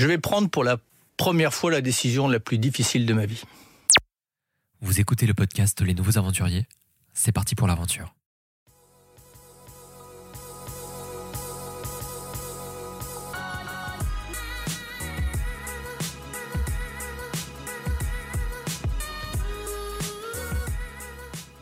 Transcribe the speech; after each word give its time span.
Je 0.00 0.06
vais 0.06 0.16
prendre 0.16 0.48
pour 0.48 0.64
la 0.64 0.78
première 1.18 1.52
fois 1.52 1.70
la 1.70 1.82
décision 1.82 2.26
la 2.26 2.40
plus 2.40 2.56
difficile 2.56 3.04
de 3.04 3.12
ma 3.12 3.26
vie. 3.26 3.42
Vous 4.80 4.98
écoutez 4.98 5.26
le 5.26 5.34
podcast 5.34 5.82
Les 5.82 5.92
Nouveaux 5.92 6.16
Aventuriers 6.16 6.66
C'est 7.12 7.32
parti 7.32 7.54
pour 7.54 7.66
l'aventure. 7.66 8.14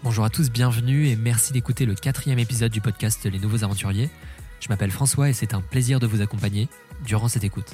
Bonjour 0.05 0.25
à 0.25 0.31
tous, 0.31 0.49
bienvenue 0.49 1.09
et 1.09 1.17
merci 1.17 1.53
d'écouter 1.53 1.87
le 1.87 1.97
quatrième 1.97 2.39
épisode 2.39 2.71
du 2.71 2.81
podcast 2.81 3.25
Les 3.25 3.41
Nouveaux 3.41 3.65
Aventuriers. 3.65 4.11
Je 4.61 4.69
m'appelle 4.69 4.93
François 4.93 5.29
et 5.29 5.33
c'est 5.33 5.55
un 5.55 5.61
plaisir 5.61 5.99
de 5.99 6.07
vous 6.07 6.23
accompagner 6.23 6.69
durant 7.05 7.27
cette 7.27 7.43
écoute. 7.43 7.73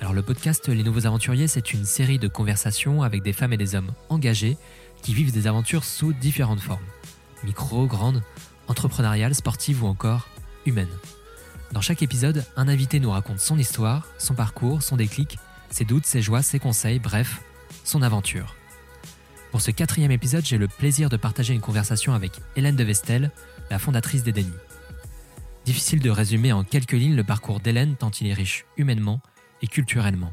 Alors 0.00 0.14
le 0.14 0.22
podcast 0.22 0.66
Les 0.68 0.82
Nouveaux 0.82 1.06
Aventuriers, 1.06 1.46
c'est 1.46 1.74
une 1.74 1.84
série 1.84 2.18
de 2.18 2.26
conversations 2.26 3.02
avec 3.02 3.22
des 3.22 3.34
femmes 3.34 3.52
et 3.52 3.58
des 3.58 3.74
hommes 3.74 3.92
engagés 4.08 4.56
qui 5.02 5.12
vivent 5.12 5.30
des 5.30 5.46
aventures 5.46 5.84
sous 5.84 6.14
différentes 6.14 6.60
formes. 6.60 6.86
Micro, 7.44 7.86
grandes, 7.86 8.22
entrepreneuriales, 8.66 9.34
sportives 9.34 9.84
ou 9.84 9.86
encore 9.86 10.28
humaines. 10.64 10.88
Dans 11.72 11.82
chaque 11.82 12.02
épisode, 12.02 12.46
un 12.56 12.66
invité 12.66 12.98
nous 12.98 13.10
raconte 13.10 13.40
son 13.40 13.58
histoire, 13.58 14.06
son 14.16 14.34
parcours, 14.34 14.82
son 14.82 14.96
déclic, 14.96 15.38
ses 15.68 15.84
doutes, 15.84 16.06
ses 16.06 16.22
joies, 16.22 16.42
ses 16.42 16.58
conseils, 16.58 16.98
bref, 16.98 17.42
son 17.84 18.00
aventure. 18.00 18.56
Pour 19.50 19.60
ce 19.60 19.70
quatrième 19.70 20.12
épisode, 20.12 20.46
j'ai 20.46 20.58
le 20.58 20.68
plaisir 20.68 21.10
de 21.10 21.18
partager 21.18 21.52
une 21.52 21.60
conversation 21.60 22.14
avec 22.14 22.32
Hélène 22.56 22.76
de 22.76 22.84
Vestel, 22.84 23.30
la 23.70 23.78
fondatrice 23.78 24.22
d'Edeni. 24.22 24.52
Difficile 25.66 26.00
de 26.00 26.10
résumer 26.10 26.52
en 26.52 26.64
quelques 26.64 26.92
lignes 26.92 27.16
le 27.16 27.24
parcours 27.24 27.60
d'Hélène 27.60 27.96
tant 27.96 28.10
il 28.10 28.28
est 28.28 28.34
riche 28.34 28.64
humainement 28.78 29.20
et 29.62 29.66
culturellement. 29.66 30.32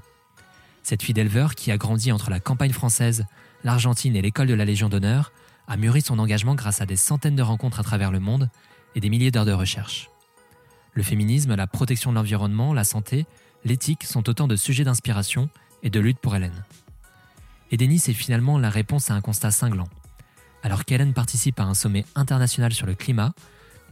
Cette 0.84 1.04
fille 1.04 1.14
d'éleveur 1.14 1.56
qui 1.56 1.72
a 1.72 1.78
grandi 1.78 2.12
entre 2.12 2.30
la 2.30 2.40
campagne 2.40 2.72
française, 2.72 3.26
l'Argentine 3.64 4.16
et 4.16 4.22
l'école 4.22 4.48
de 4.48 4.54
la 4.54 4.66
Légion 4.66 4.90
d'honneur 4.90 5.32
a 5.68 5.76
mûri 5.76 6.02
son 6.02 6.20
engagement 6.20 6.56
grâce 6.56 6.82
à 6.82 6.86
des 6.86 6.96
centaines 6.96 7.36
de 7.36 7.42
rencontres 7.42 7.80
à 7.80 7.84
travers 7.84 8.12
le 8.12 8.20
monde 8.20 8.50
et 8.96 9.00
des 9.00 9.10
milliers 9.10 9.32
d'heures 9.32 9.46
de 9.46 9.52
recherche. 9.52 10.10
Le 10.94 11.04
féminisme, 11.04 11.56
la 11.56 11.68
protection 11.68 12.12
de 12.12 12.16
l'environnement, 12.16 12.74
la 12.74 12.84
santé, 12.84 13.26
l'éthique 13.66 14.04
sont 14.04 14.30
autant 14.30 14.48
de 14.48 14.56
sujets 14.56 14.86
d'inspiration 14.86 15.50
et 15.84 15.90
de 15.90 16.00
lutte 16.00 16.20
pour 16.20 16.36
Hélène. 16.36 16.64
Et 17.70 17.78
Denis 17.78 18.02
est 18.08 18.14
finalement 18.14 18.58
la 18.58 18.70
réponse 18.70 19.12
à 19.12 19.14
un 19.14 19.22
constat 19.22 19.52
cinglant. 19.52 19.90
Alors 20.64 20.86
qu'Hélène 20.86 21.14
participe 21.14 21.60
à 21.60 21.64
un 21.64 21.74
sommet 21.74 22.06
international 22.16 22.74
sur 22.74 22.88
le 22.88 22.96
climat, 22.96 23.34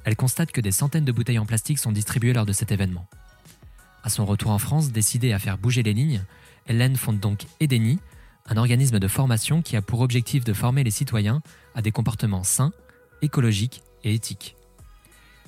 elle 0.05 0.15
constate 0.15 0.51
que 0.51 0.61
des 0.61 0.71
centaines 0.71 1.05
de 1.05 1.11
bouteilles 1.11 1.39
en 1.39 1.45
plastique 1.45 1.79
sont 1.79 1.91
distribuées 1.91 2.33
lors 2.33 2.45
de 2.45 2.53
cet 2.53 2.71
événement. 2.71 3.07
À 4.05 4.09
son 4.09 4.23
retour 4.23 4.51
en 4.51 4.59
France, 4.59 4.91
décidée 4.91 5.33
à 5.33 5.39
faire 5.39 5.57
bouger 5.57 5.81
les 5.81 5.93
lignes, 5.93 6.21
Hélène 6.67 6.95
fonde 6.95 7.19
donc 7.19 7.47
Edeni, 7.59 7.97
un 8.45 8.55
organisme 8.55 8.99
de 8.99 9.07
formation 9.07 9.63
qui 9.63 9.75
a 9.75 9.81
pour 9.81 10.01
objectif 10.01 10.43
de 10.43 10.53
former 10.53 10.83
les 10.83 10.91
citoyens 10.91 11.41
à 11.73 11.81
des 11.81 11.91
comportements 11.91 12.43
sains, 12.43 12.71
écologiques 13.23 13.81
et 14.03 14.13
éthiques. 14.13 14.55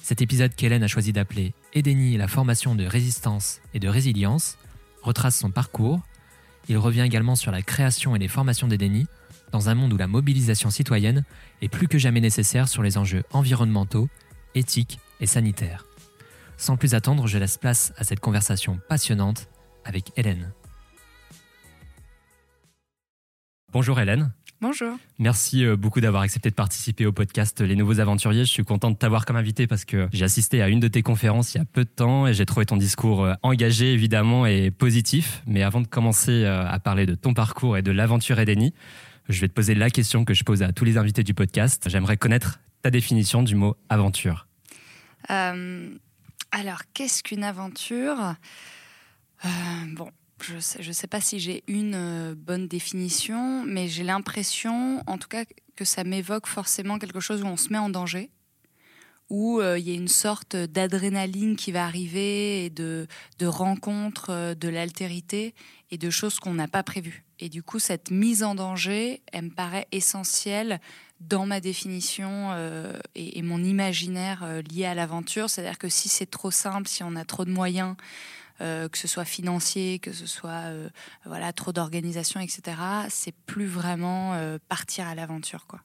Cet 0.01 0.23
épisode 0.23 0.55
qu'Hélène 0.55 0.81
a 0.81 0.87
choisi 0.87 1.13
d'appeler 1.13 1.53
Edeni 1.75 2.17
la 2.17 2.27
formation 2.27 2.73
de 2.73 2.83
résistance 2.83 3.61
et 3.75 3.79
de 3.79 3.87
résilience 3.87 4.57
retrace 5.03 5.37
son 5.37 5.51
parcours, 5.51 6.01
il 6.67 6.79
revient 6.79 7.01
également 7.01 7.35
sur 7.35 7.51
la 7.51 7.61
création 7.61 8.15
et 8.15 8.19
les 8.19 8.27
formations 8.27 8.67
d'Edeni 8.67 9.05
dans 9.51 9.69
un 9.69 9.75
monde 9.75 9.93
où 9.93 9.97
la 9.97 10.07
mobilisation 10.07 10.71
citoyenne 10.71 11.25
est 11.61 11.69
plus 11.69 11.87
que 11.87 11.99
jamais 11.99 12.21
nécessaire 12.21 12.67
sur 12.67 12.81
les 12.81 12.97
enjeux 12.97 13.23
environnementaux, 13.33 14.09
éthiques 14.55 14.99
et 15.19 15.27
sanitaires. 15.27 15.86
Sans 16.57 16.75
plus 16.75 16.95
attendre, 16.95 17.27
je 17.27 17.37
laisse 17.37 17.57
place 17.57 17.93
à 17.97 18.03
cette 18.03 18.19
conversation 18.19 18.79
passionnante 18.89 19.47
avec 19.85 20.11
Hélène. 20.17 20.51
Bonjour 23.71 23.99
Hélène. 23.99 24.33
Bonjour. 24.59 24.97
Merci 25.19 25.63
euh, 25.63 25.75
beaucoup 25.75 26.01
d'avoir 26.01 26.23
accepté 26.23 26.49
de 26.49 26.55
participer 26.55 27.05
au 27.05 27.11
podcast 27.11 27.61
Les 27.61 27.75
Nouveaux 27.75 27.99
Aventuriers. 27.99 28.43
Je 28.43 28.49
suis 28.49 28.63
content 28.63 28.89
de 28.89 28.95
t'avoir 28.95 29.25
comme 29.25 29.35
invité 29.35 29.67
parce 29.67 29.85
que 29.85 30.07
j'ai 30.11 30.25
assisté 30.25 30.63
à 30.63 30.67
une 30.67 30.79
de 30.79 30.87
tes 30.87 31.03
conférences 31.03 31.53
il 31.53 31.59
y 31.59 31.61
a 31.61 31.65
peu 31.65 31.83
de 31.83 31.89
temps 31.89 32.25
et 32.25 32.33
j'ai 32.33 32.47
trouvé 32.47 32.65
ton 32.65 32.75
discours 32.75 33.23
euh, 33.23 33.33
engagé 33.43 33.93
évidemment 33.93 34.47
et 34.47 34.71
positif. 34.71 35.43
Mais 35.45 35.61
avant 35.61 35.81
de 35.81 35.87
commencer 35.87 36.43
euh, 36.43 36.67
à 36.67 36.79
parler 36.79 37.05
de 37.05 37.13
ton 37.13 37.35
parcours 37.35 37.77
et 37.77 37.83
de 37.83 37.91
l'aventure 37.91 38.39
Edeni, 38.39 38.73
je 39.29 39.39
vais 39.41 39.47
te 39.47 39.53
poser 39.53 39.75
la 39.75 39.91
question 39.91 40.25
que 40.25 40.33
je 40.33 40.43
pose 40.43 40.63
à 40.63 40.71
tous 40.71 40.85
les 40.85 40.97
invités 40.97 41.23
du 41.23 41.35
podcast. 41.35 41.87
J'aimerais 41.87 42.17
connaître 42.17 42.59
ta 42.81 42.89
définition 42.89 43.43
du 43.43 43.53
mot 43.53 43.77
aventure. 43.89 44.47
Alors, 46.51 46.81
qu'est-ce 46.93 47.23
qu'une 47.23 47.43
aventure? 47.43 48.35
Bon, 49.87 50.11
je 50.41 50.55
ne 50.55 50.93
sais, 50.93 51.07
pas 51.07 51.21
si 51.21 51.39
j'ai 51.39 51.63
une 51.67 51.95
euh, 51.95 52.35
bonne 52.35 52.67
définition, 52.67 53.63
mais 53.65 53.87
j'ai 53.87 54.03
l'impression, 54.03 55.03
en 55.07 55.17
tout 55.17 55.27
cas, 55.27 55.45
que 55.75 55.85
ça 55.85 56.03
m'évoque 56.03 56.47
forcément 56.47 56.99
quelque 56.99 57.19
chose 57.19 57.43
où 57.43 57.47
on 57.47 57.57
se 57.57 57.69
met 57.69 57.77
en 57.77 57.89
danger, 57.89 58.29
où 59.29 59.59
euh, 59.59 59.77
il 59.77 59.87
y 59.87 59.91
a 59.91 59.95
une 59.95 60.07
sorte 60.07 60.55
d'adrénaline 60.55 61.55
qui 61.55 61.71
va 61.71 61.85
arriver 61.85 62.65
et 62.65 62.69
de, 62.69 63.07
de 63.39 63.45
rencontre 63.45 64.29
euh, 64.29 64.55
de 64.55 64.69
l'altérité 64.69 65.53
et 65.91 65.97
de 65.97 66.09
choses 66.09 66.39
qu'on 66.39 66.53
n'a 66.53 66.67
pas 66.67 66.83
prévues. 66.83 67.25
Et 67.39 67.49
du 67.49 67.61
coup, 67.61 67.79
cette 67.79 68.09
mise 68.09 68.43
en 68.43 68.55
danger, 68.55 69.21
elle 69.31 69.45
me 69.45 69.49
paraît 69.49 69.87
essentielle 69.91 70.79
dans 71.21 71.45
ma 71.45 71.59
définition 71.59 72.55
et, 73.15 73.39
et, 73.39 73.41
mon 73.41 73.63
imaginaire 73.63 74.45
lié 74.71 74.85
à 74.85 74.93
l'aventure. 74.93 75.49
C'est-à-dire 75.49 75.77
que 75.77 75.89
si 75.89 76.09
c'est 76.09 76.29
trop 76.29 76.51
simple, 76.51 76.87
si 76.87 77.03
on 77.03 77.15
a 77.15 77.25
trop 77.25 77.43
de 77.43 77.51
moyens, 77.51 77.95
euh, 78.59 78.89
que 78.89 78.97
ce 78.97 79.07
soit 79.07 79.25
financier, 79.25 79.99
que 79.99 80.11
ce 80.11 80.25
soit 80.25 80.49
euh, 80.49 80.89
voilà 81.25 81.53
trop 81.53 81.71
d'organisation, 81.71 82.39
etc. 82.39 82.75
C'est 83.07 83.35
plus 83.45 83.67
vraiment 83.67 84.33
euh, 84.33 84.57
partir 84.67 85.07
à 85.07 85.13
l'aventure, 85.13 85.67
quoi. 85.67 85.79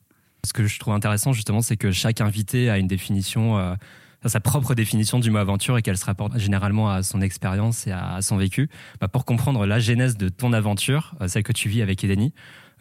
Ce 0.46 0.54
que 0.54 0.66
je 0.66 0.78
trouve 0.80 0.94
intéressant 0.94 1.34
justement, 1.34 1.60
c'est 1.60 1.76
que 1.76 1.92
chaque 1.92 2.22
invité 2.22 2.70
a 2.70 2.78
une 2.78 2.88
définition 2.88 3.76
sa 4.24 4.40
propre 4.40 4.74
définition 4.74 5.20
du 5.20 5.30
mot 5.30 5.38
aventure 5.38 5.78
et 5.78 5.82
qu'elle 5.82 5.98
se 5.98 6.04
rapporte 6.04 6.36
généralement 6.38 6.90
à 6.90 7.02
son 7.02 7.20
expérience 7.20 7.86
et 7.86 7.92
à 7.92 8.22
son 8.22 8.36
vécu. 8.36 8.68
Bah, 9.00 9.06
pour 9.06 9.24
comprendre 9.24 9.66
la 9.66 9.78
genèse 9.78 10.16
de 10.16 10.28
ton 10.28 10.52
aventure, 10.52 11.14
celle 11.28 11.44
que 11.44 11.52
tu 11.52 11.68
vis 11.68 11.82
avec 11.82 12.02
Edeni, 12.02 12.32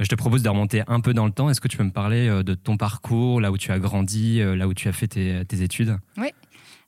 je 0.02 0.08
te 0.08 0.16
propose 0.16 0.44
de 0.44 0.50
remonter 0.50 0.84
un 0.88 1.00
peu 1.00 1.14
dans 1.14 1.26
le 1.26 1.32
temps. 1.32 1.50
Est-ce 1.50 1.62
que 1.62 1.68
tu 1.68 1.78
peux 1.78 1.84
me 1.84 1.92
parler 1.92 2.28
de 2.44 2.54
ton 2.54 2.76
parcours, 2.78 3.40
là 3.40 3.52
où 3.52 3.58
tu 3.58 3.72
as 3.72 3.80
grandi, 3.80 4.40
là 4.40 4.68
où 4.68 4.74
tu 4.74 4.88
as 4.88 4.94
fait 4.94 5.08
tes, 5.08 5.62
études? 5.62 5.98
Oui. 6.18 6.34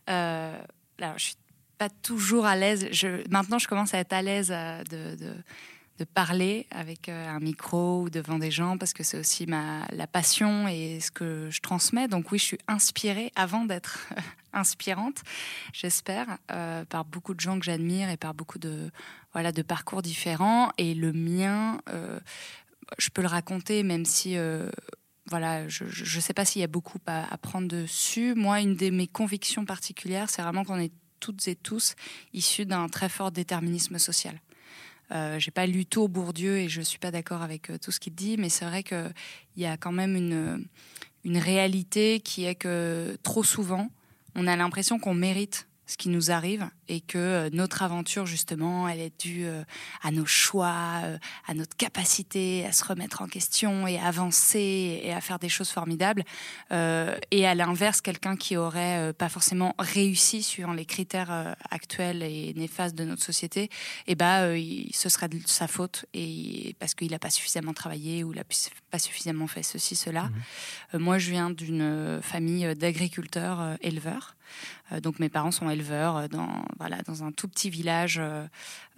Euh, 0.10 0.58
alors, 1.00 1.18
je 1.18 1.26
suis 1.26 1.36
pas 1.78 1.90
toujours 1.90 2.46
à 2.46 2.56
l'aise. 2.56 2.88
Maintenant, 3.30 3.60
je 3.60 3.68
commence 3.68 3.94
à 3.94 4.00
être 4.00 4.14
à 4.14 4.22
l'aise 4.22 4.52
euh, 4.52 4.84
de, 4.84 6.06
parler 6.14 6.68
avec 6.70 7.08
euh, 7.08 7.30
un 7.30 7.40
micro 7.40 8.02
ou 8.02 8.10
devant 8.10 8.38
des 8.38 8.52
gens 8.52 8.78
parce 8.78 8.92
que 8.92 9.04
c'est 9.04 9.18
aussi 9.18 9.46
ma, 9.46 9.86
la 9.94 10.06
passion 10.06 10.68
et 10.68 11.00
ce 11.00 11.12
que 11.12 11.48
je 11.50 11.62
transmets. 11.62 12.10
Donc 12.10 12.30
oui, 12.34 12.40
je 12.40 12.44
suis 12.44 12.58
inspirée 12.68 13.32
avant 13.38 13.64
d'être 13.64 14.10
inspirante, 14.54 15.24
j'espère, 15.72 16.40
euh, 16.52 16.84
par 16.84 17.06
beaucoup 17.06 17.34
de 17.34 17.40
gens 17.40 17.58
que 17.58 17.64
j'admire 17.64 18.10
et 18.10 18.18
par 18.18 18.34
beaucoup 18.34 18.60
de, 18.60 18.92
voilà, 19.32 19.54
de 19.54 19.62
parcours 19.62 20.02
différents. 20.02 20.74
Et 20.78 20.94
le 20.94 21.14
mien, 21.14 21.80
je 22.98 23.10
peux 23.10 23.22
le 23.22 23.28
raconter 23.28 23.84
même 23.84 24.06
si 24.06 24.38
voilà, 25.28 25.68
je 25.70 25.86
ne 25.86 26.22
sais 26.22 26.34
pas 26.34 26.46
s'il 26.46 26.62
y 26.62 26.64
a 26.64 26.68
beaucoup 26.68 27.00
à, 27.06 27.38
prendre 27.38 27.68
dessus. 27.68 28.34
Moi, 28.36 28.60
une 28.60 28.76
de 28.76 28.90
mes 28.90 29.08
convictions 29.08 29.66
particulières, 29.66 30.30
c'est 30.30 30.42
vraiment 30.42 30.66
qu'on 30.66 30.80
est 30.80 30.92
toutes 31.20 31.48
et 31.48 31.56
tous 31.56 31.96
issus 32.34 32.66
d'un 32.66 32.90
très 32.90 33.08
fort 33.08 33.32
déterminisme 33.32 33.98
social. 33.98 34.42
Euh, 35.12 35.40
j'ai 35.40 35.52
pas 35.52 35.66
lu 35.66 35.86
tout 35.86 36.08
Bourdieu 36.08 36.58
et 36.58 36.70
je 36.70 36.82
suis 36.82 37.00
pas 37.00 37.12
d'accord 37.12 37.42
avec 37.42 37.70
euh, 37.70 37.78
tout 37.78 37.92
ce 37.92 38.00
qu'il 38.00 38.16
dit, 38.16 38.36
mais 38.38 38.50
c'est 38.50 38.66
vrai 38.66 38.84
qu'il 38.84 39.14
y 39.58 39.66
a 39.66 39.78
quand 39.78 39.92
même 39.92 40.16
une 41.24 41.38
réalité 41.38 42.20
qui 42.20 42.46
est 42.46 42.56
que 42.56 43.18
trop 43.24 43.44
souvent, 43.44 43.90
on 44.36 44.48
a 44.48 44.56
l'impression 44.56 45.00
qu'on 45.00 45.14
mérite 45.14 45.68
ce 45.94 45.98
qui 45.98 46.10
nous 46.10 46.32
arrive 46.32 46.68
et 46.88 47.02
que 47.02 47.20
euh, 47.20 47.50
notre 47.54 47.84
aventure 47.84 48.26
justement 48.26 48.88
elle 48.90 49.00
est 49.00 49.22
due 49.22 49.46
euh, 49.46 49.64
à 50.02 50.10
nos 50.10 50.26
choix, 50.26 51.02
euh, 51.04 51.18
à 51.48 51.54
notre 51.54 51.78
capacité 51.78 52.66
à 52.66 52.72
se 52.72 52.84
remettre 52.84 53.22
en 53.22 53.28
question 53.28 53.86
et 53.86 54.00
à 54.00 54.06
avancer 54.06 55.02
et 55.04 55.14
à 55.14 55.22
faire 55.22 55.38
des 55.38 55.50
choses 55.50 55.70
formidables 55.70 56.24
et 56.72 57.48
à 57.48 57.56
l'inverse 57.56 58.02
quelqu'un 58.02 58.36
qui 58.36 58.58
aurait 58.58 59.14
pas 59.14 59.30
forcément 59.30 59.76
réussi 59.78 60.42
suivant 60.42 60.74
les 60.74 60.86
critères 60.86 61.56
actuels 61.70 62.24
et 62.24 62.54
néfastes 62.56 62.96
de 62.96 63.04
notre 63.04 63.22
société 63.22 63.70
eh 64.08 64.16
ben 64.16 64.60
ce 64.92 65.10
serait 65.10 65.30
de 65.30 65.40
sa 65.46 65.68
faute 65.68 66.06
et 66.14 66.76
parce 66.80 66.96
qu'il 66.96 67.12
n'a 67.12 67.20
pas 67.20 67.30
suffisamment 67.30 67.74
travaillé 67.74 68.24
ou 68.24 68.34
il 68.34 68.38
n'a 68.38 68.44
pas 68.90 69.00
suffisamment 69.00 69.48
fait 69.48 69.64
ceci 69.64 69.96
cela. 69.96 70.30
Mmh. 70.94 70.98
moi 70.98 71.18
je 71.20 71.30
viens 71.30 71.50
d'une 71.52 72.20
famille 72.24 72.74
d'agriculteurs 72.76 73.78
éleveurs 73.82 74.36
donc 75.02 75.20
mes 75.20 75.30
parents 75.30 75.52
sont 75.52 75.70
éleveurs 75.70 76.30
dans 76.30 76.64
voilà, 76.78 77.02
dans 77.04 77.24
un 77.24 77.32
tout 77.32 77.48
petit 77.48 77.70
village 77.70 78.18
euh, 78.20 78.46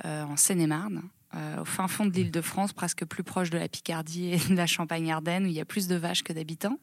euh, 0.06 0.24
en 0.24 0.38
Seine-et-Marne. 0.38 1.04
Euh, 1.36 1.62
au 1.62 1.66
fin 1.66 1.88
fond 1.88 2.06
de 2.06 2.12
l'île 2.12 2.32
de 2.32 2.42
France, 2.42 2.72
presque 2.72 3.04
plus 3.06 3.24
proche 3.24 3.50
de 3.50 3.58
la 3.58 3.68
Picardie 3.68 4.34
et 4.34 4.38
de 4.38 4.56
la 4.56 4.68
Champagne-Ardenne, 4.68 5.46
où 5.46 5.48
il 5.48 5.54
y 5.54 5.60
a 5.60 5.66
plus 5.66 5.88
de 5.88 5.96
vaches 5.96 6.24
que 6.24 6.32
d'habitants. 6.32 6.80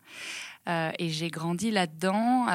et 0.66 1.08
j'ai 1.08 1.30
grandi 1.30 1.70
là-dedans. 1.70 2.48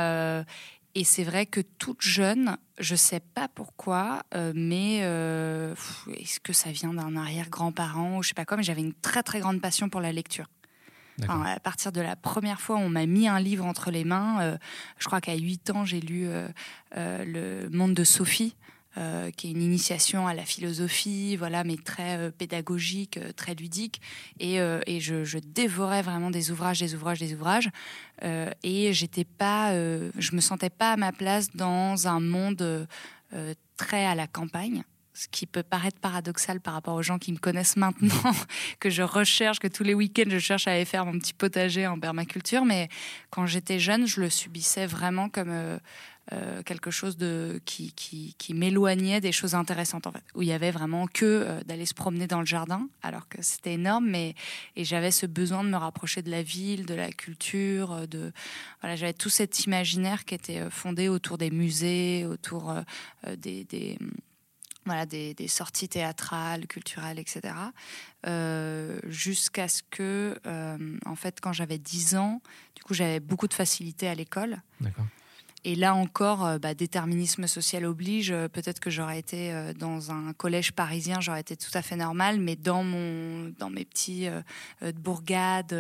et 0.94 1.04
c'est 1.04 1.24
vrai 1.24 1.46
que 1.46 1.62
toute 1.62 2.02
jeune, 2.02 2.58
je 2.80 2.96
sais 2.96 3.20
pas 3.20 3.48
pourquoi, 3.48 4.24
euh, 4.36 4.52
mais 4.56 5.00
euh, 5.02 5.74
est-ce 6.16 6.40
que 6.40 6.54
ça 6.54 6.72
vient 6.72 6.94
d'un 6.94 7.16
arrière-grand-parent 7.16 8.18
ou 8.18 8.24
je 8.24 8.30
sais 8.30 8.34
pas 8.36 8.46
quoi, 8.46 8.58
mais 8.58 8.64
j'avais 8.64 8.82
une 8.82 8.94
très 8.94 9.24
très 9.24 9.40
grande 9.40 9.62
passion 9.62 9.90
pour 9.90 10.02
la 10.02 10.12
lecture. 10.12 10.48
À 11.28 11.60
partir 11.60 11.92
de 11.92 12.02
la 12.02 12.16
première 12.16 12.62
fois 12.62 12.78
on 12.78 12.90
m'a 12.90 13.06
mis 13.06 13.28
un 13.28 13.40
livre 13.40 13.66
entre 13.66 13.92
les 13.92 14.04
mains, 14.04 14.42
euh, 14.42 14.58
je 15.00 15.06
crois 15.06 15.22
qu'à 15.22 15.36
8 15.36 15.72
ans, 15.72 15.86
j'ai 15.86 16.00
lu 16.00 16.28
Le 16.96 17.68
Monde 17.70 17.94
de 17.94 18.04
Sophie 18.04 18.56
euh, 18.98 19.30
qui 19.30 19.48
est 19.48 19.52
une 19.52 19.62
initiation 19.62 20.26
à 20.26 20.34
la 20.34 20.44
philosophie, 20.44 21.36
voilà, 21.36 21.64
mais 21.64 21.78
très 21.78 22.18
euh, 22.18 22.32
pédagogique, 22.32 23.18
euh, 23.18 23.32
très 23.32 23.54
ludique. 23.54 24.02
Et, 24.40 24.56
et 24.56 25.00
je, 25.00 25.38
dévorais 25.38 26.02
vraiment 26.02 26.32
des 26.32 26.50
ouvrages, 26.50 26.80
des 26.80 26.96
ouvrages, 26.96 27.20
des 27.20 27.34
ouvrages. 27.34 27.70
et 28.24 28.94
j'étais 28.94 29.24
pas, 29.24 29.74
je 29.74 30.36
me 30.36 30.42
sentais 30.42 30.70
pas 30.70 30.94
à 30.94 30.98
ma 30.98 31.12
place 31.12 31.56
dans 31.56 32.08
un 32.08 32.20
monde 32.20 32.88
très 33.78 34.06
à 34.06 34.16
la 34.16 34.28
campagne 34.28 34.84
ce 35.18 35.28
qui 35.30 35.48
peut 35.48 35.64
paraître 35.64 36.00
paradoxal 36.00 36.62
par 36.62 36.76
rapport 36.76 36.94
aux 36.94 37.02
gens 37.02 37.18
qui 37.18 37.32
me 37.32 37.38
connaissent 37.38 37.78
maintenant, 37.78 38.34
que 38.80 38.90
je 38.90 39.02
recherche, 39.02 39.60
que 39.60 39.68
tous 39.68 39.84
les 39.84 39.94
week-ends 39.94 40.30
je 40.30 40.40
cherche 40.40 40.68
à 40.68 40.74
aller 40.74 40.86
faire 40.86 41.06
mon 41.06 41.18
petit 41.18 41.34
potager 41.34 41.88
en 41.88 42.00
permaculture, 42.00 42.66
mais 42.66 42.88
quand 43.32 43.46
j'étais 43.48 43.80
jeune, 43.80 44.06
je 44.06 44.22
le 44.22 44.30
subissais 44.30 44.86
vraiment 44.86 45.30
comme 45.30 45.80
euh, 46.34 46.62
quelque 46.64 46.92
chose 46.92 47.16
de, 47.16 47.62
qui, 47.64 47.94
qui, 47.94 48.54
m'éloignait 48.54 49.22
des 49.22 49.32
choses 49.32 49.56
intéressantes, 49.56 50.08
en 50.08 50.12
fait, 50.12 50.24
où 50.36 50.42
il 50.42 50.50
y 50.50 50.52
avait 50.52 50.72
vraiment 50.72 51.08
que 51.08 51.24
euh, 51.24 51.64
d'aller 51.64 51.86
se 51.86 51.94
promener 51.94 52.28
dans 52.28 52.42
le 52.42 52.46
jardin, 52.46 52.90
alors 53.02 53.30
que 53.30 53.42
c'était 53.42 53.76
énorme, 53.76 54.10
mais 54.10 54.36
et 54.76 54.84
j'avais 54.84 55.12
ce 55.12 55.26
besoin 55.26 55.64
de 55.64 55.70
me 55.70 55.78
rapprocher 55.78 56.22
de 56.22 56.30
la 56.30 56.44
ville, 56.44 56.86
de 56.86 56.96
la 56.96 57.14
culture, 57.14 57.94
euh, 57.94 58.06
de 58.08 58.34
voilà, 58.82 58.98
j'avais 58.98 59.14
tout 59.14 59.30
cet 59.30 59.64
imaginaire 59.64 60.26
qui 60.26 60.36
était 60.36 60.70
fondé 60.70 61.08
autour 61.08 61.38
des 61.38 61.50
musées, 61.50 62.26
autour 62.26 62.76
des 63.38 63.98
voilà, 64.88 65.06
des, 65.06 65.34
des, 65.34 65.48
sorties 65.48 65.88
théâtrales, 65.88 66.68
culturelles, 66.68 67.20
etc. 67.20 67.54
Jusqu'à 69.08 69.68
ce 69.68 69.84
que, 69.90 70.36
en 71.06 71.16
fait, 71.16 71.40
quand 71.40 71.54
j'avais 71.54 71.78
10 71.78 72.16
ans, 72.16 72.42
du 72.76 72.84
coup, 72.84 72.94
j'avais 72.94 73.20
beaucoup 73.20 73.48
de 73.48 73.54
facilité 73.54 74.08
à 74.08 74.16
l'école. 74.16 74.62
Et 75.68 75.76
là 75.76 75.96
encore, 75.96 76.46
euh, 76.46 76.60
bah, 76.60 76.74
déterminisme 76.74 77.46
social 77.46 77.84
oblige. 77.84 78.32
Euh, 78.32 78.48
peut-être 78.48 78.80
que 78.80 78.90
j'aurais 78.90 79.20
été 79.20 79.52
euh, 79.52 79.74
dans 79.74 80.12
un 80.12 80.32
collège 80.32 80.72
parisien, 80.72 81.20
j'aurais 81.20 81.42
été 81.42 81.58
tout 81.58 81.72
à 81.74 81.82
fait 81.82 81.98
normal, 81.98 82.40
mais 82.40 82.56
dans 82.56 82.84
mon, 82.84 83.54
dans 83.60 83.70
mes 83.70 83.84
petits 83.84 84.30
bourgades, 84.96 85.74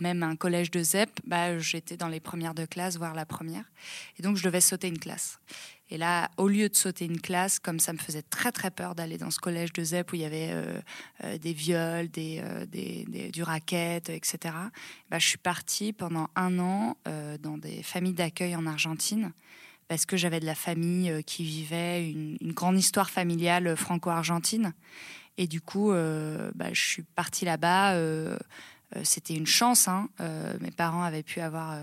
même 0.00 0.22
un 0.22 0.36
collège 0.36 0.70
de 0.70 0.82
ZEP, 0.82 1.10
bah, 1.26 1.58
j'étais 1.58 1.98
dans 1.98 2.08
les 2.08 2.20
premières 2.20 2.54
de 2.54 2.64
classe, 2.64 2.96
voire 2.96 3.14
la 3.14 3.26
première. 3.26 3.64
Et 4.18 4.22
donc 4.22 4.36
je 4.38 4.44
devais 4.44 4.62
sauter 4.62 4.88
une 4.88 4.98
classe. 4.98 5.38
Et 5.94 5.96
là, 5.96 6.28
au 6.38 6.48
lieu 6.48 6.68
de 6.68 6.74
sauter 6.74 7.04
une 7.04 7.20
classe, 7.20 7.60
comme 7.60 7.78
ça 7.78 7.92
me 7.92 7.98
faisait 7.98 8.22
très 8.22 8.50
très 8.50 8.72
peur 8.72 8.96
d'aller 8.96 9.16
dans 9.16 9.30
ce 9.30 9.38
collège 9.38 9.72
de 9.72 9.84
ZEP 9.84 10.10
où 10.10 10.16
il 10.16 10.22
y 10.22 10.24
avait 10.24 10.48
euh, 10.50 10.80
euh, 11.22 11.38
des 11.38 11.52
viols, 11.52 12.08
des, 12.08 12.40
euh, 12.42 12.66
des, 12.66 13.30
du 13.32 13.44
racket, 13.44 14.10
etc., 14.10 14.56
bah, 15.08 15.20
je 15.20 15.28
suis 15.28 15.38
partie 15.38 15.92
pendant 15.92 16.30
un 16.34 16.58
an 16.58 16.96
dans 17.40 17.58
des 17.58 17.84
familles 17.84 18.14
d'accueil 18.14 18.56
en 18.56 18.66
Argentine 18.66 19.30
parce 19.86 20.04
que 20.04 20.16
j'avais 20.16 20.40
de 20.40 20.46
la 20.46 20.56
famille 20.56 21.22
qui 21.22 21.44
vivait 21.44 22.10
une, 22.10 22.52
grande 22.52 22.76
histoire 22.76 23.08
familiale 23.08 23.76
franco-argentine. 23.76 24.72
Et 25.38 25.46
du 25.46 25.60
coup, 25.60 25.92
bah, 25.92 26.72
je 26.72 26.82
suis 26.82 27.02
partie 27.02 27.44
là-bas. 27.44 27.96
C'était 29.04 29.34
une 29.34 29.46
chance. 29.46 29.86
Hein. 29.86 30.08
mes 30.60 30.72
parents 30.72 31.02
avaient 31.02 31.22
pu 31.22 31.40
avoir 31.40 31.78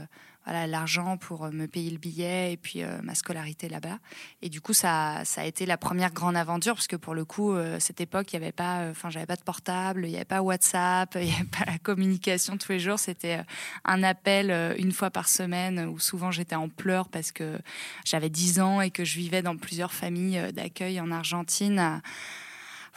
voilà 0.46 0.66
l'argent 0.66 1.18
pour 1.18 1.46
euh, 1.46 1.52
me 1.52 1.68
payer 1.68 1.92
le 1.92 1.98
billet 1.98 2.54
et 2.54 2.58
puis 2.58 2.84
euh, 2.84 3.00
ma 3.04 3.16
scolarité 3.16 3.70
là-bas. 3.70 4.00
Et 4.42 4.50
du 4.50 4.62
coup, 4.62 4.74
ça, 4.74 5.22
ça 5.24 5.42
a 5.42 5.46
été 5.46 5.66
la 5.66 5.78
première 5.78 6.12
grande 6.12 6.36
aventure 6.36 6.74
parce 6.74 6.88
que 6.88 6.96
pour 6.96 7.14
le 7.14 7.26
coup, 7.26 7.54
euh, 7.54 7.78
cette 7.80 8.02
époque, 8.02 8.34
il 8.34 8.40
n'y 8.40 8.44
avait 8.46 8.52
pas, 8.52 8.88
enfin, 8.90 9.10
j'avais 9.10 9.26
pas 9.26 9.36
de 9.36 9.44
portable, 9.44 10.06
il 10.06 10.10
n'y 10.10 10.16
avait 10.16 10.26
pas 10.26 10.42
WhatsApp, 10.42 11.16
il 11.16 11.28
n'y 11.28 11.34
avait 11.34 11.44
pas 11.44 11.66
la 11.66 11.78
communication 11.78 12.58
tous 12.58 12.72
les 12.72 12.80
jours. 12.80 13.00
C'était 13.00 13.42
un 13.86 14.04
appel 14.04 14.76
une 14.78 14.92
fois 14.92 15.12
par 15.12 15.30
semaine 15.30 15.86
où 15.86 16.00
souvent 16.00 16.32
j'étais 16.32 16.56
en 16.56 16.70
pleurs 16.70 17.10
parce 17.10 17.32
que 17.32 17.60
j'avais 18.06 18.30
10 18.30 18.60
ans 18.60 18.82
et 18.82 18.92
que 18.92 19.06
je 19.06 19.18
vivais 19.18 19.42
dans 19.42 19.58
plusieurs 19.58 19.94
familles 19.94 20.52
d'accueil 20.54 21.00
en 21.00 21.12
Argentine 21.12 22.02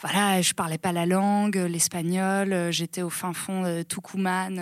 voilà, 0.01 0.41
je 0.41 0.53
parlais 0.53 0.77
pas 0.77 0.91
la 0.91 1.05
langue, 1.05 1.55
l'espagnol. 1.55 2.71
J'étais 2.71 3.01
au 3.01 3.09
fin 3.09 3.33
fond 3.33 3.63
de 3.63 3.83
Tucumán, 3.83 4.59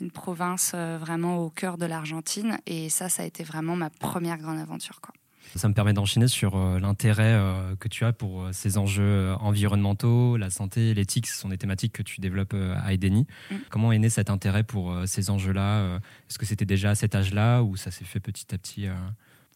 une, 0.00 0.10
province 0.10 0.72
euh, 0.74 0.96
vraiment 0.98 1.38
au 1.38 1.50
cœur 1.50 1.76
de 1.76 1.84
l'Argentine. 1.84 2.58
Et 2.66 2.88
ça, 2.88 3.08
ça 3.08 3.22
a 3.22 3.26
été 3.26 3.44
vraiment 3.44 3.76
ma 3.76 3.90
première 3.90 4.38
grande 4.38 4.58
aventure. 4.58 5.00
Quoi. 5.02 5.14
Ça 5.54 5.68
me 5.68 5.74
permet 5.74 5.92
d'enchaîner 5.92 6.28
sur 6.28 6.56
euh, 6.56 6.80
l'intérêt 6.80 7.34
euh, 7.34 7.76
que 7.76 7.88
tu 7.88 8.04
as 8.04 8.12
pour 8.12 8.48
ces 8.52 8.78
enjeux 8.78 9.34
environnementaux, 9.40 10.38
la 10.38 10.48
santé, 10.48 10.94
l'éthique. 10.94 11.26
Ce 11.26 11.38
sont 11.38 11.50
des 11.50 11.58
thématiques 11.58 11.92
que 11.92 12.02
tu 12.02 12.22
développes 12.22 12.54
à 12.54 12.92
Edeni. 12.94 13.26
Mm. 13.50 13.54
Comment 13.68 13.92
est 13.92 13.98
né 13.98 14.08
cet 14.08 14.30
intérêt 14.30 14.64
pour 14.64 14.94
ces 15.06 15.28
enjeux-là 15.28 15.98
Est-ce 16.28 16.38
que 16.38 16.46
c'était 16.46 16.66
déjà 16.66 16.90
à 16.90 16.94
cet 16.94 17.14
âge-là 17.14 17.62
ou 17.62 17.76
ça 17.76 17.90
s'est 17.90 18.06
fait 18.06 18.20
petit 18.20 18.54
à 18.54 18.58
petit 18.58 18.88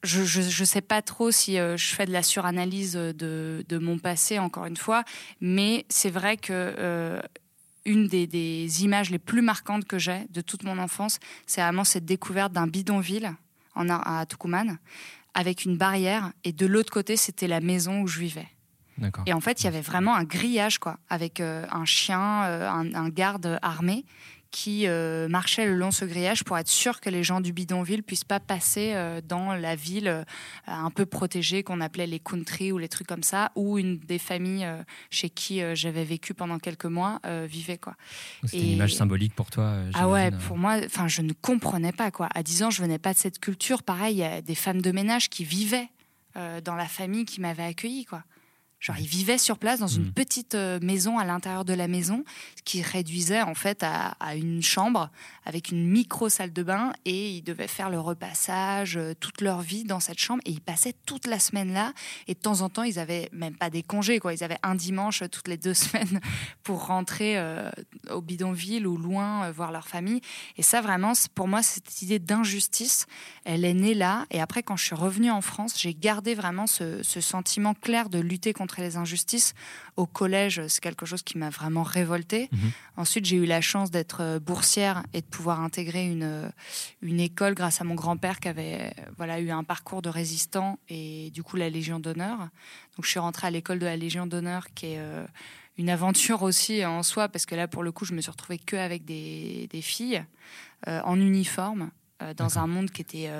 je 0.03 0.61
ne 0.61 0.67
sais 0.67 0.81
pas 0.81 1.03
trop 1.03 1.31
si 1.31 1.59
euh, 1.59 1.77
je 1.77 1.95
fais 1.95 2.07
de 2.07 2.13
la 2.13 2.23
suranalyse 2.23 2.95
de, 2.95 3.65
de, 3.69 3.79
mon 3.79 3.99
passé, 3.99 4.39
encore 4.39 4.67
une 4.67 4.77
fois, 4.77 5.05
mais 5.41 5.87
c'est 5.89 6.11
vrai 6.11 6.37
que 6.37 6.53
euh, 6.53 7.21
une 7.85 8.09
des, 8.09 8.27
des, 8.27 8.85
images 8.85 9.11
les 9.11 9.19
plus 9.19 9.43
marquantes 9.43 9.85
que 9.85 9.99
j'ai 9.99 10.27
de 10.31 10.41
toute 10.41 10.65
mon 10.65 10.79
enfance, 10.79 11.19
c'est 11.47 11.61
vraiment 11.61 11.85
cette 11.85 12.05
découverte 12.05 12.53
d'un 12.53 12.67
bidonville 12.67 13.33
en, 13.75 13.89
à 13.89 14.27
Tucumán, 14.27 14.79
avec 15.35 15.65
une 15.65 15.77
barrière, 15.77 16.33
et 16.45 16.53
de 16.53 16.67
l'autre 16.67 16.93
côté, 16.93 17.17
c'était 17.17 17.49
la 17.49 17.61
maison 17.61 18.03
où 18.03 18.07
je 18.07 18.19
vivais. 18.19 18.49
Et 19.27 19.33
en 19.33 19.41
fait, 19.41 19.63
il 19.63 19.65
y 19.65 19.67
avait 19.69 19.81
vraiment 19.81 20.15
un 20.15 20.23
grillage, 20.23 20.79
quoi, 20.79 20.99
avec 21.09 21.41
euh, 21.41 21.65
un 21.73 21.85
chien, 21.87 22.21
un, 22.21 22.95
un, 22.95 23.09
garde 23.09 23.59
armé 23.63 24.05
qui 24.53 24.87
euh, 24.87 25.29
marchait 25.29 25.67
le 25.67 25.75
long 25.75 25.89
de 25.89 25.95
ce 25.95 26.05
grillage 26.05 26.45
pour 26.45 26.57
être 26.59 26.69
sûr 26.69 27.01
que 27.01 27.11
les 27.11 27.25
gens 27.25 27.41
du 27.41 27.53
bidonville 27.53 28.03
puissent 28.03 28.23
pas 28.23 28.39
passer 28.39 28.93
euh, 28.95 29.21
dans 29.27 29.55
la 29.55 29.75
ville 29.75 30.07
euh, 30.07 30.25
un 30.67 30.91
peu 30.91 31.07
protégée 31.07 31.63
qu'on 31.63 31.81
appelait 31.81 32.07
les 32.07 32.21
country 32.21 32.71
ou 32.71 32.79
les 32.79 32.89
trucs 32.89 33.07
comme 33.07 33.23
ça, 33.23 33.51
où 33.57 33.79
une 33.79 33.99
des 33.99 34.19
familles 34.19 34.69
chez 35.11 35.31
qui 35.31 35.63
j'avais 35.75 36.05
vécu 36.05 36.35
pendant 36.35 36.59
quelques 36.59 36.85
mois 36.85 37.21
vivait 37.47 37.79
quoi. 37.79 37.95
C'était 38.45 38.63
une 38.63 38.73
image 38.73 38.95
symbolique 38.95 39.35
pour 39.35 39.51
toi. 39.51 39.77
Ah 39.95 40.09
ouais, 40.09 40.31
pour 40.47 40.59
moi, 40.59 40.77
enfin 40.85 41.09
je 41.09 41.23
ne 41.23 41.33
comprenais 41.33 41.93
pas 41.93 42.11
quoi. 42.11 42.29
À 42.35 42.43
10 42.43 42.65
ans, 42.65 42.71
je 42.71 42.83
venais 42.83 42.99
pas 42.99 43.15
de 43.15 43.19
cette 43.19 43.39
culture. 43.39 43.83
Pareil, 43.83 44.17
il 44.17 44.19
y 44.19 44.25
a 44.25 44.43
des 44.43 44.55
femmes 44.55 44.83
de 44.83 44.93
ménage 44.93 45.31
qui 45.31 45.45
vivaient 45.45 45.89
dans 46.35 46.75
la 46.75 46.87
famille 46.87 47.25
qui 47.25 47.41
m'avait 47.41 47.65
accueilli 47.65 48.05
quoi. 48.05 48.23
Genre, 48.83 48.97
ils 48.99 49.07
vivaient 49.07 49.39
sur 49.39 49.59
place 49.59 49.79
dans 49.79 49.87
une 49.87 50.07
mm. 50.07 50.13
petite 50.13 50.55
euh, 50.57 50.81
maison 50.83 51.17
à 51.17 51.25
l'intérieur 51.25 51.65
de 51.65 51.73
la 51.73 51.87
maison, 51.87 52.25
ce 52.57 52.63
qui 52.65 52.83
réduisait 52.83 53.41
en 53.41 53.55
fait 53.55 53.85
à, 53.85 54.17
une 54.35 54.61
chambre 54.61 55.09
avec 55.45 55.71
une 55.71 55.87
micro 55.87 56.29
salle 56.29 56.53
de 56.53 56.63
bain 56.65 56.93
et 57.05 57.31
ils 57.31 57.43
devaient 57.43 57.69
faire 57.69 57.91
le 57.91 58.01
repassage 58.01 58.97
euh, 58.97 59.15
toute 59.15 59.41
leur 59.41 59.61
vie 59.61 59.85
dans 59.85 60.01
cette 60.01 60.19
chambre 60.19 60.43
et 60.47 60.51
ils 60.51 60.61
passaient 60.61 60.95
toute 61.07 61.29
la 61.29 61.39
semaine 61.39 61.73
là. 61.73 61.93
Et 62.27 62.35
de 62.35 62.41
temps 62.41 62.63
en 62.63 62.69
temps 62.69 62.83
ils 62.83 62.99
avaient 62.99 63.29
même 63.33 63.55
pas 63.55 63.71
des 63.71 63.85
congés 63.85 64.19
quoi, 64.19 64.35
ils 64.35 64.43
avaient 64.43 64.59
un 64.65 64.75
dimanche 64.75 65.23
toutes 65.31 65.47
les 65.47 65.57
deux 65.57 65.75
semaines 65.75 66.21
pour 66.65 66.87
rentrer 66.87 67.39
euh, 67.39 67.71
au 68.11 68.21
bidonville 68.21 68.89
ou 68.89 68.97
loin 68.97 69.49
voir 69.53 69.71
leur 69.71 69.87
famille. 69.87 70.21
Et 70.57 70.63
ça 70.63 70.81
vraiment 70.81 71.13
pour 71.37 71.47
moi 71.47 71.63
cette 71.63 72.03
idée 72.03 72.19
d'injustice, 72.19 73.07
elle 73.45 73.65
est 73.65 73.75
née 73.75 73.95
là. 73.95 74.27
Et 74.33 74.41
après 74.41 74.65
quand 74.65 74.77
je 74.77 74.87
suis 74.87 74.97
revenue 74.97 75.31
en 75.31 75.41
France, 75.41 75.79
j'ai 75.79 75.95
gardé 75.95 76.35
vraiment 76.35 76.67
ce, 76.67 77.01
ce 77.05 77.21
sentiment 77.21 77.75
clair 77.75 78.09
de 78.09 78.19
lutter 78.19 78.53
contre 78.53 78.72
les 78.81 78.97
injustices. 78.97 79.55
Au 79.97 80.07
collège, 80.07 80.67
c'est 80.69 80.81
quelque 80.81 81.07
chose 81.07 81.23
qui 81.23 81.39
m'a 81.39 81.51
vraiment 81.51 81.83
révoltée. 81.83 82.49
Mhm. 82.53 82.73
Ensuite, 82.97 83.25
j'ai 83.25 83.37
eu 83.37 83.45
la 83.45 83.61
chance 83.61 83.91
d'être 83.91 84.23
euh, 84.23 84.39
boursière 84.39 85.03
et 85.13 85.21
de 85.21 85.27
pouvoir 85.27 85.61
intégrer 85.61 86.07
une, 86.07 86.23
euh, 86.23 86.49
une 87.03 87.21
école 87.21 87.55
grâce 87.55 87.81
à 87.81 87.85
mon 87.85 87.95
grand-père 87.95 88.41
qui 88.41 88.49
avait 88.49 88.95
voilà, 89.17 89.41
eu 89.41 89.51
un 89.51 89.65
parcours 89.65 90.03
de 90.03 90.09
résistant 90.09 90.79
et 90.89 91.31
du 91.31 91.43
coup 91.43 91.57
la 91.57 91.69
Légion 91.69 92.01
d'honneur. 92.01 92.39
Donc 92.39 93.05
je 93.05 93.11
suis 93.11 93.21
rentrée 93.21 93.47
à 93.49 93.51
l'école 93.51 93.79
de 93.79 93.87
la 93.87 93.97
Légion 93.97 94.27
d'honneur 94.27 94.69
qui 94.75 94.87
est 94.87 94.99
euh, 94.99 95.27
une 95.77 95.91
aventure 95.91 96.43
aussi 96.43 96.85
en 96.85 97.03
soi 97.03 97.29
parce 97.29 97.47
que 97.47 97.55
là 97.55 97.67
pour 97.67 97.83
le 97.83 97.93
coup 97.93 98.05
je 98.05 98.15
me 98.15 98.21
suis 98.21 98.31
retrouvée 98.31 98.59
que 98.59 98.77
avec 98.77 99.05
des, 99.05 99.69
des 99.71 99.81
filles 99.81 100.23
en 100.87 101.19
uniforme 101.19 101.91
dans 102.37 102.59
un 102.59 102.67
monde 102.67 102.91
qui 102.91 103.01
était 103.01 103.31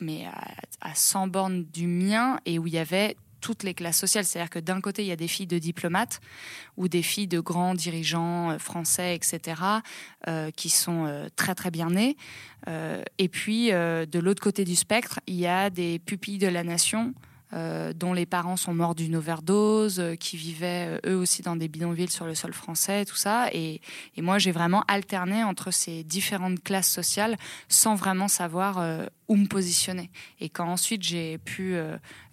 mais 0.00 0.24
à, 0.24 0.54
à 0.80 0.94
100 0.94 1.28
bornes 1.28 1.64
du 1.64 1.86
mien 1.86 2.38
et 2.46 2.58
où 2.58 2.66
il 2.66 2.72
y 2.72 2.78
avait 2.78 3.16
toutes 3.46 3.62
les 3.62 3.74
classes 3.74 3.98
sociales. 3.98 4.24
C'est-à-dire 4.24 4.50
que 4.50 4.58
d'un 4.58 4.80
côté, 4.80 5.02
il 5.02 5.06
y 5.06 5.12
a 5.12 5.16
des 5.16 5.28
filles 5.28 5.46
de 5.46 5.60
diplomates 5.60 6.20
ou 6.76 6.88
des 6.88 7.02
filles 7.02 7.28
de 7.28 7.38
grands 7.38 7.76
dirigeants 7.76 8.50
euh, 8.50 8.58
français, 8.58 9.14
etc., 9.14 9.62
euh, 10.26 10.50
qui 10.50 10.68
sont 10.68 11.06
euh, 11.06 11.28
très 11.36 11.54
très 11.54 11.70
bien 11.70 11.90
nées. 11.90 12.16
et 13.18 13.28
puis, 13.28 13.70
de 13.70 14.18
l'autre 14.18 14.42
côté 14.42 14.64
du 14.64 14.74
spectre, 14.74 15.20
il 15.28 15.36
y 15.36 15.46
a 15.46 15.70
des 15.70 16.00
pupilles 16.00 16.38
de 16.38 16.48
la 16.48 16.64
nation 16.64 17.14
euh, 17.52 17.92
dont 17.92 18.12
les 18.12 18.26
parents 18.26 18.56
sont 18.56 18.74
morts 18.74 18.96
d'une 18.96 19.14
overdose, 19.14 20.00
euh, 20.00 20.16
qui 20.16 20.36
vivaient 20.36 21.00
eux 21.06 21.14
aussi 21.14 21.42
dans 21.42 21.54
des 21.54 21.68
bidonvilles 21.68 22.10
sur 22.10 22.26
le 22.26 22.34
sol 22.34 22.52
français, 22.52 23.04
tout 23.04 23.14
ça. 23.14 23.48
Et, 23.52 23.80
moi, 24.18 24.38
j'ai 24.38 24.50
vraiment 24.50 24.82
alterné 24.88 25.44
entre 25.44 25.70
ces 25.70 26.02
différentes 26.02 26.60
classes 26.64 26.90
sociales 26.90 27.36
sans 27.68 27.94
vraiment 27.94 28.26
savoir 28.26 29.08
où 29.28 29.36
me 29.36 29.46
positionner. 29.46 30.10
Et 30.40 30.48
quand 30.48 30.66
ensuite 30.66 31.04
j'ai 31.04 31.38
pu, 31.38 31.76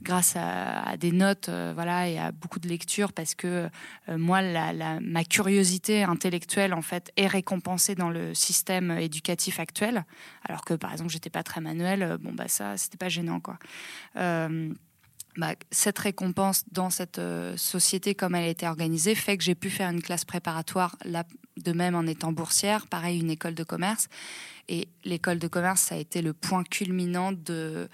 grâce 0.02 0.34
à, 0.36 0.98
des 0.98 1.12
notes, 1.12 1.50
voilà, 1.50 2.10
et 2.10 2.18
à 2.18 2.32
beaucoup 2.32 2.60
de 2.60 2.68
lectures, 2.68 3.14
parce 3.14 3.36
que 3.36 3.70
moi, 4.08 4.42
ma 5.02 5.24
curiosité 5.24 6.02
intellectuelle 6.02 6.74
en 6.74 6.82
fait 6.82 7.12
est 7.16 7.28
récompensée 7.28 7.94
dans 7.94 8.10
le 8.10 8.34
système 8.34 8.90
éducatif 8.92 9.60
actuel, 9.60 10.06
alors 10.44 10.66
que 10.66 10.74
par 10.74 10.92
exemple 10.92 11.12
j'étais 11.12 11.30
pas 11.30 11.44
très 11.44 11.62
manuel, 11.62 12.18
bon 12.22 12.34
bah 12.34 12.48
ça 12.48 12.76
c'était 12.78 12.98
pas 12.98 13.10
gênant 13.10 13.40
quoi. 13.40 13.60
Bah, 15.36 15.56
cette 15.72 15.98
récompense 15.98 16.64
dans 16.72 16.92
cette 16.92 17.18
euh, 17.18 17.58
société 17.58 18.14
comme 18.14 18.36
elle 18.36 18.44
a 18.44 18.50
été 18.50 18.68
organisée 18.68 19.16
fait 19.16 19.36
que 19.36 19.44
j'ai 19.44 19.56
pu 19.56 19.72
faire 19.72 19.90
une 19.90 20.02
classe 20.02 20.26
préparatoire 20.26 20.96
là, 21.06 21.24
de 21.58 21.72
même 21.72 21.96
en 21.96 22.06
étant 22.06 22.32
boursière, 22.32 22.86
pareil 22.86 23.20
une 23.20 23.32
école 23.32 23.56
de 23.56 23.64
commerce. 23.64 24.10
Et 24.70 24.88
l'école 25.04 25.40
de 25.40 25.48
commerce, 25.48 25.82
ça 25.82 25.96
a 25.96 25.98
été 25.98 26.22
le 26.22 26.34
point 26.34 26.64
culminant 26.64 27.32
de 27.32 27.90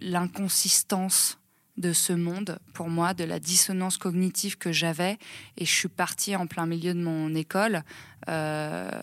l'inconsistance 0.00 1.38
de 1.76 1.92
ce 1.92 2.12
monde 2.12 2.58
pour 2.72 2.88
moi, 2.88 3.14
de 3.14 3.24
la 3.24 3.40
dissonance 3.40 3.98
cognitive 3.98 4.56
que 4.56 4.70
j'avais. 4.70 5.18
Et 5.56 5.64
je 5.64 5.72
suis 5.72 5.88
partie 5.88 6.36
en 6.36 6.46
plein 6.46 6.66
milieu 6.66 6.94
de 6.94 7.02
mon 7.02 7.34
école 7.34 7.82
euh, 8.28 9.02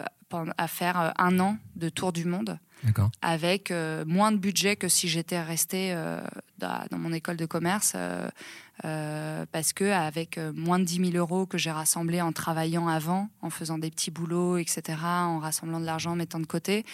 à 0.57 0.67
faire 0.67 0.99
euh, 0.99 1.09
un 1.17 1.39
an 1.39 1.57
de 1.75 1.89
tour 1.89 2.13
du 2.13 2.23
monde 2.23 2.57
avec 3.21 3.71
euh, 3.71 4.03
moins 4.05 4.31
de 4.31 4.37
budget 4.37 4.75
que 4.75 4.87
si 4.87 5.07
j'étais 5.07 5.41
restée 5.41 5.93
euh, 5.93 6.21
dans 6.57 6.97
mon 6.97 7.13
école 7.13 7.37
de 7.37 7.45
commerce, 7.45 7.95
parce 8.81 9.73
que 9.73 9.91
avec 9.91 10.39
moins 10.55 10.79
de 10.79 10.83
10 10.83 11.11
000 11.11 11.17
euros 11.17 11.45
que 11.45 11.57
j'ai 11.57 11.71
rassemblés 11.71 12.21
en 12.21 12.31
travaillant 12.31 12.87
avant, 12.87 13.29
en 13.41 13.49
faisant 13.49 13.77
des 13.77 13.89
petits 13.89 14.11
boulots, 14.11 14.57
etc., 14.57 14.97
en 15.03 15.39
rassemblant 15.39 15.79
de 15.79 15.85
l'argent, 15.85 16.15
mettant 16.15 16.39
de 16.39 16.45
côté, 16.45 16.85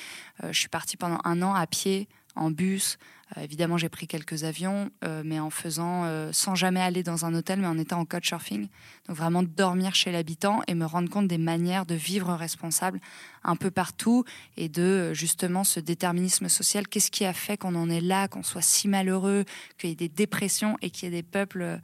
je 0.44 0.58
suis 0.58 0.70
partie 0.70 0.98
pendant 0.98 1.20
un 1.24 1.42
an 1.42 1.54
à 1.54 1.68
pied, 1.68 2.08
en 2.38 2.52
bus, 2.52 2.98
euh, 2.98 3.17
évidemment, 3.36 3.78
j'ai 3.78 3.90
pris 3.90 4.08
quelques 4.08 4.44
avions, 4.44 4.90
euh, 5.04 5.22
mais 5.26 5.40
en 5.40 5.50
faisant, 5.50 6.06
euh, 6.06 6.32
sans 6.32 6.56
jamais 6.56 6.80
aller 6.80 7.04
dans 7.04 7.26
un 7.26 7.34
hôtel, 7.34 7.60
mais 7.60 7.68
en 7.68 7.78
étant 7.78 8.00
en 8.00 8.06
couchsurfing. 8.06 8.68
Donc 9.08 9.18
vraiment 9.18 9.44
dormir 9.44 9.96
chez 9.96 10.12
l'habitant 10.12 10.62
et 10.68 10.76
me 10.76 10.86
rendre 10.86 11.10
compte 11.10 11.28
des 11.28 11.38
manières 11.38 11.86
de 11.86 11.96
vivre 11.96 12.34
responsable 12.34 13.00
un 13.44 13.56
peu 13.56 13.70
partout 13.70 14.24
et 14.56 14.70
de 14.70 15.14
justement 15.14 15.64
ce 15.64 15.80
déterminisme 15.80 16.48
social. 16.48 16.88
Qu'est-ce 16.88 17.12
qui 17.12 17.26
a 17.26 17.34
fait 17.34 17.58
qu'on 17.58 17.76
en 17.76 17.90
est 17.90 18.02
là, 18.02 18.28
qu'on 18.28 18.44
soit 18.44 18.62
si 18.62 18.88
malheureux, 18.88 19.44
qu'il 19.78 19.90
y 19.90 19.94
ait 19.94 19.96
des 19.96 20.10
dépressions 20.10 20.78
et 20.82 20.90
qu'il 20.90 21.06
y 21.06 21.08
ait 21.08 21.22
des 21.22 21.24
peuples 21.24 21.80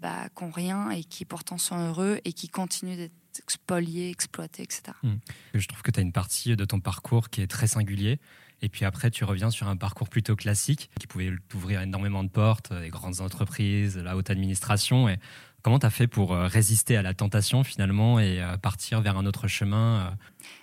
bah, 0.00 0.28
qui 0.34 0.44
n'ont 0.44 0.50
rien 0.50 0.90
et 0.90 1.04
qui 1.04 1.26
pourtant 1.26 1.58
sont 1.58 1.78
heureux 1.78 2.18
et 2.24 2.32
qui 2.32 2.48
continuent 2.48 2.96
d'être 2.96 3.12
expoliés, 3.38 4.08
exploités, 4.08 4.62
etc. 4.62 4.82
Mmh. 5.02 5.14
Je 5.54 5.68
trouve 5.68 5.82
que 5.82 5.90
tu 5.90 6.00
as 6.00 6.02
une 6.02 6.12
partie 6.12 6.56
de 6.56 6.64
ton 6.64 6.80
parcours 6.80 7.28
qui 7.28 7.42
est 7.42 7.46
très 7.46 7.66
singulier 7.66 8.18
et 8.62 8.68
puis 8.68 8.84
après, 8.84 9.10
tu 9.10 9.24
reviens 9.24 9.50
sur 9.50 9.68
un 9.68 9.76
parcours 9.76 10.08
plutôt 10.08 10.34
classique 10.34 10.90
qui 10.98 11.06
pouvait 11.06 11.32
t'ouvrir 11.48 11.82
énormément 11.82 12.24
de 12.24 12.28
portes, 12.28 12.72
des 12.72 12.88
grandes 12.88 13.20
entreprises, 13.20 13.98
la 13.98 14.16
haute 14.16 14.30
administration. 14.30 15.08
Et 15.08 15.18
comment 15.62 15.78
tu 15.78 15.86
as 15.86 15.90
fait 15.90 16.06
pour 16.06 16.32
euh, 16.32 16.46
résister 16.46 16.96
à 16.96 17.02
la 17.02 17.12
tentation 17.12 17.64
finalement 17.64 18.18
et 18.18 18.40
euh, 18.40 18.56
partir 18.56 19.02
vers 19.02 19.18
un 19.18 19.26
autre 19.26 19.46
chemin 19.46 20.00
euh? 20.00 20.10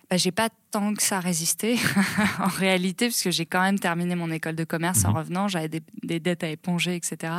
bah, 0.10 0.18
J'ai 0.18 0.32
pas 0.32 0.50
tant 0.72 0.96
que 0.96 1.04
ça 1.04 1.20
résisté 1.20 1.78
en 2.40 2.48
réalité, 2.48 3.06
puisque 3.06 3.30
j'ai 3.30 3.46
quand 3.46 3.62
même 3.62 3.80
terminé 3.80 4.16
mon 4.16 4.32
école 4.32 4.56
de 4.56 4.64
commerce 4.64 5.06
en 5.06 5.12
mhm. 5.12 5.18
revenant. 5.18 5.48
J'avais 5.48 5.70
des, 5.70 6.20
dettes 6.20 6.44
à 6.44 6.50
éponger, 6.50 6.96
etc. 6.96 7.34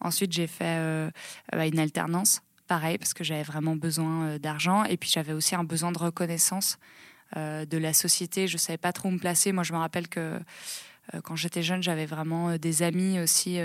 Ensuite, 0.00 0.32
j'ai 0.32 0.46
fait 0.46 1.10
bah, 1.52 1.66
une 1.66 1.78
alternance, 1.78 2.40
pareil, 2.68 2.96
parce 2.98 3.14
que 3.14 3.22
j'avais 3.22 3.42
vraiment 3.42 3.76
besoin 3.76 4.38
d'argent. 4.38 4.84
Et 4.84 4.96
puis, 4.96 5.10
j'avais 5.10 5.32
aussi 5.32 5.54
un 5.54 5.64
besoin 5.64 5.92
de 5.92 5.98
reconnaissance 5.98 6.78
euh, 6.78 7.13
de 7.34 7.78
la 7.78 7.92
société. 7.92 8.46
Je 8.46 8.56
savais 8.56 8.78
pas 8.78 8.92
trop 8.92 9.08
où 9.08 9.12
me 9.12 9.18
placer. 9.18 9.52
Moi, 9.52 9.64
je 9.64 9.72
me 9.72 9.78
rappelle 9.78 10.08
que 10.08 10.38
euh, 11.12 11.20
quand 11.22 11.36
j'étais 11.36 11.62
jeune, 11.62 11.82
j'avais 11.82 12.06
vraiment 12.06 12.50
euh, 12.50 12.58
des 12.58 12.82
amis 12.82 13.18
aussi, 13.20 13.58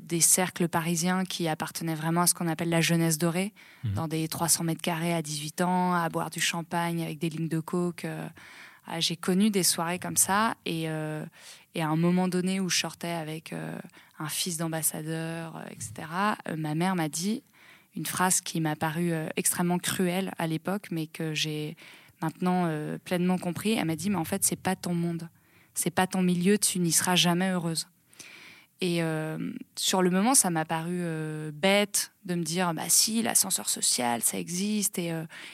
des 0.00 0.20
cercles 0.20 0.66
parisiens 0.66 1.24
qui 1.24 1.46
appartenaient 1.46 1.94
vraiment 1.94 2.22
à 2.22 2.26
ce 2.26 2.34
qu'on 2.34 2.48
appelle 2.48 2.70
la 2.70 2.80
jeunesse 2.80 3.18
dorée, 3.18 3.52
mhm. 3.84 3.94
dans 3.94 4.08
des 4.08 4.26
300 4.28 4.64
mètres 4.64 4.80
carrés 4.80 5.12
à 5.12 5.20
18 5.20 5.60
ans, 5.60 5.94
à 5.94 6.08
boire 6.08 6.30
du 6.30 6.40
champagne 6.40 7.02
avec 7.02 7.18
des 7.18 7.28
lignes 7.28 7.48
de 7.48 7.60
coke. 7.60 8.06
Ah, 8.86 9.00
j'ai 9.00 9.16
connu 9.16 9.50
des 9.50 9.62
soirées 9.62 9.98
comme 9.98 10.16
ça 10.16 10.54
et, 10.66 10.82
et, 10.82 11.82
à 11.82 11.88
un 11.88 11.96
moment 11.96 12.28
donné 12.28 12.60
où 12.60 12.68
je 12.68 12.78
sortais 12.80 13.10
avec 13.12 13.54
un 14.18 14.28
fils 14.28 14.56
d'ambassadeur, 14.56 15.62
etc., 15.70 15.92
ma 16.56 16.74
mère 16.74 16.94
m'a 16.94 17.08
dit 17.08 17.42
une 17.94 18.06
phrase 18.06 18.40
qui 18.40 18.60
m'a 18.60 18.76
paru 18.76 19.12
extrêmement 19.36 19.78
cruelle 19.78 20.32
à 20.38 20.46
l'époque, 20.46 20.88
mais 20.90 21.06
que 21.06 21.34
j'ai 21.34 21.76
maintenant 22.24 22.64
euh, 22.66 22.98
pleinement 23.04 23.38
compris. 23.38 23.72
Elle 23.72 23.86
m'a 23.86 23.96
dit, 23.96 24.10
mais 24.10 24.16
en 24.16 24.24
fait, 24.24 24.44
c'est 24.44 24.60
pas 24.60 24.76
ton 24.76 24.94
monde, 24.94 25.28
c'est 25.74 25.90
pas 25.90 26.06
ton 26.06 26.22
milieu, 26.22 26.58
tu 26.58 26.78
n'y 26.78 26.92
seras 26.92 27.16
jamais 27.16 27.50
heureuse. 27.50 27.86
Et 28.80 29.02
euh, 29.02 29.38
sur 29.76 30.02
le 30.02 30.10
moment, 30.10 30.34
ça 30.34 30.50
m'a 30.50 30.64
paru 30.64 30.98
euh, 31.00 31.52
bête 31.54 32.12
de 32.24 32.34
me 32.34 32.42
dire, 32.42 32.74
bah 32.74 32.88
si, 32.88 33.22
l'ascenseur 33.22 33.68
social, 33.68 34.20
ça 34.22 34.38
existe 34.38 34.98
et, 34.98 35.12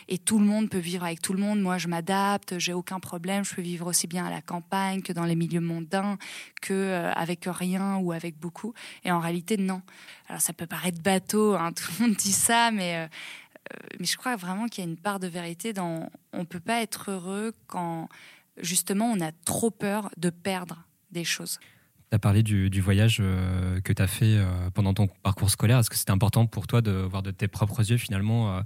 et, 0.09 0.19
tout 0.19 0.39
le 0.39 0.47
monde 0.47 0.71
peut 0.71 0.79
vivre 0.79 1.05
avec 1.05 1.21
tout 1.21 1.33
le 1.33 1.41
monde. 1.41 1.61
Moi, 1.61 1.79
je 1.79 1.89
m'adapte, 1.89 2.59
j'ai 2.59 2.73
aucun 2.73 2.99
problème, 2.99 3.45
je 3.45 3.55
peux 3.55 3.63
vivre 3.63 3.87
aussi 3.87 4.07
bien 4.07 4.25
à 4.25 4.31
la 4.31 4.41
campagne 4.41 5.03
que 5.03 5.13
dans 5.13 5.25
les 5.25 5.35
milieux 5.35 5.61
mondains, 5.61 6.17
que 6.63 7.11
avec 7.15 7.47
rien 7.47 7.97
ou 7.97 8.13
avec 8.13 8.39
beaucoup. 8.39 8.73
Et 9.05 9.11
en 9.11 9.19
réalité, 9.21 9.57
non. 9.57 9.83
Alors, 10.29 10.41
ça 10.41 10.53
peut 10.53 10.67
paraître 10.67 11.03
bateau, 11.03 11.55
hein, 11.55 11.73
tout 11.77 11.91
le 11.99 12.07
monde 12.07 12.17
dit 12.17 12.33
ça, 12.33 12.71
mais 12.71 13.09
mais 13.99 14.07
je 14.07 14.17
crois 14.17 14.37
vraiment 14.37 14.67
qu'il 14.67 14.85
y 14.85 14.87
a 14.87 14.91
une 14.91 14.97
part 14.97 15.21
de 15.21 15.27
vérité 15.27 15.73
dans 15.73 16.11
on 16.33 16.45
peut 16.45 16.61
pas 16.61 16.83
être 16.83 17.11
heureux 17.11 17.53
quand 17.67 18.09
justement 18.61 19.07
on 19.07 19.21
a 19.21 19.33
trop 19.45 19.71
peur 19.71 20.11
de 20.17 20.31
perdre 20.31 20.85
des 21.11 21.25
choses. 21.25 21.59
Tu 22.11 22.17
as 22.17 22.19
parlé 22.19 22.43
du, 22.43 22.81
voyage 22.81 23.19
euh, 23.21 23.81
que 23.81 23.93
tu 23.93 24.03
as 24.03 24.07
fait 24.07 24.37
euh, 24.37 24.71
pendant 24.75 24.95
ton 24.95 25.07
parcours 25.07 25.51
scolaire. 25.51 25.79
Est-ce 25.79 25.91
que 25.91 25.97
c'était 25.97 26.11
important 26.11 26.47
pour 26.47 26.67
toi 26.67 26.81
de 26.81 26.91
voir 26.91 27.23
de 27.23 27.31
tes 27.31 27.49
propres 27.49 27.89
yeux 27.89 27.99
finalement 27.99 28.63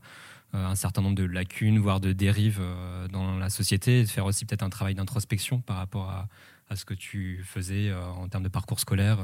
un 0.52 0.76
certain 0.76 1.02
nombre 1.02 1.16
de 1.16 1.24
lacunes, 1.24 1.80
voire 1.80 1.98
de 1.98 2.12
dérives 2.12 2.62
dans 3.10 3.36
la 3.38 3.50
société, 3.50 3.98
et 3.98 4.04
de 4.04 4.08
faire 4.08 4.24
aussi 4.24 4.44
peut-être 4.44 4.62
un 4.62 4.70
travail 4.70 4.94
d'introspection 4.94 5.60
par 5.60 5.78
rapport 5.78 6.08
à, 6.10 6.28
ce 6.76 6.84
que 6.84 6.94
tu 6.94 7.42
faisais 7.44 7.92
en 7.92 8.28
termes 8.28 8.44
de 8.44 8.48
parcours 8.48 8.78
scolaire 8.78 9.18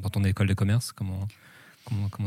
dans 0.00 0.08
ton 0.08 0.22
école 0.22 0.46
de 0.46 0.54
commerce 0.54 0.92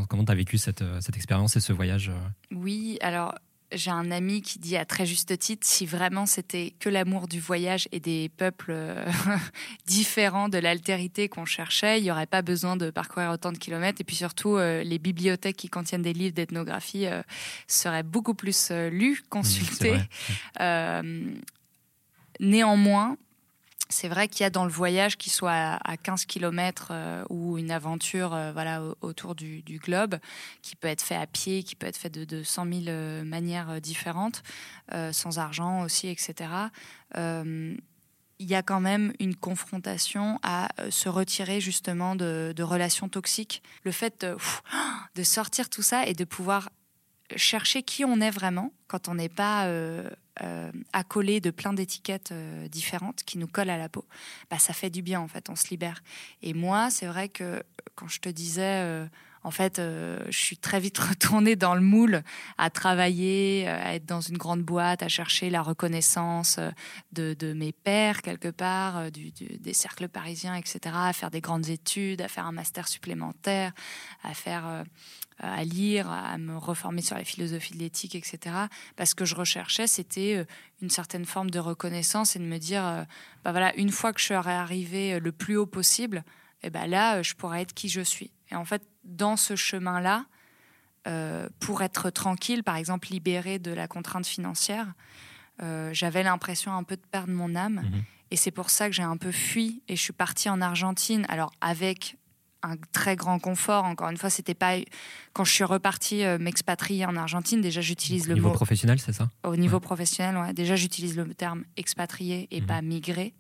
Comment 0.10 0.26
tu 0.26 0.32
as 0.32 0.36
vécu 0.36 0.58
cette, 0.58 0.82
euh, 0.82 1.02
cette 1.02 1.16
expérience 1.16 1.56
et 1.56 1.60
ce 1.60 1.74
voyage 1.74 2.10
euh 2.10 2.56
Oui, 2.56 2.98
alors 3.02 3.36
j'ai 3.74 3.92
un 3.92 4.12
ami 4.12 4.42
qui 4.42 4.60
dit 4.60 4.76
à 4.76 4.84
très 4.84 5.06
juste 5.06 5.38
titre, 5.38 5.66
si 5.66 5.86
vraiment 5.86 6.26
c'était 6.26 6.74
que 6.80 6.90
l'amour 6.90 7.28
du 7.28 7.40
voyage 7.40 7.88
et 7.94 8.02
des 8.02 8.30
peuples 8.30 8.72
euh, 8.72 9.06
différents 9.86 10.50
de 10.50 10.58
l'altérité 10.58 11.30
qu'on 11.30 11.46
cherchait, 11.46 12.00
il 12.00 12.04
n'y 12.04 12.12
aurait 12.12 12.26
pas 12.26 12.42
besoin 12.42 12.76
de 12.76 12.90
parcourir 12.90 13.32
autant 13.32 13.52
de 13.52 13.58
kilomètres. 13.58 14.02
Et 14.02 14.04
puis 14.04 14.18
surtout, 14.18 14.58
les 14.58 15.00
bibliothèques 15.00 15.56
qui 15.56 15.70
contiennent 15.70 16.02
des 16.02 16.14
livres 16.14 16.36
d'ethnographie 16.36 17.06
seraient 17.68 18.04
beaucoup 18.04 18.34
plus 18.34 18.72
lues, 18.72 19.22
consultées. 19.30 20.00
néanmoins, 22.42 23.16
c'est 23.92 24.08
vrai 24.08 24.28
qu'il 24.28 24.44
y 24.44 24.48
a 24.48 24.50
dans 24.50 24.66
le 24.66 24.72
voyage, 24.72 25.18
qui 25.18 25.30
soit 25.30 25.78
à 25.84 25.98
15 25.98 26.26
km 26.26 26.88
euh, 26.92 27.24
ou 27.30 27.58
une 27.58 27.72
aventure 27.72 28.34
euh, 28.34 28.52
voilà, 28.52 28.82
autour 29.02 29.36
du, 29.36 29.62
globe, 29.84 30.18
qui 30.62 30.76
peut 30.76 30.88
être 30.88 31.02
fait 31.02 31.16
à 31.16 31.28
pied, 31.28 31.64
qui 31.64 31.76
peut 31.76 31.88
être 31.88 31.98
fait 31.98 32.10
de, 32.10 32.44
100 32.44 32.66
000 32.66 32.82
euh, 32.88 33.24
manières 33.24 33.80
différentes, 33.82 34.44
sans 35.12 35.40
argent 35.40 35.84
aussi, 35.84 36.08
etc. 36.08 36.50
il 37.16 37.78
y 38.40 38.56
a 38.56 38.64
quand 38.64 38.80
même 38.80 39.14
une 39.20 39.36
confrontation 39.36 40.40
à 40.44 40.70
se 40.90 41.08
retirer 41.08 41.62
justement 41.62 42.16
de, 42.16 42.54
relations 42.62 43.08
toxiques. 43.08 43.62
Le 43.84 43.92
fait 43.92 44.26
de, 45.16 45.24
sortir 45.24 45.70
tout 45.70 45.82
ça 45.82 46.06
et 46.08 46.14
de 46.14 46.26
pouvoir 46.26 46.70
chercher 47.36 47.84
qui 47.84 48.06
on 48.06 48.20
est 48.20 48.32
vraiment 48.32 48.74
quand 48.88 49.08
on 49.08 49.16
n'est 49.16 49.30
pas 49.30 49.68
euh, 50.44 50.72
accolé 50.94 51.40
de 51.40 51.52
plein 51.52 51.74
d'étiquettes 51.74 52.32
euh, 52.32 52.68
différentes 52.68 53.24
qui 53.24 53.38
nous 53.38 53.48
collent 53.48 53.70
à 53.70 53.78
la 53.78 53.90
peau, 53.90 54.06
bah, 54.50 54.58
ça 54.60 54.74
fait 54.74 54.90
du 54.90 55.02
bien 55.02 55.20
en 55.20 55.28
fait, 55.28 55.50
on 55.50 55.56
se 55.56 55.68
libère. 55.68 56.02
Et 56.42 56.54
moi, 56.54 56.90
c'est 56.90 57.06
vrai 57.06 57.30
que 57.30 57.62
quand 57.96 58.08
je 58.08 58.22
te 58.22 58.30
disais, 58.30 58.82
euh, 58.82 59.06
en 59.44 59.52
fait, 59.52 59.78
je 59.78 60.38
suis 60.38 60.58
très 60.58 60.80
vite 60.80 60.98
retournée 61.00 61.56
dans 61.56 61.76
le 61.76 61.82
moule, 61.82 62.24
à 62.58 62.70
travailler, 62.70 63.68
à 63.68 63.96
être 63.96 64.06
dans 64.06 64.22
une 64.22 64.38
grande 64.38 64.62
boîte, 64.62 65.04
à 65.04 65.08
chercher 65.08 65.50
la 65.50 65.62
reconnaissance 65.62 66.60
de, 67.12 67.54
mes 67.54 67.72
pères 67.72 68.22
quelque 68.22 68.50
part, 68.50 69.12
des 69.12 69.74
cercles 69.74 70.08
parisiens, 70.08 70.56
etc., 70.56 70.80
à 70.96 71.14
faire 71.14 71.32
des 71.32 71.42
grandes 71.42 71.70
études, 71.70 72.22
à 72.22 72.28
faire 72.28 72.46
un 72.46 72.52
master 72.52 72.88
supplémentaire, 72.88 73.72
à 74.24 74.34
faire 74.34 74.84
à 75.42 75.64
lire, 75.64 76.10
à 76.10 76.38
me 76.38 76.58
reformer 76.58 77.02
sur 77.02 77.18
la 77.18 77.24
philosophie 77.24 77.74
de 77.74 77.80
l'éthique, 77.80 78.16
etc. 78.16 78.56
Parce 78.96 79.14
que 79.14 79.26
je 79.26 79.36
recherchais, 79.36 79.88
c'était 79.88 80.38
euh, 80.38 80.46
une 80.82 80.90
certaine 80.90 81.26
forme 81.26 81.50
de 81.50 81.60
reconnaissance 81.60 82.36
et 82.36 82.40
de 82.40 82.46
me 82.46 82.58
dire, 82.58 82.86
euh, 82.86 83.04
bah 83.44 83.52
voilà, 83.52 83.76
une 83.76 83.90
fois 83.90 84.14
que 84.14 84.22
je 84.22 84.26
serai 84.26 84.52
arrivé 84.52 85.14
euh, 85.14 85.20
le 85.20 85.32
plus 85.32 85.58
haut 85.58 85.66
possible, 85.66 86.24
et 86.64 86.68
eh 86.68 86.70
ben 86.70 86.86
là, 86.86 87.24
je 87.24 87.34
pourrais 87.34 87.64
être 87.64 87.74
qui 87.74 87.90
je 87.90 88.02
suis. 88.02 88.32
Et 88.52 88.56
en 88.56 88.66
fait, 88.66 88.84
dans 89.04 89.38
ce 89.38 89.56
chemin-là, 89.56 90.26
pour 91.60 91.82
être 91.82 92.12
tranquille, 92.12 92.64
par 92.64 92.76
exemple 92.76 93.08
libérée 93.10 93.58
de 93.58 93.72
la 93.72 93.88
contrainte 93.88 94.28
financière, 94.28 94.94
j'avais 95.92 96.24
l'impression 96.24 96.74
un 96.74 96.84
peu 96.84 96.96
de 96.96 97.02
perdre 97.12 97.34
mon 97.34 97.56
âme. 97.56 97.82
Mhm. 97.84 98.04
Et 98.32 98.36
c'est 98.36 98.52
pour 98.52 98.70
ça 98.70 98.88
que 98.88 98.96
j'ai 98.96 99.04
un 99.04 99.18
peu 99.18 99.32
fui 99.32 99.82
et 99.88 99.96
je 99.96 100.02
suis 100.02 100.14
partie 100.14 100.50
en 100.50 100.62
Argentine. 100.62 101.26
Alors 101.28 101.52
avec 101.60 102.18
un 102.64 102.76
très 102.92 103.16
grand 103.16 103.40
confort. 103.40 103.86
Encore 103.86 104.10
une 104.10 104.18
fois, 104.18 104.30
c'était 104.30 104.54
pas 104.54 104.76
quand 105.34 105.44
je 105.44 105.52
suis 105.52 105.64
repartie 105.64 106.24
euh, 106.24 106.38
m'expatrier 106.38 107.06
en 107.06 107.16
Argentine. 107.16 107.62
Déjà, 107.62 107.82
j'utilise 107.82 108.28
le 108.28 108.36
niveau 108.36 108.50
mot 108.50 108.54
professionnel, 108.54 109.00
c'est 109.00 109.14
ça? 109.14 109.30
Au 109.44 109.56
niveau 109.56 109.80
professionnel, 109.80 110.38
ouais. 110.38 110.54
Déjà, 110.54 110.76
j'utilise 110.76 111.16
le 111.16 111.34
terme 111.34 111.64
expatrié 111.78 112.48
et 112.52 112.62
mhm. 112.62 112.68
pas 112.68 112.82
migré. 112.82 113.34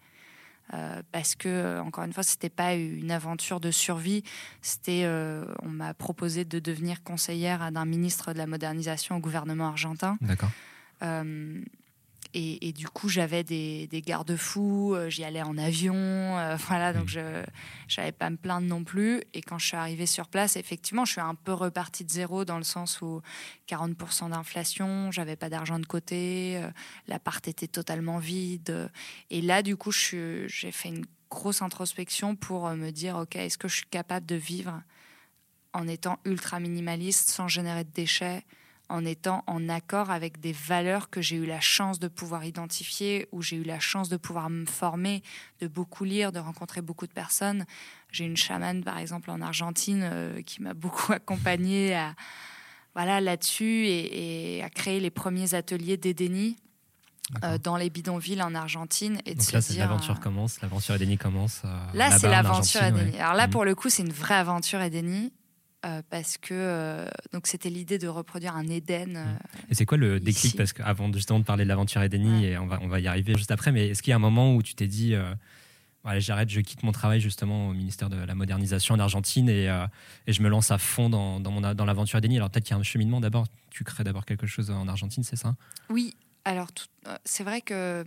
Euh, 0.74 1.01
parce 1.12 1.36
que 1.36 1.50
euh, 1.50 1.82
encore 1.84 2.03
une 2.03 2.13
fois, 2.13 2.24
c'était 2.24 2.50
pas 2.50 2.75
une 2.75 3.12
aventure 3.12 3.60
de 3.60 3.72
survie. 3.72 4.24
C'était, 4.62 5.06
on 5.62 5.70
m'a 5.70 5.94
proposé 5.94 6.46
de 6.46 6.60
devenir 6.60 7.03
conseillère 7.03 7.72
d'un 7.72 7.86
ministre 7.86 8.34
de 8.34 8.38
la 8.38 8.48
modernisation 8.48 9.18
au 9.18 9.20
gouvernement 9.20 9.68
argentin. 9.68 10.18
D'accord. 10.22 10.51
Et, 12.33 12.71
du 12.71 12.88
coup, 12.88 13.09
j'avais 13.09 13.43
des, 13.43 14.03
garde-fous, 14.05 14.93
euh, 14.95 15.09
j'y 15.09 15.23
allais 15.23 15.41
en 15.41 15.57
avion, 15.57 15.95
euh, 15.95 16.55
voilà, 16.67 16.93
donc 16.93 17.07
mmh. 17.13 17.43
je 17.88 17.97
n'avais 17.97 18.11
pas 18.13 18.27
à 18.27 18.29
me 18.29 18.38
plaindre 18.38 18.67
non 18.67 18.83
plus. 18.83 19.21
Et 19.33 19.41
quand 19.41 19.59
je 19.59 19.67
suis 19.67 19.77
arrivée 19.77 20.05
sur 20.05 20.27
place, 20.27 20.55
effectivement, 20.55 21.03
je 21.03 21.13
suis 21.13 21.21
un 21.21 21.35
peu 21.35 21.51
repartie 21.51 22.05
de 22.05 22.09
zéro 22.09 22.45
dans 22.45 22.57
le 22.57 22.63
sens 22.63 23.01
où 23.01 23.21
40% 23.67 24.29
d'inflation, 24.29 25.11
j'avais 25.11 25.35
pas 25.35 25.50
d'argent 25.50 25.77
de 25.77 25.85
côté, 25.85 26.57
euh, 26.57 26.69
l'appart 27.07 27.45
était 27.47 27.67
totalement 27.67 28.19
vide. 28.19 28.89
Et 29.29 29.41
là, 29.41 29.61
du 29.61 29.75
coup, 29.75 29.91
j'ai 29.91 30.47
fait 30.71 30.89
une 30.89 31.05
grosse 31.29 31.61
introspection 31.61 32.35
pour 32.35 32.69
me 32.69 32.91
dire, 32.91 33.17
OK, 33.17 33.35
est-ce 33.35 33.57
que 33.57 33.67
je 33.67 33.75
suis 33.75 33.88
capable 33.88 34.25
de 34.25 34.35
vivre 34.35 34.81
en 35.73 35.88
étant 35.88 36.19
ultra 36.25 36.59
minimaliste, 36.59 37.29
sans 37.29 37.47
générer 37.47 37.83
de 37.83 37.91
déchets 37.91 38.43
en 38.91 39.05
étant 39.05 39.43
en 39.48 39.69
accord 39.69 40.12
avec 40.12 40.39
des 40.39 40.51
valeurs 40.51 41.10
que 41.10 41.21
j'ai 41.21 41.38
eu 41.38 41.45
la 41.45 41.62
chance 41.62 41.98
de 42.00 42.07
pouvoir 42.07 42.43
identifier, 42.45 43.27
où 43.31 43.41
j'ai 43.41 43.55
eu 43.55 43.63
la 43.63 43.79
chance 43.79 44.10
de 44.10 44.17
pouvoir 44.17 44.50
me 44.50 44.65
former, 44.65 45.24
de 45.62 45.67
beaucoup 45.67 46.03
lire, 46.03 46.31
de 46.31 46.39
rencontrer 46.39 46.81
beaucoup 46.81 47.07
de 47.07 47.13
personnes. 47.13 47.65
J'ai 48.12 48.25
une 48.25 48.38
chamane, 48.38 48.83
par 48.83 48.98
exemple, 48.98 49.31
en 49.31 49.41
Argentine, 49.41 50.01
euh, 50.03 50.41
qui 50.41 50.62
m'a 50.62 50.74
beaucoup 50.74 51.13
accompagnée 51.13 51.95
à, 51.95 52.13
voilà, 52.93 53.21
là-dessus 53.21 53.88
et, 53.88 54.62
à 54.63 54.69
créer 54.69 55.00
les 55.00 55.10
premiers 55.10 55.53
ateliers 55.53 55.98
d'Edeni. 55.98 56.57
Euh, 57.45 57.57
dans 57.57 57.77
les 57.77 57.89
bidonvilles 57.89 58.41
en 58.41 58.53
Argentine. 58.55 59.19
Et 59.25 59.36
Donc 59.36 59.51
là, 59.53 59.62
c'est 59.62 59.77
l'aventure 59.77 60.15
euh, 60.15 60.19
commence, 60.19 60.60
l'aventure 60.60 60.95
Edeni 60.95 61.17
commence. 61.17 61.62
là, 61.93 62.17
c'est 62.17 62.27
l'aventure 62.27 62.83
Edeni. 62.83 63.17
Alors 63.19 63.36
là, 63.36 63.48
pour 63.48 63.63
le 63.63 63.74
coup, 63.74 63.89
c'est 63.89 64.01
une 64.01 64.12
vraie 64.12 64.36
aventure 64.36 64.81
Edeni. 64.81 65.31
Euh, 65.83 66.03
parce 66.11 66.38
que 66.38 66.53
euh, 66.53 67.07
donc 67.33 67.47
c'était 67.47 67.71
l'idée 67.71 67.97
de 67.97 68.07
reproduire 68.07 68.55
un 68.55 68.67
Éden. 68.67 69.15
Euh, 69.15 69.25
et 69.71 69.73
c'est 69.73 69.88
quoi 69.88 69.97
le 69.97 70.19
déclic 70.19 70.55
Parce 70.55 70.73
qu'avant 70.73 71.11
justement 71.11 71.39
de 71.39 71.43
parler 71.43 71.63
de 71.63 71.69
l'aventure 71.69 72.03
Edeni, 72.03 72.45
et 72.45 72.57
on 72.59 72.67
va, 72.67 72.77
on 72.83 72.88
va 72.88 73.00
y 73.00 73.07
arriver 73.07 73.33
juste 73.35 73.50
après, 73.50 73.71
mais 73.71 73.88
est-ce 73.88 74.03
qu'il 74.03 74.11
y 74.11 74.13
a 74.13 74.17
un 74.17 74.19
moment 74.19 74.55
où 74.55 74.61
tu 74.61 74.75
t'es 74.75 74.85
dit, 74.85 75.15
voilà, 76.03 76.19
j'arrête, 76.19 76.50
je 76.50 76.61
quitte 76.61 76.83
mon 76.83 76.91
travail 76.91 77.19
justement 77.19 77.69
au 77.69 77.73
ministère 77.73 78.11
de 78.11 78.17
la 78.17 78.35
modernisation 78.35 78.93
en 78.93 79.00
Argentine 79.00 79.50
et, 79.50 79.65
et 80.27 80.33
je 80.33 80.41
me 80.43 80.50
lance 80.50 80.69
à 80.69 80.77
fond 80.77 81.09
dans, 81.09 81.39
dans, 81.39 81.51
mon, 81.51 81.73
dans 81.73 81.85
l'aventure 81.85 82.19
Edeni? 82.19 82.38
Alors 82.38 82.51
peut-être 82.51 82.65
qu'il 82.65 82.75
y 82.75 82.77
a 82.77 82.79
un 82.79 82.83
cheminement 82.83 83.19
d'abord, 83.19 83.47
tu 83.71 83.83
crées 83.83 84.03
d'abord 84.03 84.25
quelque 84.25 84.45
chose 84.45 84.69
en 84.69 84.88
Argentine, 84.88 85.23
c'est 85.23 85.35
ça? 85.35 85.55
Oui, 85.89 86.13
alors 86.45 86.67
c'est 87.25 87.43
vrai 87.43 87.61
que 87.61 88.05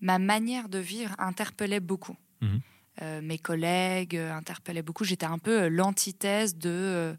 ma 0.00 0.18
manière 0.18 0.68
de 0.68 0.78
vivre 0.78 1.14
interpellait 1.18 1.80
beaucoup. 1.80 2.16
Mmh 2.42 2.58
mes 3.00 3.38
collègues 3.38 4.16
euh, 4.16 4.32
interpellaient 4.32 4.82
beaucoup. 4.82 5.04
J'étais 5.04 5.26
un 5.26 5.38
peu 5.38 5.62
euh, 5.62 5.68
l'antithèse 5.68 6.56
de 6.56 7.16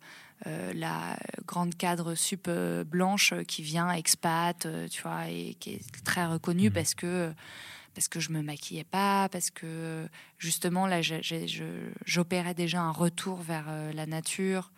la 0.75 1.17
grande 1.47 1.75
cadre 1.75 2.13
sup 2.13 2.49
blanche 2.85 3.33
qui 3.47 3.63
vient 3.63 3.89
expat, 3.89 4.67
tu 4.91 5.01
vois, 5.01 5.27
et 5.29 5.55
qui 5.59 5.75
est 5.75 6.03
très 6.03 6.25
reconnue 6.25 6.69
mmh. 6.69 6.73
parce 6.73 6.93
que 6.93 7.33
parce 7.95 8.09
que 8.09 8.19
je 8.19 8.29
me 8.29 8.41
maquillais 8.41 8.83
pas, 8.83 9.29
parce 9.29 9.49
que 9.49 10.07
justement 10.37 10.85
là 10.85 10.99
j'opérais 11.01 12.53
déjà 12.53 12.81
un 12.81 12.91
retour 12.91 13.37
vers 13.37 13.65
la 13.93 14.05
nature. 14.05 14.71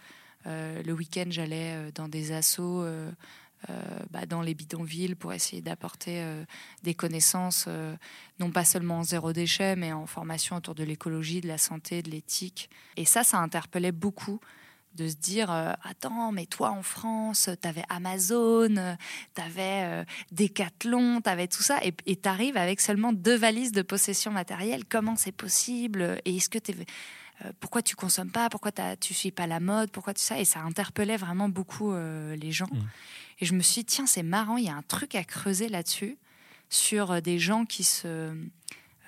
le 0.46 0.92
week-end 0.92 1.25
j'allais 1.30 1.92
dans 1.96 2.08
des 2.08 2.32
assauts 2.32 2.84
euh, 2.84 3.12
bah, 4.12 4.26
dans 4.26 4.42
les 4.42 4.54
bidonvilles 4.54 5.16
pour 5.16 5.34
essayer 5.34 5.62
d'apporter 5.62 6.22
euh, 6.22 6.46
des 6.84 6.94
connaissances, 6.94 7.66
euh, 7.68 7.96
non 8.40 8.51
pas 8.51 8.66
seulement 8.66 9.00
en 9.00 9.03
zéro 9.03 9.34
déchet, 9.34 9.75
mais 9.75 9.92
en 9.94 10.05
formation 10.05 10.55
autour 10.55 10.75
de 10.75 10.84
l'écologie, 10.84 11.42
de 11.42 11.48
la 11.48 11.58
santé, 11.58 12.01
de 12.01 12.10
l'éthique. 12.10 12.70
Et 12.96 13.05
ça, 13.05 13.24
ça 13.24 13.40
interpellait 13.40 13.92
beaucoup 13.92 14.40
de 14.96 15.08
se 15.08 15.16
dire 15.16 15.51
attends 15.51 16.31
mais 16.31 16.48
toi 16.48 16.72
en 16.72 16.81
France 16.81 17.51
t'avais 17.62 17.84
Amazon 17.88 18.98
t'avais 19.36 20.03
Decathlon 20.31 21.22
t'avais 21.22 21.48
tout 21.48 21.62
ça 21.62 21.77
et 21.84 22.16
t'arrives 22.16 22.58
avec 22.58 22.81
seulement 22.81 23.14
deux 23.14 23.36
valises 23.38 23.74
de 23.74 23.84
possession 23.84 24.31
matérielle 24.31 24.86
comment 24.86 25.16
c'est 25.16 25.31
possible? 25.31 26.20
Et 26.25 26.38
est-ce 26.38 26.50
que 26.50 26.58
tu 27.40 27.46
pourquoi 27.60 27.82
tu 27.82 27.96
consommes 27.96 28.32
pas? 28.32 28.50
Pourquoi 28.50 28.72
tu 29.00 29.14
suis 29.14 29.32
pas 29.32 29.48
la 29.48 29.60
mode? 29.60 29.92
Pourquoi 29.92 30.14
tu 30.14 30.22
ça? 30.22 30.40
Et 30.40 30.46
ça 30.46 30.62
interpellait 30.62 31.18
vraiment 31.18 31.50
beaucoup 31.50 31.94
les 31.94 32.52
gens 32.52 32.68
mmh. 32.72 32.88
Et 33.40 33.46
je 33.46 33.54
me 33.54 33.62
suis 33.62 33.82
dit, 33.82 33.86
tiens, 33.86 34.08
c'est 34.08 34.24
marrant, 34.24 34.58
il 34.58 34.66
y 34.66 34.70
a 34.70 34.76
un 34.76 34.82
truc 34.82 35.16
à 35.16 35.24
creuser 35.24 35.70
là-dessus, 35.70 36.18
sur 36.70 37.12
euh, 37.12 37.22
des 37.22 37.40
gens 37.40 37.66
qui, 37.66 37.84
se, 37.84 38.36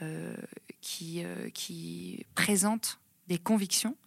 euh, 0.02 0.36
qui, 0.82 1.24
euh, 1.24 1.50
qui 1.50 2.26
présentent 2.36 3.00
des 3.28 3.38
convictions, 3.38 3.98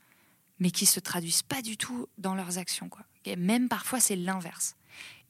mais 0.59 0.71
qui 0.71 0.87
se 0.87 1.01
traduisent 1.01 1.43
pas 1.43 1.63
du 1.63 1.77
tout 1.77 2.09
dans 2.19 2.35
leurs 2.35 2.59
actions. 2.59 2.89
Quoi. 2.89 3.05
Et 3.25 3.37
même 3.37 3.69
parfois, 3.69 4.01
c'est 4.01 4.17
l'inverse. 4.17 4.77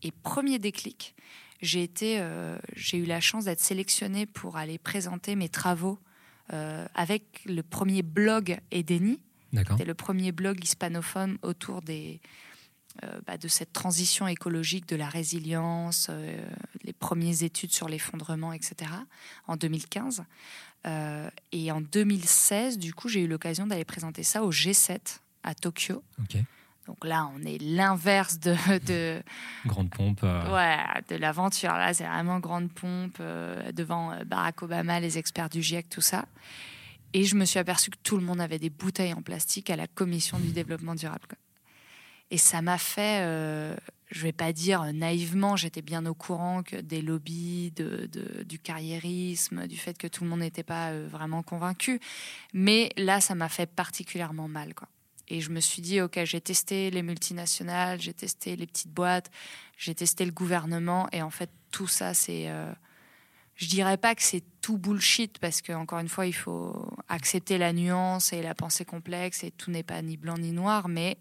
Et 0.03 0.11
premier 0.11 0.59
déclic, 0.59 1.15
j'ai 1.63 1.83
été, 1.83 2.21
j'ai 2.75 2.97
eu 2.97 3.05
la 3.05 3.21
chance 3.21 3.45
d'être 3.45 3.61
sélectionnée 3.61 4.27
pour 4.27 4.57
aller 4.57 4.79
présenter 4.79 5.37
mes 5.37 5.49
travaux 5.49 5.99
avec 6.95 7.43
le 7.47 7.63
premier 7.63 8.03
blog 8.03 8.59
Edeni. 8.71 9.21
C'était 9.55 9.85
le 9.85 9.95
premier 9.95 10.33
blog 10.33 10.63
hispanophone 10.65 11.39
autour 11.43 11.83
des, 11.83 12.21
euh, 13.05 13.21
bah, 13.27 13.39
de 13.39 13.49
cette 13.49 13.73
transition 13.73 14.27
écologique, 14.27 14.87
de 14.87 14.97
la 14.97 15.09
résilience, 15.09 16.09
euh, 16.11 16.47
les 16.85 16.93
premières 16.93 17.43
études 17.43 17.73
sur 17.73 17.89
l'effondrement, 17.89 18.53
etc., 18.53 18.91
en 19.47 19.57
2015. 19.57 20.25
Euh, 20.87 21.31
et 21.53 21.73
en 21.73 21.81
2016, 21.81 22.77
du 22.77 22.93
coup, 22.93 23.09
j'ai 23.09 23.21
eu 23.21 23.27
l'occasion 23.27 23.67
d'aller 23.67 23.87
présenter 23.87 24.23
ça 24.23 24.45
au 24.45 24.53
G7 24.53 25.21
à 25.43 25.55
Tokyo. 25.55 26.03
Donc 26.87 27.05
là, 27.05 27.31
on 27.35 27.43
est 27.45 27.59
l'inverse 27.59 28.41
de, 28.41 28.55
de, 28.87 29.23
grande 29.67 29.91
pompe. 29.91 30.23
Ouais, 30.23 30.79
de 31.09 31.17
l'aventure. 31.17 31.73
Là, 31.73 31.95
c'est 31.95 32.07
vraiment 32.07 32.41
grande 32.41 32.73
pompe 32.73 33.21
devant 33.73 34.13
Barack 34.27 34.63
Obama, 34.63 34.99
les 34.99 35.19
experts 35.19 35.49
du 35.49 35.63
GIEC, 35.63 35.89
tout 35.89 36.01
ça. 36.01 36.25
Et 37.15 37.25
je 37.25 37.37
me 37.37 37.45
suis 37.45 37.59
aperçu 37.59 37.91
que 37.91 37.99
tout 38.03 38.17
le 38.17 38.25
monde 38.25 38.41
avait 38.41 38.59
des 38.59 38.71
bouteilles 38.71 39.13
en 39.13 39.23
plastique 39.23 39.71
à 39.71 39.77
la 39.77 39.87
commission 39.87 40.39
du 40.39 40.53
développement 40.53 40.95
durable. 40.95 41.27
Et 42.31 42.39
ça 42.39 42.63
m'a 42.63 42.79
fait, 42.79 43.21
euh, 43.21 43.77
je 44.11 44.23
vais 44.23 44.33
pas 44.33 44.55
dire 44.55 44.91
naïvement, 44.95 45.55
j'étais 45.55 45.83
bien 45.83 46.07
au 46.07 46.15
courant 46.15 46.63
que 46.63 46.77
des 46.77 47.03
lobbies, 47.03 47.73
de, 47.73 48.09
du 48.45 48.59
carriérisme, 48.59 49.67
du 49.67 49.77
fait 49.77 49.99
que 49.99 50.07
tout 50.07 50.25
le 50.25 50.31
monde 50.31 50.41
n'était 50.41 50.63
pas 50.63 50.93
euh, 50.93 51.07
vraiment 51.11 51.43
convaincu. 51.43 52.01
Mais 52.55 52.91
là, 52.97 53.21
ça 53.21 53.35
m'a 53.35 53.51
fait 53.51 53.67
particulièrement 53.67 54.49
mal. 54.49 54.73
Quoi. 54.73 54.89
Et 55.29 55.41
je 55.41 55.51
me 55.51 55.61
suis 55.61 55.83
dit, 55.83 56.01
OK, 56.01 56.19
j'ai 56.25 56.41
testé 56.41 56.91
les 56.91 57.03
multinationales, 57.03 58.01
j'ai 58.01 58.15
testé 58.15 58.57
les 58.57 58.67
petites 58.67 58.93
boîtes, 58.93 59.31
j'ai 59.77 59.95
testé 59.95 60.25
le 60.25 60.33
gouvernement. 60.33 61.09
Et 61.13 61.23
en 61.23 61.31
fait, 61.31 61.51
tout 61.71 61.87
ça, 61.89 62.15
c'est... 62.15 62.49
Euh, 62.49 62.73
je 63.55 63.67
dirais 63.67 63.99
pas 63.99 64.15
que 64.15 64.23
c'est 64.23 64.43
tout 64.61 64.79
bullshit 64.79 65.39
parce 65.39 65.61
que 65.61 65.73
encore 65.73 65.99
une 65.99 66.09
fois 66.09 66.27
il 66.27 66.33
faut 66.33 66.91
accepter 67.09 67.59
la 67.59 67.75
nuance 67.75 68.33
et 68.33 68.43
la 68.43 68.55
pensée 68.55 68.87
complexe 68.87 69.45
et 69.45 69.51
tout 69.51 69.71
n'est 69.71 69.83
pas 69.83 70.01
ni 70.01 70.17
blanc 70.17 70.39
ni 70.39 70.53
noir 70.53 70.89
mais 70.89 71.19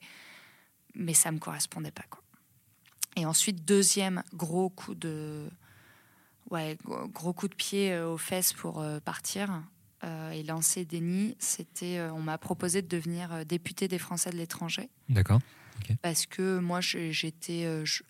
mais 0.96 1.14
ça 1.14 1.32
me 1.32 1.40
correspondait 1.40 1.92
pas. 1.92 2.06
Quoi. 2.10 2.22
Et 3.16 3.26
ensuite, 3.26 3.66
deuxième 3.66 4.24
gros 4.34 4.70
coup 4.70 4.96
de, 4.96 5.50
ouais, 6.50 6.78
gros 6.86 7.34
coup 7.34 7.48
de 7.48 7.56
pied 7.56 7.92
euh, 7.92 8.10
aux 8.10 8.18
fesses 8.18 8.54
pour 8.54 8.82
euh, 8.82 9.00
partir 9.00 9.62
euh, 10.04 10.32
et 10.32 10.44
lancer 10.44 10.86
Denis, 10.86 11.36
c'était, 11.40 12.02
on 12.14 12.22
m'a 12.22 12.38
proposé 12.38 12.82
de 12.82 12.88
devenir 12.88 13.46
député 13.46 13.88
des 13.88 14.00
Français 14.00 14.30
de 14.30 14.38
l'étranger. 14.38 14.90
D'accord. 15.10 15.40
Parce 16.02 16.26
que 16.26 16.60
moi, 16.60 16.80
j'étais, 16.82 17.86
je, 17.86 18.04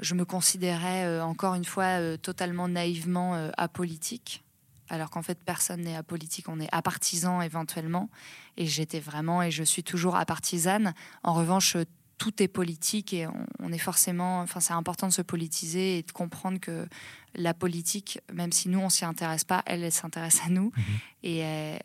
je, 0.00 0.14
me 0.14 0.24
considérais 0.24 1.20
encore 1.20 1.54
une 1.54 1.64
fois 1.64 2.18
totalement 2.18 2.68
naïvement 2.68 3.50
apolitique 3.56 4.42
alors 4.88 5.10
qu'en 5.10 5.22
fait 5.22 5.38
personne 5.44 5.82
n'est 5.82 5.96
apolitique, 5.96 6.48
on 6.48 6.60
est 6.60 6.68
apartisan 6.72 7.42
éventuellement, 7.42 8.08
et 8.56 8.66
j'étais 8.66 9.00
vraiment 9.00 9.42
et 9.42 9.50
je 9.50 9.62
suis 9.62 9.82
toujours 9.82 10.16
apartisane. 10.16 10.94
En 11.22 11.34
revanche, 11.34 11.76
tout 12.18 12.42
est 12.42 12.48
politique 12.48 13.12
et 13.12 13.26
on, 13.60 13.72
est 13.72 13.78
forcément, 13.78 14.40
enfin 14.40 14.60
c'est 14.60 14.72
important 14.72 15.06
de 15.06 15.12
se 15.12 15.22
politiser 15.22 15.98
et 15.98 16.02
de 16.02 16.12
comprendre 16.12 16.58
que 16.58 16.86
la 17.34 17.54
politique, 17.54 18.20
même 18.32 18.52
si 18.52 18.68
nous 18.68 18.80
on 18.80 18.88
s'y 18.88 19.04
intéresse 19.04 19.44
pas, 19.44 19.62
elle, 19.66 19.84
elle 19.84 19.92
s'intéresse 19.92 20.40
à 20.44 20.48
nous 20.48 20.72
mhm. 20.76 20.84
et 21.22 21.38
elle, 21.38 21.80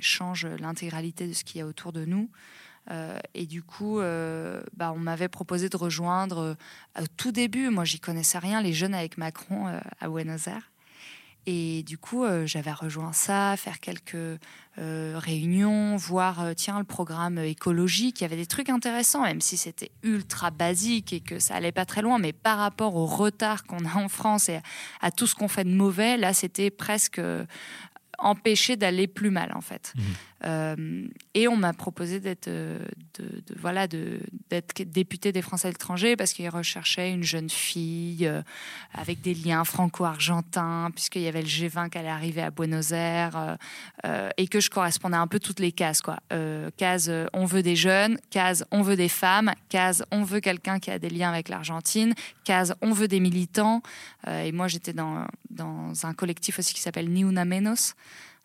change 0.00 0.46
l'intégralité 0.46 1.26
de 1.26 1.32
ce 1.32 1.44
qu'il 1.44 1.58
y 1.58 1.62
a 1.62 1.66
autour 1.66 1.92
de 1.92 2.04
nous. 2.04 2.30
et 3.34 3.46
du 3.46 3.62
coup, 3.62 3.98
bah, 4.76 4.92
on 4.92 4.98
m'avait 4.98 5.28
proposé 5.28 5.68
de 5.68 5.76
rejoindre 5.76 6.56
au 7.00 7.06
tout 7.16 7.32
début, 7.32 7.70
moi 7.70 7.84
j'y 7.84 8.00
connaissais 8.00 8.38
rien, 8.38 8.60
les 8.60 8.72
jeunes 8.72 8.94
avec 8.94 9.18
Macron 9.18 9.66
à 10.00 10.08
Buenos 10.08 10.46
Aires. 10.46 10.71
Et 11.46 11.82
du 11.82 11.98
coup, 11.98 12.24
euh, 12.24 12.46
j'avais 12.46 12.72
rejoint 12.72 13.12
ça, 13.12 13.56
faire 13.56 13.80
quelques 13.80 14.14
euh, 14.78 15.14
réunions, 15.16 15.96
voir 15.96 16.40
euh, 16.40 16.52
tiens 16.54 16.78
le 16.78 16.84
programme 16.84 17.38
écologique. 17.38 18.20
Il 18.20 18.24
y 18.24 18.26
avait 18.26 18.36
des 18.36 18.46
trucs 18.46 18.68
intéressants, 18.68 19.22
même 19.22 19.40
si 19.40 19.56
c'était 19.56 19.90
ultra 20.04 20.50
basique 20.52 21.12
et 21.12 21.20
que 21.20 21.40
ça 21.40 21.56
allait 21.56 21.72
pas 21.72 21.84
très 21.84 22.00
loin. 22.00 22.18
Mais 22.18 22.32
par 22.32 22.58
rapport 22.58 22.94
au 22.94 23.06
retard 23.06 23.64
qu'on 23.64 23.84
a 23.84 23.94
en 23.96 24.08
France 24.08 24.48
et 24.48 24.60
à, 25.00 25.10
tout 25.10 25.26
ce 25.26 25.34
qu'on 25.34 25.48
fait 25.48 25.64
de 25.64 25.74
mauvais, 25.74 26.16
là, 26.16 26.32
c'était 26.32 26.70
presque 26.70 27.20
empêcher 28.18 28.76
d'aller 28.76 29.08
plus 29.08 29.30
mal 29.30 29.52
en 29.54 29.60
fait. 29.60 29.92
Mmh. 29.96 30.00
Euh, 30.44 31.06
et 31.34 31.46
on 31.46 31.56
m'a 31.56 31.72
proposé 31.72 32.18
d'être 32.18 32.48
euh, 32.48 32.84
de, 33.14 33.42
voilà 33.56 33.86
d'être 33.86 34.82
député 34.82 35.30
des 35.30 35.42
Français 35.42 35.68
à 35.68 35.70
l'étranger 35.70 36.16
parce 36.16 36.32
qu'ils 36.32 36.48
recherchaient 36.48 37.12
une 37.12 37.22
jeune 37.22 37.48
fille 37.48 38.26
euh, 38.26 38.42
avec 38.92 39.20
des 39.20 39.34
liens 39.34 39.64
franco-argentins 39.64 40.90
puisqu'il 40.92 41.22
y 41.22 41.28
avait 41.28 41.42
le 41.42 41.48
G20 41.48 41.90
qui 41.90 41.98
allait 41.98 42.08
arriver 42.08 42.42
à 42.42 42.50
Buenos 42.50 42.90
Aires 42.90 43.56
et 44.36 44.48
que 44.48 44.60
je 44.60 44.70
correspondais 44.70 45.16
un 45.16 45.26
peu 45.26 45.38
toutes 45.38 45.60
les 45.60 45.72
cases 45.72 46.02
quoi. 46.02 46.18
case 46.76 47.10
on 47.32 47.44
veut 47.44 47.62
des 47.62 47.76
jeunes, 47.76 48.18
case 48.30 48.64
on 48.70 48.82
veut 48.82 48.96
des 48.96 49.08
femmes, 49.08 49.52
case 49.68 50.04
on 50.10 50.24
veut 50.24 50.40
quelqu'un 50.40 50.78
qui 50.78 50.90
a 50.90 50.98
des 50.98 51.10
liens 51.10 51.30
avec 51.30 51.48
l'Argentine, 51.48 52.14
case 52.44 52.74
on 52.82 52.92
veut 52.92 53.08
des 53.08 53.20
militants 53.20 53.82
et 54.26 54.52
moi 54.52 54.68
j'étais 54.68 54.92
dans 54.92 55.26
dans 55.50 56.06
un 56.06 56.14
collectif 56.14 56.58
aussi 56.58 56.74
qui 56.74 56.80
s'appelle 56.80 57.10
Ni 57.10 57.22
Una 57.22 57.44
Menos. 57.44 57.94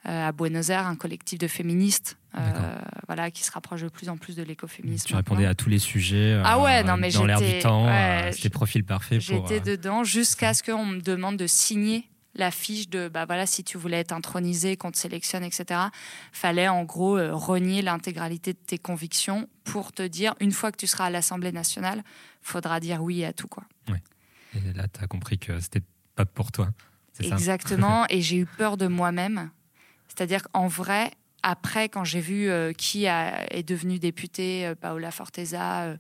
Euh, 0.07 0.27
à 0.29 0.31
Buenos 0.31 0.69
Aires, 0.69 0.87
un 0.87 0.95
collectif 0.95 1.37
de 1.37 1.47
féministes 1.47 2.17
euh, 2.37 2.39
voilà, 3.07 3.29
qui 3.29 3.43
se 3.43 3.51
rapproche 3.51 3.81
de 3.81 3.89
plus 3.89 4.07
en 4.07 4.15
plus 4.15 4.37
de 4.37 4.43
l'écoféminisme. 4.43 5.05
Tu 5.05 5.15
répondais 5.15 5.45
à 5.45 5.53
tous 5.53 5.67
les 5.67 5.79
sujets 5.79 6.33
euh, 6.33 6.43
ah 6.45 6.61
ouais, 6.61 6.81
non, 6.83 6.95
mais 6.95 7.11
dans 7.11 7.25
l'air 7.25 7.41
du 7.41 7.59
temps. 7.59 7.87
C'était 8.31 8.49
profil 8.49 8.85
parfait. 8.85 9.19
J'étais 9.19 9.59
dedans 9.59 10.05
jusqu'à 10.05 10.53
ce 10.53 10.63
qu'on 10.63 10.85
me 10.85 11.01
demande 11.01 11.35
de 11.35 11.45
signer 11.45 12.07
la 12.35 12.51
fiche 12.51 12.87
de 12.87 13.09
bah 13.09 13.25
voilà 13.25 13.45
si 13.47 13.63
tu 13.63 13.77
voulais 13.77 13.99
être 13.99 14.13
intronisé, 14.13 14.77
qu'on 14.77 14.91
te 14.91 14.97
sélectionne, 14.97 15.43
etc. 15.43 15.81
Fallait 16.31 16.69
en 16.69 16.83
gros 16.85 17.17
renier 17.35 17.81
l'intégralité 17.81 18.53
de 18.53 18.59
tes 18.59 18.77
convictions 18.77 19.49
pour 19.65 19.91
te 19.91 20.03
dire 20.03 20.35
une 20.39 20.51
fois 20.51 20.71
que 20.71 20.77
tu 20.77 20.87
seras 20.87 21.05
à 21.05 21.09
l'Assemblée 21.09 21.51
nationale, 21.51 22.01
faudra 22.41 22.79
dire 22.79 23.03
oui 23.03 23.25
à 23.25 23.33
tout 23.33 23.47
quoi. 23.47 23.63
Ouais. 23.89 24.01
Et 24.53 24.73
là, 24.73 24.87
tu 24.87 25.03
as 25.03 25.07
compris 25.07 25.37
que 25.37 25.59
c'était 25.59 25.83
pas 26.15 26.25
pour 26.25 26.53
toi. 26.53 26.69
Exactement. 27.19 28.05
et 28.09 28.21
j'ai 28.21 28.37
eu 28.37 28.45
peur 28.45 28.77
de 28.77 28.87
moi-même 28.87 29.49
c'est-à-dire 30.17 30.41
qu'en 30.51 30.67
vrai, 30.67 31.11
après, 31.43 31.89
quand 31.89 32.03
j'ai 32.03 32.21
vu 32.21 32.49
euh, 32.49 32.73
qui 32.73 33.05
est 33.05 33.63
devenu 33.63 33.99
député, 33.99 34.65
euh, 34.65 34.75
Paola 34.75 35.11
Forteza, 35.11 35.95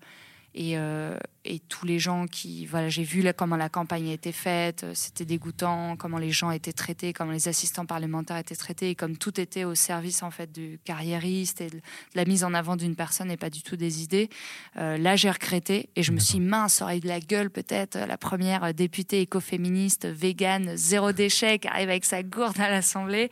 euh, 0.59 1.17
et, 1.45 1.59
tous 1.69 1.85
les 1.85 1.99
gens 1.99 2.25
qui. 2.25 2.65
Voilà, 2.65 2.89
j'ai 2.89 3.03
vu 3.03 3.21
là, 3.21 3.31
comment 3.31 3.57
la 3.57 3.69
campagne 3.69 4.09
a 4.09 4.13
été 4.13 4.31
faite, 4.31 4.87
c'était 4.93 5.23
dégoûtant, 5.23 5.95
comment 5.97 6.17
les 6.17 6.31
gens 6.31 6.49
étaient 6.49 6.73
traités, 6.73 7.13
comment 7.13 7.31
les 7.31 7.47
assistants 7.47 7.85
parlementaires 7.85 8.37
étaient 8.37 8.55
traités, 8.55 8.89
et 8.89 8.95
comme 8.95 9.17
tout 9.17 9.39
était 9.39 9.65
au 9.65 9.75
service 9.75 10.23
en 10.23 10.31
fait 10.31 10.51
du 10.51 10.79
carriériste 10.83 11.61
et 11.61 11.69
de 11.69 11.79
la 12.15 12.25
mise 12.25 12.43
en 12.43 12.55
avant 12.55 12.75
d'une 12.75 12.95
personne 12.95 13.29
et 13.29 13.37
pas 13.37 13.51
du 13.51 13.61
tout 13.61 13.75
des 13.75 14.01
idées. 14.01 14.29
là, 14.75 15.15
j'ai 15.15 15.29
regretté 15.29 15.89
et 15.95 16.01
je 16.01 16.11
me 16.11 16.19
suis 16.19 16.39
mince, 16.39 16.81
aurait 16.81 16.97
eu 16.97 17.01
de 17.01 17.07
la 17.07 17.19
gueule 17.19 17.51
peut-être 17.51 17.99
la 17.99 18.17
première 18.17 18.73
députée 18.73 19.21
écoféministe, 19.21 20.07
végane, 20.07 20.75
zéro 20.75 21.11
déchet, 21.11 21.59
qui 21.59 21.67
arrive 21.67 21.89
avec 21.89 22.03
sa 22.03 22.23
gourde 22.23 22.59
à 22.59 22.69
l'Assemblée 22.69 23.29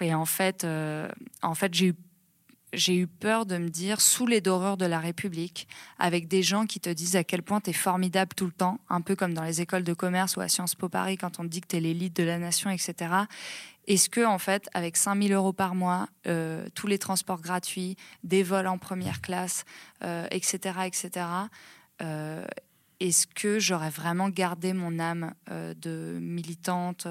et 0.00 0.14
en 0.14 0.24
fait, 0.24 0.64
euh, 0.64 1.08
en 1.42 1.54
fait 1.54 1.74
j'ai 1.74 1.86
eu 1.88 1.94
j'ai 2.72 2.96
eu 2.96 3.06
peur 3.06 3.46
de 3.46 3.56
me 3.56 3.68
dire 3.68 4.00
sous 4.00 4.26
les 4.26 4.40
dorures 4.40 4.76
de 4.76 4.84
la 4.84 4.98
République, 4.98 5.68
avec 6.00 6.26
des 6.26 6.42
gens 6.42 6.66
qui 6.66 6.80
te 6.80 6.90
disent 6.90 7.14
à 7.14 7.22
quel 7.22 7.44
point 7.44 7.60
tu 7.60 7.70
es 7.70 7.72
formidable 7.72 8.32
tout 8.34 8.46
le 8.46 8.52
temps, 8.52 8.80
un 8.88 9.00
peu 9.00 9.14
comme 9.14 9.32
dans 9.32 9.44
les 9.44 9.60
écoles 9.60 9.84
de 9.84 9.94
commerce 9.94 10.36
ou 10.36 10.40
à 10.40 10.48
Sciences 10.48 10.74
Po 10.74 10.88
Paris 10.88 11.16
quand 11.16 11.38
on 11.38 11.44
te 11.44 11.48
dit 11.48 11.60
que 11.60 11.68
tu 11.68 11.76
es 11.76 11.80
l'élite 11.80 12.16
de 12.16 12.24
la 12.24 12.36
nation, 12.36 12.70
etc. 12.70 13.14
Est-ce 13.86 14.10
que, 14.10 14.26
en 14.26 14.38
fait, 14.40 14.68
avec 14.74 14.96
5000 14.96 15.32
euros 15.34 15.52
par 15.52 15.76
mois, 15.76 16.08
euh, 16.26 16.66
tous 16.74 16.88
les 16.88 16.98
transports 16.98 17.40
gratuits, 17.40 17.96
des 18.24 18.42
vols 18.42 18.66
en 18.66 18.78
première 18.78 19.20
classe, 19.20 19.64
etc., 20.32 20.58
euh, 20.80 20.82
etc., 20.82 21.26
est-ce 22.98 23.28
que 23.28 23.60
j'aurais 23.60 23.90
vraiment 23.90 24.30
gardé 24.30 24.72
mon 24.72 24.98
âme 24.98 25.34
de 25.50 26.18
militante 26.20 27.06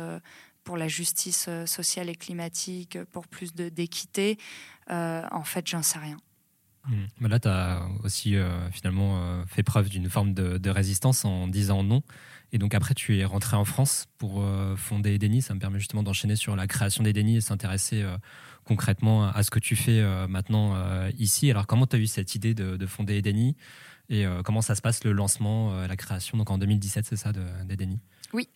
pour 0.63 0.78
la 0.78 0.88
justice 0.88 1.45
euh, 1.47 1.65
sociale 1.65 2.10
et 2.10 2.15
climatique, 2.15 2.97
pour 3.12 3.28
plus 3.28 3.54
d'équité, 3.54 4.38
euh, 4.89 5.23
en 5.32 5.43
fait, 5.43 5.67
j'en 5.67 5.84
sais 5.84 5.99
rien. 5.99 6.17
Mmh. 6.88 7.28
Là, 7.28 7.39
tu 7.39 7.47
as 7.47 7.88
aussi 8.04 8.36
euh, 8.36 8.69
finalement 8.71 9.45
fait 9.47 9.63
preuve 9.63 9.89
d'une 9.89 10.10
forme 10.10 10.34
de, 10.34 10.69
résistance 10.69 11.23
en 11.23 11.47
disant 11.47 11.84
non. 11.84 12.02
Et 12.52 12.58
donc 12.58 12.76
après, 12.76 12.93
tu 12.93 13.17
es 13.17 13.26
rentré 13.26 13.56
en 13.56 13.65
France 13.65 14.08
pour 14.17 14.45
fonder 14.78 15.15
Edeni. 15.15 15.41
Ça 15.41 15.56
me 15.56 15.60
permet 15.60 15.80
justement 15.80 16.04
d'enchaîner 16.04 16.36
sur 16.36 16.56
la 16.56 16.67
création 16.67 17.04
d'Edeni 17.04 17.38
et 17.38 17.41
s'intéresser 17.41 18.06
concrètement 18.63 19.26
à 19.26 19.41
ce 19.41 19.49
que 19.49 19.58
tu 19.58 19.76
fais 19.76 20.04
maintenant 20.28 20.78
ici. 21.17 21.49
Alors 21.49 21.65
comment 21.65 21.88
tu 21.88 21.95
as 21.95 21.99
eu 21.99 22.06
cette 22.06 22.36
idée 22.36 22.54
de, 22.54 22.86
fonder 22.86 23.15
Edeni 23.15 23.56
et 24.10 24.28
comment 24.45 24.62
ça 24.62 24.76
se 24.76 24.84
passe 24.84 25.04
le 25.04 25.13
lancement, 25.13 25.73
la 25.88 25.95
création 25.95 26.38
Donc 26.38 26.52
en 26.52 26.60
2017, 26.60 27.08
c'est 27.08 27.15
ça, 27.15 27.32
d'Edeni? 27.34 27.99
Oui, 28.34 28.49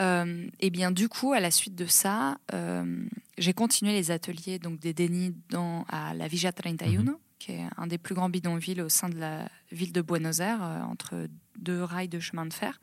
euh, 0.00 0.46
et 0.60 0.70
bien 0.70 0.90
du 0.90 1.08
coup, 1.08 1.32
à 1.32 1.40
la 1.40 1.50
suite 1.50 1.74
de 1.74 1.86
ça, 1.86 2.38
euh, 2.52 3.04
j'ai 3.38 3.52
continué 3.52 3.92
les 3.92 4.10
ateliers 4.10 4.58
donc 4.58 4.78
des 4.78 4.92
dénis 4.92 5.34
dans, 5.50 5.84
à 5.88 6.14
la 6.14 6.28
Villa 6.28 6.52
31, 6.52 7.02
mhm. 7.02 7.16
qui 7.38 7.52
est 7.52 7.64
un 7.76 7.86
des 7.86 7.98
plus 7.98 8.14
grands 8.14 8.28
bidonvilles 8.28 8.82
au 8.82 8.88
sein 8.88 9.08
de 9.08 9.18
la 9.18 9.48
ville 9.72 9.92
de 9.92 10.02
Buenos 10.02 10.40
Aires, 10.40 10.62
euh, 10.62 10.82
entre 10.82 11.28
deux 11.58 11.82
rails 11.82 12.08
de 12.08 12.20
chemin 12.20 12.46
de 12.46 12.52
fer. 12.52 12.80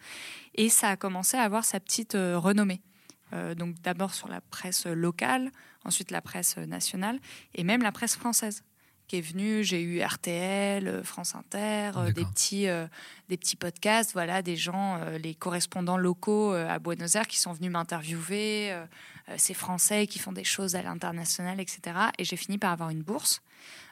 Et 0.56 0.70
ça 0.70 0.90
a 0.90 0.98
commencé 0.98 1.38
à 1.38 1.44
avoir 1.44 1.64
sa 1.66 1.80
petite 1.80 2.14
renommée. 2.14 2.82
donc 3.56 3.80
d'abord 3.82 4.14
sur 4.14 4.28
la 4.28 4.42
presse 4.42 4.88
locale, 4.88 5.52
ensuite 5.86 6.12
la 6.12 6.22
presse 6.22 6.58
nationale 6.58 7.20
et 7.54 7.64
même 7.64 7.84
la 7.84 7.92
presse 7.92 8.16
française 8.16 8.64
qui 9.08 9.18
est 9.18 9.22
venu. 9.22 9.64
J'ai 9.64 9.82
eu 9.82 10.02
RTL, 10.02 10.88
euh, 10.88 11.04
France 11.04 11.36
Inter, 11.36 11.92
euh, 11.98 12.12
des 12.12 12.26
petits, 12.26 12.68
euh, 12.68 12.88
des 13.30 13.38
petits 13.38 13.56
podcasts, 13.56 14.14
voilà, 14.14 14.42
des 14.42 14.56
gens, 14.56 15.00
les 15.22 15.36
correspondants 15.36 15.98
locaux 15.98 16.52
à 16.54 16.80
Buenos 16.80 17.16
Aires 17.16 17.28
qui 17.28 17.40
sont 17.40 17.54
venus 17.54 17.72
m'interviewer, 17.72 18.76
ces 19.38 19.54
Français 19.54 20.08
qui 20.08 20.20
font 20.20 20.34
des 20.34 20.44
choses 20.44 20.76
à 20.76 20.82
l'international, 20.82 21.60
etc. 21.60 21.82
Et 22.18 22.26
j'ai 22.26 22.36
fini 22.36 22.58
par 22.58 22.72
avoir 22.72 22.90
une 22.90 23.02
bourse. 23.02 23.42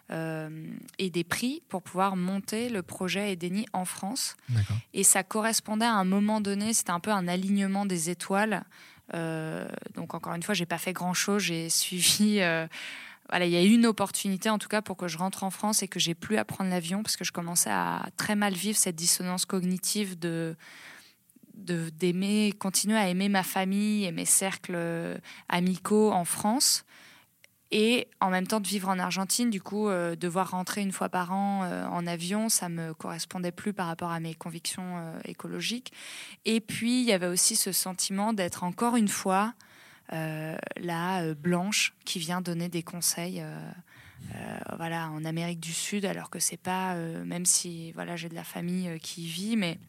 et 0.09 1.09
des 1.09 1.23
prix 1.23 1.63
pour 1.69 1.81
pouvoir 1.81 2.17
monter 2.17 2.67
le 2.69 2.83
projet 2.83 3.31
Edeni 3.31 3.65
en 3.71 3.85
France. 3.85 4.35
Et 4.93 5.03
ça 5.03 5.23
correspondait 5.23 5.85
à 5.85 5.93
un 5.93 6.03
moment 6.03 6.41
donné, 6.41 6.73
c'était 6.73 6.91
un 6.91 6.99
peu 6.99 7.11
un 7.11 7.27
alignement 7.27 7.85
des 7.85 8.09
étoiles. 8.09 8.63
donc 9.13 10.13
encore 10.13 10.33
une 10.35 10.43
fois, 10.43 10.53
j'ai 10.53 10.65
pas 10.65 10.77
fait 10.77 10.93
grand 10.93 11.13
chose, 11.13 11.43
j'ai 11.43 11.69
suivi 11.69 12.41
il 13.39 13.49
y 13.49 13.57
a 13.57 13.63
eu 13.63 13.73
une 13.73 13.85
opportunité 13.85 14.49
en 14.49 14.57
tout 14.57 14.67
cas 14.67 14.81
pour 14.81 14.97
que 14.97 15.07
je 15.07 15.17
rentre 15.17 15.43
en 15.43 15.49
France 15.49 15.83
et 15.83 15.87
que 15.87 15.99
j'ai 15.99 16.15
plus 16.15 16.37
à 16.37 16.45
prendre 16.45 16.69
l'avion 16.69 17.03
parce 17.03 17.17
que 17.17 17.23
je 17.23 17.31
commençais 17.31 17.71
à 17.71 18.09
très 18.17 18.35
mal 18.35 18.53
vivre 18.53 18.77
cette 18.77 18.95
dissonance 18.95 19.45
cognitive 19.45 20.17
de 20.19 20.55
d'aimer, 21.53 22.53
continuer 22.57 22.97
à 22.97 23.07
aimer 23.07 23.29
ma 23.29 23.43
famille 23.43 24.05
et 24.05 24.11
mes 24.11 24.25
cercles 24.25 25.19
amicaux 25.47 26.11
en 26.11 26.25
France 26.25 26.85
et 27.71 28.07
en 28.19 28.29
même 28.29 28.47
temps 28.47 28.59
de 28.59 28.67
vivre 28.67 28.89
en 28.89 28.99
Argentine. 28.99 29.49
Du 29.49 29.61
coup, 29.61 29.87
euh, 29.87 30.15
devoir 30.15 30.51
rentrer 30.51 30.81
une 30.81 30.91
fois 30.91 31.09
par 31.09 31.31
an 31.31 31.63
euh, 31.63 31.85
en 31.87 32.05
avion, 32.05 32.49
ça 32.49 32.69
me 32.69 32.93
correspondait 32.93 33.51
plus 33.51 33.73
par 33.73 33.87
rapport 33.87 34.11
à 34.11 34.19
mes 34.19 34.35
convictions 34.35 34.97
euh, 34.97 35.19
écologiques. 35.25 35.93
Et 36.45 36.59
puis, 36.59 37.01
il 37.01 37.07
y 37.07 37.13
avait 37.13 37.27
aussi 37.27 37.55
ce 37.55 37.71
sentiment 37.71 38.33
d'être 38.33 38.63
encore 38.63 38.97
une 38.97 39.07
fois 39.07 39.53
euh, 39.53 39.70
la 40.11 41.21
euh, 41.21 41.35
blanche 41.35 41.93
qui 42.05 42.19
vient 42.19 42.41
donner 42.41 42.69
des 42.69 42.83
conseils. 42.83 43.41
Euh, 43.41 43.71
voilà, 44.77 45.09
en 45.09 45.25
Amérique 45.25 45.59
du 45.59 45.73
Sud, 45.73 46.05
alors 46.05 46.29
que 46.29 46.39
c'est 46.39 46.55
pas, 46.55 46.95
même 46.95 47.45
si 47.45 47.91
voilà, 47.93 48.15
j'ai 48.15 48.29
de 48.29 48.35
la 48.35 48.43
famille 48.43 48.99
qui 48.99 49.23
y 49.23 49.27
vit, 49.27 49.57
mais 49.57 49.79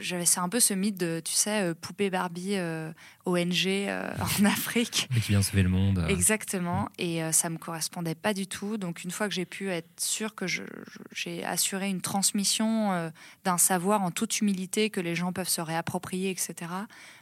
c'est 0.00 0.40
un 0.40 0.48
peu 0.48 0.60
ce 0.60 0.74
mythe 0.74 0.98
de, 0.98 1.20
tu 1.24 1.32
sais, 1.32 1.62
euh, 1.62 1.74
poupée 1.74 2.10
Barbie 2.10 2.56
euh, 2.56 2.92
ONG 3.24 3.66
euh, 3.66 4.10
en 4.40 4.44
Afrique. 4.44 5.08
Et 5.16 5.20
qui 5.20 5.30
vient 5.30 5.42
sauver 5.42 5.62
le 5.62 5.68
monde. 5.68 6.04
Exactement. 6.08 6.88
Et 6.98 7.20
ça 7.32 7.50
me 7.50 7.58
correspondait 7.58 8.14
pas 8.14 8.34
du 8.34 8.46
tout. 8.46 8.76
Donc 8.76 9.04
une 9.04 9.10
fois 9.10 9.28
que 9.28 9.34
j'ai 9.34 9.44
pu 9.44 9.70
être 9.70 10.00
sûre 10.00 10.34
que 10.34 10.46
j'ai 10.46 11.44
assuré 11.44 11.88
une 11.88 12.00
transmission 12.00 13.12
d'un 13.44 13.58
savoir 13.58 14.02
en 14.02 14.10
toute 14.10 14.40
humilité 14.40 14.90
que 14.90 15.00
les 15.00 15.14
gens 15.14 15.32
peuvent 15.32 15.48
se 15.48 15.60
réapproprier, 15.60 16.30
etc. 16.30 16.54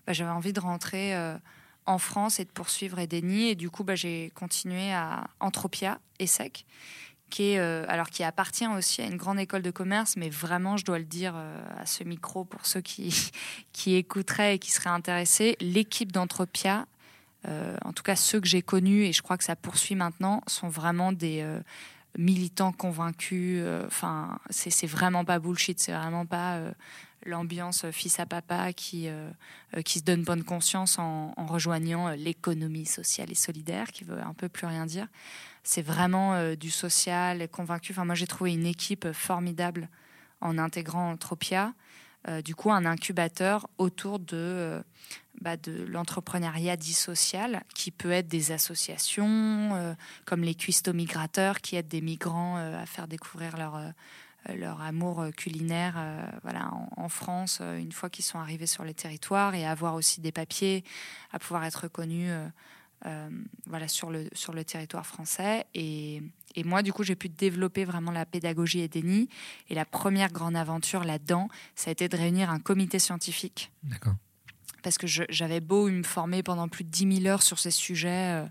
Bah, 0.06 0.12
j'avais 0.12 0.30
envie 0.30 0.52
de 0.52 0.60
rentrer 0.60 1.14
en 1.86 1.98
France 1.98 2.40
et 2.40 2.44
de 2.44 2.50
poursuivre 2.50 2.98
Edeni. 2.98 3.48
Et 3.48 3.54
du 3.54 3.70
coup, 3.70 3.84
bah, 3.84 3.94
j'ai 3.94 4.30
continué 4.34 4.92
à 4.92 5.28
Entropia, 5.40 6.00
ESSEC 6.18 6.66
qui, 7.30 7.56
euh, 7.56 7.84
alors, 7.88 8.10
qui 8.10 8.22
appartient 8.22 8.66
aussi 8.66 9.00
à 9.00 9.06
une 9.06 9.16
grande 9.16 9.38
école 9.38 9.62
de 9.62 9.70
commerce, 9.70 10.16
mais 10.16 10.28
vraiment, 10.28 10.76
je 10.76 10.84
dois 10.84 10.98
le 10.98 11.04
dire 11.04 11.32
euh, 11.36 11.58
à 11.78 11.86
ce 11.86 12.04
micro 12.04 12.44
pour 12.44 12.66
ceux 12.66 12.80
qui, 12.80 13.30
qui 13.72 13.94
écouteraient 13.94 14.56
et 14.56 14.58
qui 14.58 14.70
seraient 14.70 14.90
intéressés, 14.90 15.56
l'équipe 15.60 16.12
d'Entropia 16.12 16.86
en 17.86 17.94
tout 17.94 18.02
cas 18.02 18.16
ceux 18.16 18.38
que 18.38 18.46
j'ai 18.46 18.60
connus, 18.60 19.04
et 19.04 19.14
je 19.14 19.22
crois 19.22 19.38
que 19.38 19.44
ça 19.44 19.56
poursuit 19.56 19.94
maintenant, 19.94 20.42
sont 20.46 20.68
vraiment 20.68 21.10
des 21.10 21.42
militants 22.18 22.72
convaincus. 22.72 23.62
Enfin, 23.86 24.38
c'est 24.50 24.86
vraiment 24.86 25.24
pas 25.24 25.38
bullshit, 25.38 25.78
c'est 25.78 25.92
vraiment 25.92 26.26
pas 26.26 26.60
l'ambiance 27.26 27.84
fils 27.90 28.18
à 28.18 28.26
papa 28.26 28.72
qui, 28.72 29.08
qui 29.84 29.98
se 29.98 30.04
donne 30.04 30.22
bonne 30.22 30.44
conscience 30.44 30.98
en, 30.98 31.34
en 31.36 31.46
rejoignant 31.46 32.10
l'économie 32.10 32.86
sociale 32.86 33.30
et 33.30 33.34
solidaire, 33.34 33.92
qui 33.92 34.04
veut 34.04 34.20
un 34.20 34.34
peu 34.34 34.48
plus 34.48 34.66
rien 34.66 34.86
dire. 34.86 35.06
C'est 35.62 35.82
vraiment 35.82 36.54
du 36.54 36.70
social, 36.70 37.48
convaincu. 37.48 37.92
Enfin, 37.92 38.04
moi, 38.04 38.14
j'ai 38.14 38.26
trouvé 38.26 38.52
une 38.52 38.66
équipe 38.66 39.12
formidable 39.12 39.88
en 40.40 40.58
intégrant 40.58 41.16
Tropia. 41.16 41.74
Euh, 42.28 42.42
du 42.42 42.54
coup 42.54 42.70
un 42.70 42.84
incubateur 42.84 43.66
autour 43.78 44.18
de, 44.18 44.36
euh, 44.36 44.82
bah, 45.40 45.56
de 45.56 45.84
l'entrepreneuriat 45.84 46.76
dit 46.76 46.92
social, 46.92 47.62
qui 47.74 47.90
peut 47.90 48.10
être 48.10 48.28
des 48.28 48.52
associations 48.52 49.70
euh, 49.72 49.94
comme 50.26 50.42
les 50.42 50.54
cuistots 50.54 50.92
migrateurs 50.92 51.62
qui 51.62 51.76
aident 51.76 51.88
des 51.88 52.02
migrants 52.02 52.56
à 52.56 52.84
faire 52.84 53.08
découvrir 53.08 53.56
leur, 53.56 53.80
leur 54.54 54.82
amour 54.82 55.24
culinaire 55.34 55.94
voilà, 56.42 56.70
en, 56.96 57.08
France 57.08 57.62
une 57.78 57.92
fois 57.92 58.10
qu'ils 58.10 58.24
sont 58.24 58.38
arrivés 58.38 58.66
sur 58.66 58.84
le 58.84 58.92
territoire 58.92 59.54
et 59.54 59.66
avoir 59.66 59.94
aussi 59.94 60.20
des 60.20 60.32
papiers, 60.32 60.84
à 61.32 61.38
pouvoir 61.38 61.64
être 61.64 61.84
reconnus 61.84 62.32
voilà, 63.66 63.88
sur, 63.88 64.10
le, 64.10 64.28
sur 64.32 64.52
le 64.52 64.64
territoire 64.64 65.06
français. 65.06 65.66
Et, 65.74 66.22
et 66.54 66.64
moi, 66.64 66.82
du 66.82 66.92
coup, 66.92 67.02
j'ai 67.02 67.16
pu 67.16 67.28
développer 67.28 67.84
vraiment 67.84 68.10
la 68.10 68.26
pédagogie 68.26 68.80
Edeni. 68.80 69.28
Et 69.68 69.74
la 69.74 69.84
première 69.84 70.32
grande 70.32 70.56
aventure 70.56 71.04
là-dedans, 71.04 71.48
ça 71.74 71.90
a 71.90 71.92
été 71.92 72.08
de 72.08 72.16
réunir 72.16 72.50
un 72.50 72.58
comité 72.58 72.98
scientifique. 72.98 73.72
D'accord. 73.82 74.14
Parce 74.82 74.96
que 74.96 75.06
j'avais 75.06 75.60
beau 75.60 75.88
me 75.90 76.02
former 76.02 76.42
pendant 76.42 76.68
plus 76.68 76.84
de 76.84 76.88
10 76.88 77.20
000 77.22 77.26
heures 77.26 77.42
sur 77.42 77.58
ces 77.58 77.70
sujets, 77.70 78.42
euh, 78.42 78.46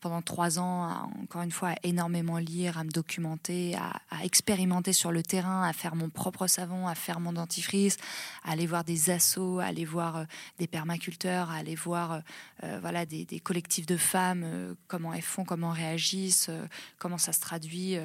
pendant 0.00 0.22
trois 0.22 0.58
ans, 0.58 1.10
encore 1.22 1.42
une 1.42 1.50
fois, 1.50 1.70
à 1.70 1.76
énormément 1.82 2.38
lire, 2.38 2.78
à 2.78 2.84
me 2.84 2.90
documenter, 2.90 3.76
à, 3.76 4.24
expérimenter 4.24 4.92
sur 4.92 5.12
le 5.12 5.22
terrain, 5.22 5.62
à 5.62 5.72
faire 5.72 5.94
mon 5.94 6.08
propre 6.08 6.46
savon, 6.46 6.86
à 6.86 6.94
faire 6.94 7.20
mon 7.20 7.32
dentifrice, 7.32 7.96
à 8.44 8.52
aller 8.52 8.66
voir 8.66 8.84
des 8.84 9.10
assos, 9.10 9.58
à 9.58 9.64
aller 9.64 9.84
voir 9.84 10.16
euh, 10.16 10.24
des 10.58 10.66
permaculteurs, 10.66 11.50
à 11.50 11.56
aller 11.56 11.74
voir 11.74 12.12
euh, 12.12 12.20
euh, 12.64 12.78
voilà, 12.80 13.06
des, 13.06 13.26
collectifs 13.40 13.86
de 13.86 13.96
femmes, 13.96 14.76
comment 14.86 15.12
elles 15.12 15.22
font, 15.22 15.44
comment 15.44 15.74
elles 15.74 15.82
réagissent, 15.82 16.50
comment 16.98 17.18
ça 17.18 17.32
se 17.32 17.40
traduit 17.40 17.96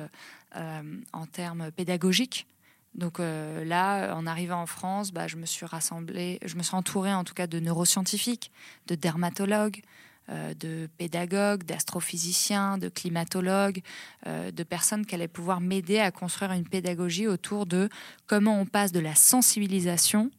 en 0.53 1.25
termes 1.25 1.71
pédagogiques. 1.71 2.47
Donc 2.95 3.19
là, 3.19 4.15
en 4.15 4.27
arrivant 4.27 4.61
en 4.61 4.65
France, 4.67 5.11
bah, 5.11 5.27
je 5.27 5.37
me 5.37 5.45
suis 5.45 5.65
rassemblée, 5.65 6.39
je 6.45 6.55
me 6.55 6.63
suis 6.63 6.75
entourée 6.75 7.13
en 7.13 7.23
tout 7.23 7.33
cas 7.33 7.47
de 7.47 7.59
neuroscientifiques, 7.59 8.51
de 8.87 8.95
dermatologues, 8.95 9.81
de 10.29 10.87
pédagogues, 10.97 11.63
d'astrophysiciens, 11.63 12.77
de 12.77 12.89
climatologues, 12.89 13.81
euh, 14.25 14.51
de 14.51 14.63
personnes 14.63 15.05
qui 15.05 15.15
allaient 15.15 15.27
pouvoir 15.27 15.59
m'aider 15.59 15.99
à 15.99 16.11
construire 16.11 16.53
une 16.53 16.67
pédagogie 16.67 17.27
autour 17.27 17.65
de 17.65 17.89
comment 18.25 18.59
on 18.59 18.65
passe 18.65 18.91
de 18.91 18.99
la 18.99 19.15
sensibilisation 19.15 20.31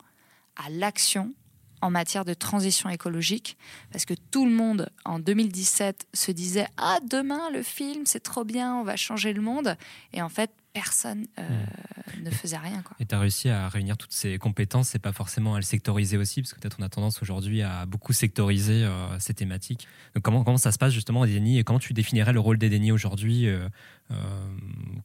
à 0.57 0.71
l'action 0.71 1.35
en 1.83 1.91
matière 1.91 2.25
de 2.25 2.33
transition 2.33 2.89
écologique, 2.89 3.59
parce 3.93 4.07
que 4.07 4.15
tout 4.31 4.47
le 4.47 4.53
monde 4.53 4.89
en 5.05 5.19
2017 5.19 6.07
se 6.15 6.33
disait 6.33 6.67
Ah, 6.79 6.99
demain 7.07 7.51
le 7.51 7.63
film, 7.63 8.07
c'est 8.07 8.23
trop 8.23 8.45
bien, 8.45 8.75
on 8.77 8.85
va 8.85 8.97
changer 8.97 9.35
le 9.35 9.43
monde. 9.43 9.77
Et 10.15 10.23
en 10.23 10.31
fait, 10.31 10.51
personne 10.75 11.27
euh, 11.39 11.43
hmm. 11.43 12.25
ne 12.25 12.31
faisait 12.31 12.59
rien. 12.59 12.83
Quoi. 12.83 12.97
Et 12.99 13.07
tu 13.07 13.15
as 13.15 13.21
réussi 13.21 13.49
à 13.49 13.69
réunir 13.69 13.97
toutes 13.97 14.13
ces 14.13 14.37
compétences 14.39 14.95
et 14.95 14.99
pas 14.99 15.13
forcément 15.13 15.55
à 15.55 15.59
le 15.59 15.63
sectoriser 15.63 16.19
aussi, 16.19 16.43
parce 16.43 16.53
que 16.53 16.61
peut-être 16.61 16.77
on 16.81 16.83
a 16.83 16.89
tendance 16.89 17.23
aujourd'hui 17.23 17.63
à 17.63 17.87
beaucoup 17.87 18.13
sectoriser 18.13 18.85
euh, 18.85 19.19
ces 19.21 19.33
thématiques. 19.33 19.87
Donc 20.15 20.25
comment, 20.25 20.45
comment 20.45 20.59
ça 20.59 20.73
se 20.73 20.79
passe 20.79 20.93
justement 20.93 21.25
Edeni 21.25 21.59
et 21.59 21.65
comment 21.65 21.79
tu 21.79 21.95
définirais 21.95 22.33
le 22.33 22.41
rôle 22.41 22.59
d'Edeni 22.59 22.91
aujourd'hui 22.91 23.47
euh, 23.47 23.69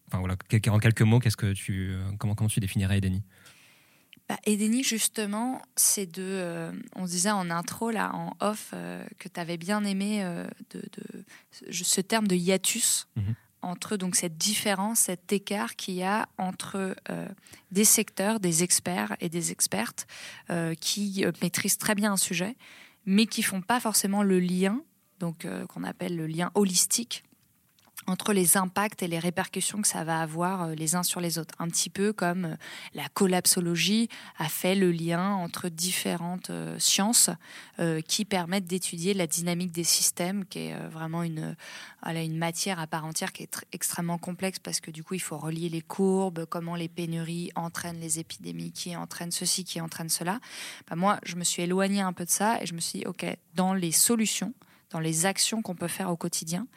enfin, 0.07 0.17
voilà, 0.17 0.35
En 0.69 0.79
quelques 0.79 1.03
mots, 1.03 1.19
qu'est-ce 1.19 1.37
que 1.37 1.53
tu, 1.53 1.95
comment, 2.17 2.33
comment 2.33 2.49
tu 2.49 2.59
définirais 2.59 2.97
Edeni 2.97 3.23
bah, 4.27 4.37
Edeni, 4.45 4.83
justement, 4.83 5.61
c'est 5.75 6.05
de. 6.05 6.71
on 6.95 7.05
disait 7.05 7.31
en 7.31 7.49
intro, 7.49 7.89
là, 7.89 8.13
en 8.13 8.35
off, 8.39 8.75
que 9.17 9.27
tu 9.27 9.39
avais 9.39 9.57
bien 9.57 9.83
aimé 9.83 10.23
de, 10.69 10.83
ce 11.71 12.01
terme 12.01 12.27
de 12.27 12.35
hiatus. 12.35 13.07
Mhm 13.15 13.35
entre 13.61 13.97
donc 13.97 14.15
cette 14.15 14.37
différence, 14.37 14.99
cet 14.99 15.31
écart 15.33 15.75
qu'il 15.75 15.95
y 15.95 16.03
a 16.03 16.27
entre 16.37 16.95
euh, 17.09 17.27
des 17.71 17.83
secteurs, 17.83 18.39
des 18.39 18.63
experts 18.63 19.15
et 19.19 19.29
des 19.29 19.51
expertes 19.51 20.07
euh, 20.49 20.73
qui 20.75 21.25
euh, 21.25 21.31
maîtrisent 21.41 21.77
très 21.77 21.95
bien 21.95 22.13
un 22.13 22.17
sujet, 22.17 22.55
mais 23.05 23.25
qui 23.25 23.43
font 23.43 23.61
pas 23.61 23.79
forcément 23.79 24.23
le 24.23 24.39
lien, 24.39 24.81
donc 25.19 25.45
qu'on 25.67 25.83
appelle 25.83 26.15
le 26.15 26.27
lien 26.27 26.49
holistique 26.53 27.23
entre 28.09 28.33
les 28.33 28.57
impacts 28.57 29.03
et 29.03 29.07
les 29.07 29.19
répercussions 29.19 29.81
que 29.81 29.87
ça 29.87 30.03
va 30.03 30.19
avoir 30.19 30.63
euh, 30.63 30.73
les 30.73 30.95
uns 30.95 31.03
sur 31.03 31.21
les 31.21 31.37
autres. 31.37 31.53
Un 31.59 31.67
petit 31.67 31.89
peu 31.89 32.11
comme 32.11 32.45
euh, 32.45 32.55
la 32.95 33.07
collapsologie 33.09 34.09
a 34.39 34.49
fait 34.49 34.73
le 34.75 34.91
lien 34.91 35.33
entre 35.33 35.69
différentes 35.69 36.49
euh, 36.49 36.77
sciences 36.79 37.29
qui 38.07 38.25
permettent 38.25 38.65
d'étudier 38.65 39.13
la 39.13 39.25
dynamique 39.25 39.71
des 39.71 39.85
systèmes, 39.85 40.43
qui 40.45 40.59
est 40.59 40.75
vraiment 40.89 41.23
une, 41.23 41.55
une 42.05 42.37
matière 42.37 42.77
à 42.77 42.87
part 42.87 43.05
entière 43.05 43.31
qui 43.31 43.43
est 43.43 43.65
extrêmement 43.71 44.17
complexe 44.17 44.59
parce 44.59 44.81
que 44.81 44.91
du 44.91 45.01
coup 45.01 45.13
il 45.13 45.21
faut 45.21 45.37
relier 45.37 45.69
les 45.69 45.81
courbes, 45.81 46.45
comment 46.45 46.75
les 46.75 46.89
pénuries 46.89 47.51
entraînent 47.55 48.01
les 48.01 48.19
épidémies, 48.19 48.73
qui 48.73 48.97
entraînent 48.97 49.31
ceci, 49.31 49.63
qui 49.63 49.79
entraînent 49.79 50.09
cela. 50.09 50.41
Bah, 50.89 50.97
moi, 50.97 51.19
je 51.23 51.37
me 51.37 51.45
suis 51.45 51.63
éloignée 51.63 52.01
un 52.01 52.11
peu 52.11 52.25
de 52.25 52.29
ça 52.29 52.61
et 52.61 52.65
je 52.65 52.73
me 52.73 52.81
suis 52.81 52.99
dit, 52.99 53.05
OK, 53.05 53.25
dans 53.55 53.73
les 53.73 53.93
solutions, 53.93 54.53
dans 54.89 54.99
les 54.99 55.25
actions 55.25 55.61
qu'on 55.61 55.75
peut 55.75 55.87
faire 55.87 56.09
au 56.09 56.17
quotidien, 56.17 56.67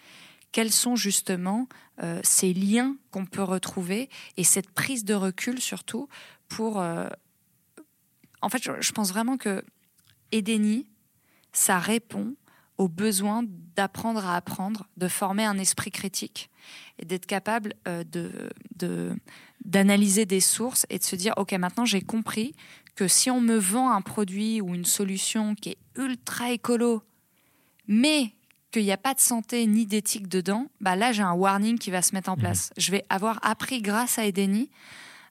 quels 0.52 0.70
sont 0.70 0.96
justement 0.96 1.66
euh, 2.02 2.20
ces 2.22 2.52
liens 2.52 2.96
qu'on 3.10 3.26
peut 3.26 3.42
retrouver 3.42 4.08
et 4.36 4.44
cette 4.44 4.70
prise 4.70 5.04
de 5.04 5.14
recul 5.14 5.60
surtout 5.60 6.08
pour... 6.48 6.80
Euh, 6.80 7.08
en 8.42 8.48
fait, 8.48 8.62
je, 8.62 8.92
pense 8.92 9.10
vraiment 9.10 9.36
que 9.36 9.64
Edeni, 10.30 10.86
ça 11.52 11.78
répond 11.78 12.34
au 12.76 12.88
besoin 12.88 13.44
d'apprendre 13.76 14.26
à 14.26 14.36
apprendre, 14.36 14.88
de 14.96 15.06
former 15.06 15.44
un 15.44 15.58
esprit 15.58 15.90
critique 15.90 16.50
et 16.98 17.04
d'être 17.04 17.26
capable 17.26 17.74
euh, 17.86 18.02
de, 18.04 19.16
d'analyser 19.64 20.26
des 20.26 20.40
sources 20.40 20.86
et 20.90 20.98
de 20.98 21.04
se 21.04 21.14
dire, 21.14 21.34
OK, 21.36 21.52
maintenant 21.52 21.84
j'ai 21.84 22.00
compris 22.00 22.54
que 22.94 23.06
si 23.08 23.30
on 23.30 23.40
me 23.40 23.56
vend 23.56 23.90
un 23.92 24.02
produit 24.02 24.60
ou 24.60 24.74
une 24.74 24.84
solution 24.84 25.54
qui 25.54 25.70
est 25.70 25.78
ultra 25.96 26.50
écolo, 26.50 27.02
mais 27.86 28.34
qu'il 28.72 28.82
n'y 28.82 28.92
a 28.92 28.96
pas 28.96 29.14
de 29.14 29.20
santé 29.20 29.66
ni 29.66 29.86
d'éthique 29.86 30.28
dedans, 30.28 30.66
bah 30.80 30.96
là 30.96 31.12
j'ai 31.12 31.22
un 31.22 31.34
warning 31.34 31.78
qui 31.78 31.90
va 31.90 32.02
se 32.02 32.14
mettre 32.14 32.30
en 32.30 32.36
mhm. 32.36 32.40
place. 32.40 32.72
Je 32.76 32.90
vais 32.90 33.04
avoir 33.08 33.38
appris 33.42 33.80
grâce 33.80 34.18
à 34.18 34.26
Edeni 34.26 34.70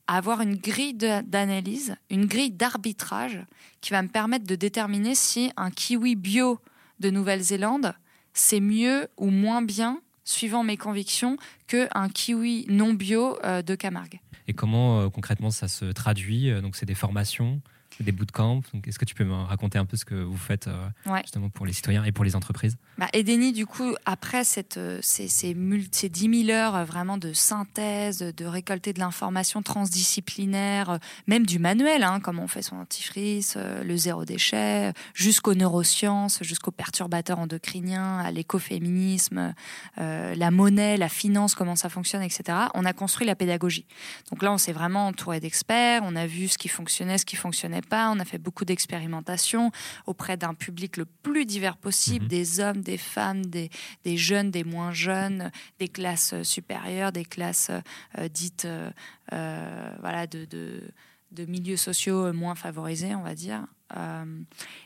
à 0.07 0.17
avoir 0.17 0.41
une 0.41 0.55
grille 0.55 0.93
d'analyse, 0.93 1.95
une 2.09 2.25
grille 2.25 2.51
d'arbitrage 2.51 3.39
qui 3.81 3.91
va 3.91 4.01
me 4.01 4.07
permettre 4.07 4.45
de 4.45 4.55
déterminer 4.55 5.15
si 5.15 5.51
un 5.57 5.71
kiwi 5.71 6.15
bio 6.15 6.59
de 6.99 7.09
Nouvelle-Zélande 7.09 7.93
c'est 8.33 8.59
mieux 8.59 9.07
ou 9.17 9.29
moins 9.29 9.61
bien 9.61 10.01
suivant 10.23 10.63
mes 10.63 10.77
convictions 10.77 11.37
qu'un 11.67 12.09
kiwi 12.09 12.65
non 12.69 12.93
bio 12.93 13.37
euh, 13.43 13.61
de 13.61 13.75
Camargue. 13.75 14.19
Et 14.47 14.53
comment 14.53 15.01
euh, 15.01 15.09
concrètement 15.09 15.51
ça 15.51 15.67
se 15.67 15.85
traduit? 15.85 16.49
Euh, 16.49 16.61
Donc 16.61 16.75
c'est 16.75 16.85
des 16.85 16.95
formations 16.95 17.61
des 17.99 18.11
bootcamps. 18.11 18.61
Est-ce 18.87 18.99
que 18.99 19.05
tu 19.05 19.15
peux 19.15 19.23
me 19.23 19.33
raconter 19.33 19.77
un 19.77 19.85
peu 19.85 19.97
ce 19.97 20.05
que 20.05 20.15
vous 20.15 20.37
faites 20.37 20.67
euh, 20.67 20.89
justement 21.21 21.49
pour 21.49 21.65
les 21.65 21.73
citoyens 21.73 22.03
et 22.03 22.11
pour 22.11 22.25
les 22.25 22.35
entreprises? 22.35 22.77
Bah, 22.97 23.07
Edeni, 23.13 23.51
du 23.51 23.65
coup, 23.65 23.93
après 24.05 24.43
cette, 24.43 24.77
euh, 24.77 24.99
ces, 25.01 25.27
ces, 25.27 25.55
ces 25.91 26.09
10 26.09 26.45
000 26.45 26.57
heures 26.57 26.75
euh, 26.75 26.83
vraiment 26.83 27.17
de 27.17 27.33
synthèse, 27.33 28.19
de 28.19 28.45
récolter 28.45 28.93
de 28.93 28.99
l'information 28.99 29.61
transdisciplinaire, 29.61 30.99
même 31.27 31.45
du 31.45 31.59
manuel, 31.59 32.03
hein, 32.03 32.19
comme 32.19 32.39
on 32.39 32.47
fait 32.47 32.61
son 32.61 32.77
dentifrice, 32.77 33.57
le 33.57 33.97
zéro 33.97 34.25
déchet, 34.25 34.93
jusqu'aux 35.13 35.55
neurosciences, 35.55 36.43
jusqu'aux 36.43 36.71
perturbateurs 36.71 37.39
endocriniens, 37.39 38.19
à 38.19 38.31
l'écoféminisme, 38.31 39.53
la 39.97 40.51
monnaie, 40.51 40.97
la 40.97 41.09
finance, 41.09 41.55
comment 41.55 41.75
ça 41.75 41.89
fonctionne, 41.89 42.21
etc. 42.21 42.57
On 42.73 42.85
a 42.85 42.93
construit 42.93 43.27
la 43.27 43.35
pédagogie. 43.35 43.85
Donc 44.31 44.43
là, 44.43 44.51
on 44.51 44.57
s'est 44.57 44.71
vraiment 44.71 45.07
entouré 45.07 45.39
d'experts, 45.39 46.01
on 46.05 46.15
a 46.15 46.25
vu 46.25 46.47
ce 46.47 46.57
qui 46.57 46.67
fonctionnait, 46.67 47.17
ce 47.17 47.25
qui 47.25 47.35
fonctionnait 47.35 47.80
on 47.91 48.19
a 48.19 48.25
fait 48.25 48.37
beaucoup 48.37 48.65
d'expérimentations 48.65 49.71
auprès 50.05 50.37
d'un 50.37 50.53
public 50.53 50.97
le 50.97 51.05
plus 51.05 51.45
divers 51.45 51.77
possible, 51.77 52.25
mhm. 52.25 52.29
des 52.29 52.59
hommes, 52.59 52.81
des 52.81 52.97
femmes, 52.97 53.45
des, 53.45 53.69
jeunes, 54.17 54.51
des 54.51 54.63
moins 54.63 54.91
jeunes, 54.91 55.51
des 55.79 55.87
classes 55.87 56.41
supérieures, 56.43 57.11
des 57.11 57.25
classes 57.25 57.71
euh, 58.17 58.27
dites 58.27 58.65
euh, 58.65 59.91
voilà, 59.99 60.27
de, 60.27 60.45
de, 60.45 61.45
milieux 61.45 61.77
sociaux 61.77 62.31
moins 62.33 62.55
favorisés, 62.55 63.15
on 63.15 63.23
va 63.23 63.35
dire. 63.35 63.65
Euh, 63.97 64.41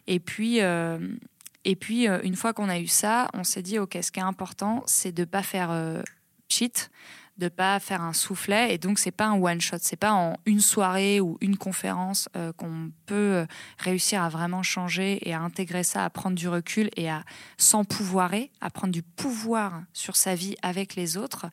et 0.08 0.20
puis, 0.20 0.60
et 0.60 1.76
puis 1.76 2.08
une 2.08 2.36
fois 2.36 2.54
qu'on 2.54 2.70
a 2.70 2.80
eu 2.80 2.88
ça, 2.88 3.30
on 3.34 3.44
s'est 3.44 3.62
dit, 3.62 3.80
OK, 3.80 3.98
ce 4.02 4.12
qui 4.12 4.20
est 4.20 4.24
important, 4.24 4.84
c'est 4.86 5.12
de 5.12 5.22
ne 5.22 5.26
pas 5.26 5.44
faire 5.44 6.04
cheat, 6.48 6.92
de 7.38 7.50
pas 7.50 7.80
faire 7.80 8.02
un 8.02 8.14
soufflet. 8.14 8.74
Et 8.74 8.78
donc, 8.78 9.00
c'est 9.00 9.12
pas 9.12 9.28
un 9.28 9.42
one 9.42 9.62
shot. 9.62 9.78
C'est 9.82 9.96
pas 9.96 10.14
en 10.14 10.38
une 10.46 10.62
soirée 10.62 11.20
ou 11.20 11.38
une 11.42 11.58
conférence 11.58 12.30
euh, 12.36 12.54
qu'on 12.54 12.92
peut 13.06 13.46
réussir 13.78 14.22
à 14.22 14.30
vraiment 14.30 14.64
changer 14.64 15.20
et 15.28 15.34
à 15.34 15.42
intégrer 15.42 15.84
ça, 15.84 16.06
à 16.06 16.10
prendre 16.10 16.36
du 16.36 16.48
recul 16.48 16.90
et 16.96 17.10
à 17.10 17.24
s'empouvoirer, 17.58 18.52
à 18.62 18.70
prendre 18.70 18.94
du 18.94 19.04
pouvoir 19.04 19.84
sur 19.94 20.16
sa 20.16 20.36
vie 20.36 20.56
avec 20.62 20.96
les 20.96 21.18
autres, 21.18 21.48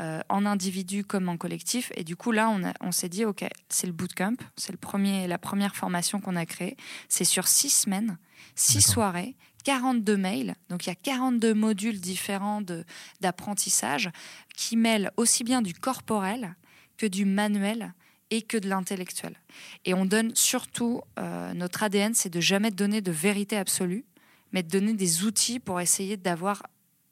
euh, 0.00 0.20
en 0.28 0.46
individu 0.46 1.04
comme 1.04 1.28
en 1.28 1.36
collectif. 1.36 1.92
Et 1.96 2.04
du 2.04 2.16
coup, 2.16 2.32
là, 2.32 2.48
on, 2.48 2.62
on 2.80 2.92
s'est 2.92 3.08
dit, 3.08 3.24
OK, 3.24 3.44
c'est 3.68 3.86
le 3.86 3.92
bootcamp. 3.92 4.36
C'est 4.56 4.72
le 4.72 4.78
premier, 4.78 5.26
la 5.26 5.38
première 5.38 5.76
formation 5.76 6.20
qu'on 6.20 6.36
a 6.36 6.46
créée. 6.46 6.76
C'est 7.08 7.24
sur 7.24 7.48
six 7.48 7.70
semaines, 7.70 8.18
six 8.54 8.82
soirées 8.82 9.36
42 9.64 10.16
mails, 10.16 10.54
donc 10.68 10.86
il 10.86 10.90
y 10.90 10.92
a 10.92 10.96
42 10.96 11.54
modules 11.54 12.00
différents 12.00 12.62
d'apprentissage 13.20 14.10
qui 14.54 14.76
mêlent 14.76 15.10
aussi 15.16 15.42
bien 15.42 15.62
du 15.62 15.74
corporel 15.74 16.54
que 16.96 17.06
du 17.06 17.24
manuel 17.24 17.92
et 18.30 18.42
que 18.42 18.56
de 18.56 18.68
l'intellectuel. 18.68 19.36
Et 19.84 19.94
on 19.94 20.04
donne 20.04 20.34
surtout, 20.34 21.02
euh, 21.18 21.52
notre 21.54 21.82
ADN, 21.82 22.14
c'est 22.14 22.30
de 22.30 22.40
jamais 22.40 22.70
donner 22.70 23.00
de 23.00 23.12
vérité 23.12 23.56
absolue, 23.56 24.04
mais 24.52 24.62
de 24.62 24.68
donner 24.68 24.94
des 24.94 25.24
outils 25.24 25.60
pour 25.60 25.80
essayer 25.80 26.16
d'avoir 26.16 26.62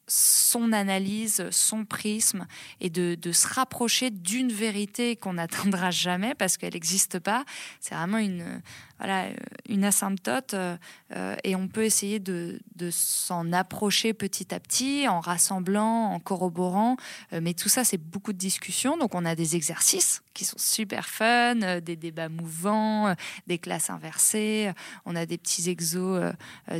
son 0.07 0.73
analyse, 0.73 1.49
son 1.51 1.85
prisme, 1.85 2.45
et 2.81 2.89
de, 2.89 3.17
se 3.31 3.47
rapprocher 3.47 4.11
d'une 4.11 4.51
vérité 4.51 5.15
qu'on 5.15 5.33
n'atteindra 5.33 5.91
jamais 5.91 6.35
parce 6.35 6.57
qu'elle 6.57 6.73
n'existe 6.73 7.19
pas. 7.19 7.45
C'est 7.79 7.95
vraiment 7.95 8.19
une, 8.19 8.61
voilà, 8.99 9.27
une 9.67 9.83
asymptote 9.83 10.53
euh, 10.53 10.77
euh, 11.15 11.35
et 11.43 11.55
on 11.55 11.67
peut 11.67 11.83
essayer 11.83 12.19
de, 12.19 12.59
s'en 12.91 13.51
approcher 13.51 14.13
petit 14.13 14.53
à 14.53 14.59
petit 14.59 15.07
en 15.07 15.19
rassemblant, 15.19 16.11
en 16.11 16.19
corroborant. 16.19 16.97
Euh, 17.31 17.39
mais 17.41 17.53
tout 17.53 17.69
ça, 17.69 17.83
c'est 17.83 17.97
beaucoup 17.97 18.33
de 18.33 18.37
discussions. 18.37 18.97
Donc, 18.97 19.15
on 19.15 19.25
a 19.25 19.35
des 19.35 19.55
exercices 19.55 20.21
qui 20.33 20.45
sont 20.45 20.57
super 20.57 21.07
fun, 21.07 21.79
des 21.79 21.95
débats 21.95 22.29
mouvants, 22.29 23.13
des 23.45 23.59
classes 23.59 23.89
inversées. 23.89 24.71
On 25.05 25.15
a 25.15 25.25
des 25.25 25.37
petits 25.37 25.69
exos, 25.69 26.33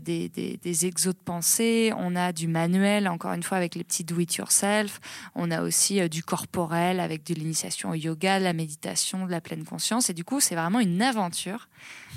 des, 0.04 0.28
des, 0.30 0.86
exos 0.86 1.14
de 1.14 1.20
pensée. 1.20 1.94
On 1.96 2.16
a 2.16 2.32
du 2.32 2.48
manuel, 2.48 3.08
encore 3.14 3.34
une 3.34 3.44
fois, 3.44 3.58
avec 3.58 3.76
les 3.76 3.84
petits 3.84 4.04
do-it-yourself. 4.04 5.00
On 5.36 5.52
a 5.52 5.62
aussi 5.62 6.08
du 6.10 6.24
corporel 6.24 7.00
avec 7.00 7.26
de 7.26 7.34
l'initiation 7.34 7.92
au 7.92 7.94
yoga, 7.94 8.40
de 8.40 8.44
la 8.44 8.54
méditation, 8.54 9.26
de 9.26 9.32
la 9.32 9.42
pleine 9.42 9.64
conscience. 9.64 10.10
Et 10.10 10.14
du 10.14 10.24
coup, 10.24 10.40
c'est 10.40 10.56
vraiment 10.56 10.80
une 10.80 11.02
aventure 11.02 11.68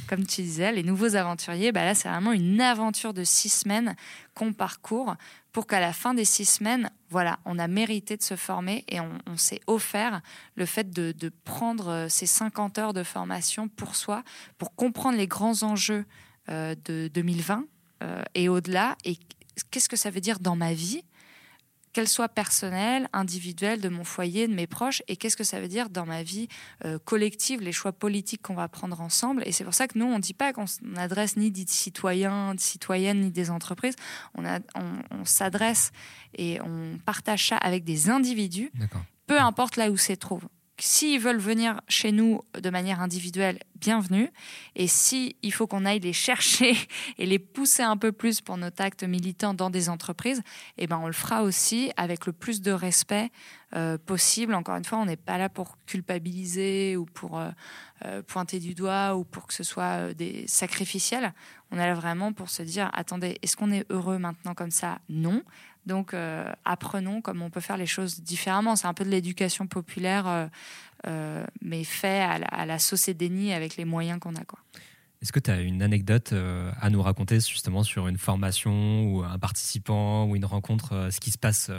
comme 0.07 0.25
tu 0.25 0.43
disais, 0.43 0.73
les 0.73 0.83
nouveaux 0.83 1.17
aventuriers, 1.17 1.73
bah 1.73 1.85
là, 1.85 1.95
c'est 1.95 2.09
vraiment 2.09 2.33
une 2.33 2.61
aventure 2.61 3.13
de 3.13 3.25
six 3.25 3.49
semaines 3.49 3.97
qu'on 4.35 4.53
parcourt 4.53 5.17
pour 5.53 5.67
qu'à 5.67 5.81
la 5.81 5.93
fin 5.93 6.15
des 6.15 6.25
six 6.25 6.45
semaines, 6.45 6.91
voilà, 7.09 7.39
on 7.45 7.59
a 7.59 7.67
mérité 7.67 8.17
de 8.17 8.23
se 8.23 8.37
former 8.37 8.85
et 8.89 9.01
on, 9.01 9.37
s'est 9.37 9.61
offert 9.67 10.21
le 10.55 10.67
fait 10.67 10.91
de, 10.91 11.33
prendre 11.45 11.89
euh, 11.89 12.09
ces 12.09 12.27
50 12.27 12.79
heures 12.79 12.93
de 12.93 13.03
formation 13.03 13.69
pour 13.69 13.97
soi, 13.97 14.23
pour 14.59 14.75
comprendre 14.75 15.17
les 15.17 15.27
grands 15.27 15.63
enjeux 15.63 16.05
euh, 16.51 16.75
de 16.85 17.09
2020 17.13 17.65
euh, 18.03 18.23
et 18.35 18.49
au-delà. 18.49 18.97
Qu'est-ce 19.71 19.89
que 19.89 19.97
ça 19.97 20.11
veut 20.11 20.21
dire 20.21 20.39
dans 20.39 20.57
ma 20.57 20.73
vie 20.73 21.03
qu'elle 21.97 22.09
soit 22.09 22.29
personnelle, 22.29 23.09
individuelle, 23.15 23.81
de 23.81 23.89
mon 23.89 24.05
foyer, 24.05 24.49
de 24.49 24.55
mes 24.55 24.67
proches, 24.67 25.03
et 25.09 25.17
qu'est-ce 25.17 25.37
que 25.37 25.45
ça 25.45 25.61
veut 25.61 25.69
dire 25.69 25.89
dans 25.89 26.05
ma 26.05 26.23
vie 26.23 26.47
euh, 26.85 26.99
collective, 26.99 27.63
les 27.63 27.73
choix 27.73 27.91
politiques 27.91 28.43
qu'on 28.43 28.55
va 28.55 28.69
prendre 28.69 29.01
ensemble. 29.01 29.43
Et 29.47 29.53
c'est 29.53 29.65
pour 29.65 29.73
ça 29.73 29.89
que 29.89 29.99
nous, 29.99 30.05
on 30.05 30.17
ne 30.17 30.23
dit 30.23 30.35
pas 30.35 30.53
qu'on 30.53 30.67
adresse 30.97 31.39
ni 31.39 31.51
des 31.51 31.65
citoyens, 31.67 32.55
de 32.55 32.61
citoyennes, 32.61 33.21
ni 33.21 33.31
des 33.31 33.51
entreprises. 33.51 33.97
On, 34.35 34.45
on, 34.45 35.25
s'adresse 35.25 35.91
et 36.37 36.61
on 36.61 36.99
partage 37.07 37.49
ça 37.49 37.57
avec 37.57 37.83
des 37.83 38.11
individus, 38.11 38.71
peu 39.27 39.41
importe 39.41 39.77
là 39.77 39.91
où 39.91 39.97
se 39.97 40.13
trouvent. 40.13 40.49
S'ils 40.79 41.19
veulent 41.19 41.39
venir 41.39 41.81
chez 41.89 42.13
nous 42.13 42.43
de 42.61 42.69
manière 42.69 43.01
individuelle, 43.01 43.59
bienvenue. 43.77 44.31
Et 44.75 44.87
si 44.87 45.35
il 45.43 45.51
faut 45.51 45.67
qu'on 45.67 45.87
aille 45.87 46.01
les 46.01 46.13
chercher 46.27 46.77
et 47.17 47.25
les 47.25 47.39
pousser 47.39 47.83
un 47.83 47.97
peu 47.97 48.13
plus 48.13 48.43
pour 48.43 48.59
nos 48.59 48.69
actes 48.79 49.03
militants 49.03 49.55
dans 49.55 49.71
des 49.71 49.89
entreprises, 49.89 50.43
eh 50.77 50.87
ben 50.87 50.99
on 50.99 51.07
le 51.07 51.15
fera 51.15 51.43
aussi 51.45 51.93
avec 51.97 52.27
le 52.27 52.33
plus 52.33 52.61
de 52.61 52.73
respect 52.73 53.31
euh, 53.75 53.97
possible. 53.97 54.55
Encore 54.55 54.77
une 54.77 54.85
fois, 54.85 54.99
on 54.99 55.07
n'est 55.07 55.17
pas 55.17 55.39
là 55.39 55.49
pour 55.49 55.79
culpabiliser 55.87 56.95
ou 56.99 57.07
pour 57.07 57.39
euh, 57.39 57.49
euh, 58.05 58.23
pointer 58.23 58.59
du 58.59 58.75
doigt 58.75 59.17
ou 59.17 59.25
pour 59.25 59.47
que 59.47 59.55
ce 59.55 59.65
soit 59.65 60.13
des 60.13 60.47
sacrificiels. 60.47 61.33
On 61.71 61.79
est 61.79 61.87
là 61.87 61.95
vraiment 61.95 62.35
pour 62.35 62.51
se 62.51 62.63
dire 62.63 62.91
attendez, 62.93 63.39
est-ce 63.41 63.57
qu'on 63.57 63.73
est 63.73 63.91
heureux 63.91 64.19
maintenant 64.19 64.53
comme 64.53 64.71
ça? 64.71 64.99
Non. 65.09 65.43
Donc, 65.87 66.15
euh, 66.15 66.53
apprenons 66.65 67.21
comment 67.21 67.47
on 67.47 67.51
peut 67.51 67.61
faire 67.61 67.77
les 67.77 67.87
choses 67.87 68.21
différemment. 68.21 68.75
C'est 68.77 68.89
un 68.89 68.95
peu 68.95 69.05
de 69.05 69.11
l'éducation 69.11 69.67
populaire, 69.67 70.27
euh, 70.27 70.47
euh, 71.07 71.45
mais 71.63 71.85
fait 71.85 72.21
à 72.21 72.39
la, 72.39 72.47
à 72.47 72.67
la 72.67 72.79
sauce 72.79 73.09
et 73.09 73.15
déni 73.15 73.53
avec 73.53 73.77
les 73.77 73.85
moyens 73.85 74.19
qu'on 74.19 74.35
a. 74.35 74.41
Est-ce 75.23 75.33
que 75.33 75.41
tu 75.41 75.51
as 75.51 75.61
une 75.61 75.83
anecdote 75.83 76.35
à 76.81 76.91
nous 76.91 77.01
raconter 77.01 77.37
justement 77.41 77.83
sur 77.83 78.07
une 78.07 78.19
formation 78.19 79.05
ou 79.05 79.23
un 79.23 79.39
participant 79.39 80.27
ou 80.27 80.37
une 80.37 80.45
rencontre, 80.45 81.09
ce 81.11 81.21
qui 81.21 81.31
se 81.31 81.39
passe 81.39 81.71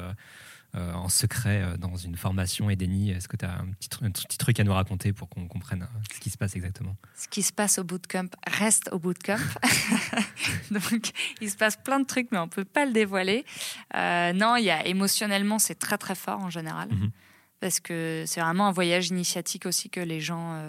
en 0.73 1.09
secret 1.09 1.61
euh, 1.61 1.77
dans 1.77 1.95
une 1.95 2.15
formation 2.15 2.69
Edeni 2.69 3.11
Est-ce 3.11 3.27
que 3.27 3.37
tu 3.37 3.45
as 3.45 3.59
un 3.59 3.67
petit, 3.79 3.89
un 4.01 4.11
petit, 4.11 4.37
truc 4.37 4.59
à 4.59 4.63
nous 4.63 4.73
raconter 4.73 5.13
pour 5.13 5.29
qu'on 5.29 5.47
comprenne 5.47 5.83
euh, 5.83 5.99
ce 6.13 6.19
qui 6.19 6.29
se 6.29 6.37
passe 6.37 6.55
exactement? 6.55 6.95
Ce 7.15 7.27
qui 7.27 7.41
se 7.41 7.53
passe 7.53 7.79
au 7.79 7.83
bootcamp 7.83 8.29
reste 8.45 8.89
au 8.91 8.99
bootcamp. 8.99 9.37
Donc, 10.71 11.11
il 11.41 11.49
se 11.49 11.57
passe 11.57 11.77
plein 11.77 11.99
de 11.99 12.05
trucs, 12.05 12.31
mais 12.31 12.37
on 12.37 12.47
peut 12.47 12.65
pas 12.65 12.85
le 12.85 12.91
dévoiler. 12.91 13.45
non, 13.93 14.55
il 14.55 14.65
y 14.65 14.71
a 14.71 14.85
émotionnellement, 14.85 15.59
c'est 15.59 15.79
très 15.79 15.97
très 15.97 16.15
fort 16.15 16.39
en 16.39 16.49
général. 16.49 16.89
Mhm. 16.91 17.11
Parce 17.59 17.79
que 17.79 18.23
c'est 18.27 18.41
vraiment 18.41 18.67
un 18.67 18.71
voyage 18.71 19.07
initiatique 19.07 19.65
aussi 19.65 19.89
que 19.89 19.99
les 19.99 20.21
gens 20.21 20.61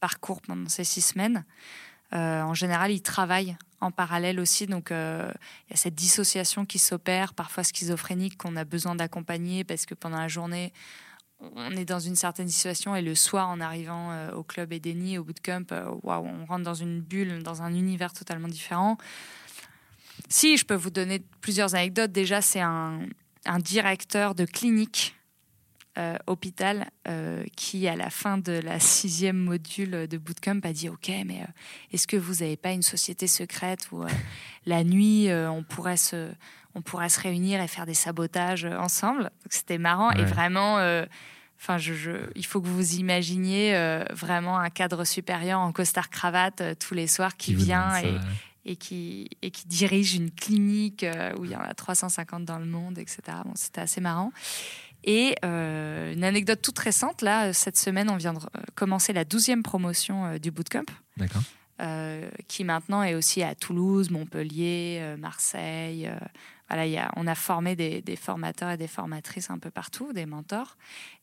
parcourent 0.00 0.42
pendant 0.42 0.68
ces 0.68 0.82
six 0.82 1.00
semaines. 1.00 1.44
en 2.12 2.54
général, 2.54 2.90
ils 2.90 3.02
travaillent 3.02 3.56
en 3.84 3.90
parallèle 3.90 4.40
aussi. 4.40 4.66
Donc, 4.66 4.90
euh, 4.90 5.30
il 5.68 5.70
y 5.70 5.74
a 5.74 5.76
cette 5.76 5.94
dissociation 5.94 6.64
qui 6.66 6.78
s'opère, 6.78 7.34
parfois 7.34 7.64
schizophrénique, 7.64 8.36
qu'on 8.38 8.56
a 8.56 8.64
besoin 8.64 8.94
d'accompagner 8.94 9.64
parce 9.64 9.86
que 9.86 9.94
pendant 9.94 10.18
la 10.18 10.28
journée, 10.28 10.72
on 11.40 11.70
est 11.72 11.84
dans 11.84 11.98
une 11.98 12.16
certaine 12.16 12.48
situation 12.48 12.96
et 12.96 13.02
le 13.02 13.14
soir, 13.14 13.48
en 13.48 13.60
arrivant 13.60 14.10
euh, 14.12 14.32
au 14.32 14.42
club 14.42 14.72
Edeni, 14.72 15.18
au 15.18 15.24
bootcamp, 15.24 15.66
euh, 15.72 15.84
on 16.02 16.44
rentre 16.46 16.64
dans 16.64 16.74
une 16.74 17.00
bulle, 17.00 17.42
dans 17.42 17.62
un 17.62 17.74
univers 17.74 18.12
totalement 18.12 18.48
différent. 18.48 18.96
Si 20.28 20.56
je 20.56 20.64
peux 20.64 20.74
vous 20.74 20.90
donner 20.90 21.22
plusieurs 21.40 21.74
anecdotes, 21.74 22.12
déjà, 22.12 22.40
c'est 22.40 22.60
un 22.60 23.08
directeur 23.58 24.34
de 24.34 24.44
clinique 24.44 25.14
euh, 25.96 26.16
hôpital 26.26 26.90
euh, 27.06 27.44
qui, 27.54 27.86
à 27.86 27.94
la 27.94 28.10
fin 28.10 28.36
de 28.36 28.50
la 28.52 28.80
sixième 28.80 29.36
module 29.36 30.08
de 30.08 30.18
bootcamp, 30.18 30.58
a 30.64 30.72
dit 30.72 30.88
Ok, 30.88 31.08
mais 31.24 31.42
euh, 31.42 31.52
est-ce 31.92 32.08
que 32.08 32.16
vous 32.16 32.42
n'avez 32.42 32.56
pas 32.56 32.72
une 32.72 32.82
société 32.82 33.28
secrète 33.28 33.92
où 33.92 34.04
la 34.66 34.82
nuit 34.82 35.28
on 35.30 35.62
pourrait 35.62 35.96
se 35.96 36.32
on 36.74 36.82
pourrait 36.82 37.10
se 37.10 37.20
réunir 37.20 37.60
et 37.60 37.68
faire 37.68 37.86
des 37.86 37.94
sabotages 37.94 38.64
ensemble? 38.64 39.30
C'était 39.48 39.78
marrant 39.78 40.10
et 40.10 40.24
vraiment. 40.24 40.78
Enfin, 41.60 41.78
je, 41.78 42.10
il 42.34 42.44
faut 42.44 42.60
que 42.60 42.66
vous 42.66 42.96
imaginiez 42.96 43.78
vraiment 44.10 44.58
un 44.58 44.70
cadre 44.70 45.04
supérieur 45.04 45.60
en 45.60 45.70
costard 45.70 46.10
cravate 46.10 46.76
tous 46.80 46.94
les 46.94 47.06
soirs 47.06 47.36
qui, 47.36 47.54
vient 47.54 47.96
et, 48.02 48.16
et 48.64 48.74
qui, 48.74 49.30
et 49.42 49.52
qui 49.52 49.68
dirige 49.68 50.16
une 50.16 50.32
clinique 50.32 51.06
où 51.38 51.44
il 51.44 51.52
y 51.52 51.56
en 51.56 51.60
a 51.60 51.72
350 51.72 52.44
dans 52.44 52.58
le 52.58 52.66
monde, 52.66 52.98
etc. 52.98 53.20
Bon, 53.44 53.52
c'était 53.54 53.82
assez 53.82 54.00
marrant. 54.00 54.32
Et 55.04 55.36
euh, 55.44 56.14
une 56.14 56.24
anecdote 56.24 56.62
toute 56.62 56.78
récente, 56.78 57.20
là, 57.20 57.52
cette 57.52 57.76
semaine, 57.76 58.10
on 58.10 58.16
vient 58.16 58.32
de 58.32 58.38
euh, 58.38 58.60
commencer 58.74 59.12
la 59.12 59.24
12e 59.24 59.62
promotion 59.62 60.24
euh, 60.24 60.38
du 60.38 60.50
bootcamp. 60.50 60.86
D'accord. 61.16 61.42
qui 62.48 62.64
maintenant 62.64 63.02
est 63.02 63.14
aussi 63.14 63.42
à 63.42 63.54
Toulouse, 63.54 64.10
Montpellier, 64.10 65.14
Marseille. 65.18 66.10
voilà, 66.68 66.86
y 66.86 66.96
a, 66.96 67.12
on 67.16 67.26
a 67.26 67.34
formé 67.34 67.76
des, 67.76 68.00
des, 68.00 68.16
formateurs 68.16 68.70
et 68.70 68.76
des 68.76 68.88
formatrices 68.88 69.50
un 69.50 69.58
peu 69.58 69.70
partout, 69.70 70.12
des 70.12 70.26
mentors. 70.26 70.76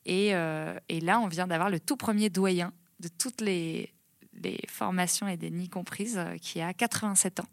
Et, 0.05 0.27
et 0.27 0.99
là, 1.01 1.19
on 1.19 1.27
vient 1.27 1.47
d'avoir 1.47 1.69
le 1.69 1.79
tout 1.79 1.97
premier 1.97 2.29
doyen 2.29 2.71
de 2.99 3.09
toutes 3.09 3.41
les, 3.41 3.93
les 4.43 4.59
formations 4.67 5.27
et 5.27 5.35
des 5.35 5.49
nids 5.49 5.69
comprises, 5.69 6.21
qui 6.41 6.61
a 6.61 6.73
87 6.73 7.41
ans. 7.41 7.49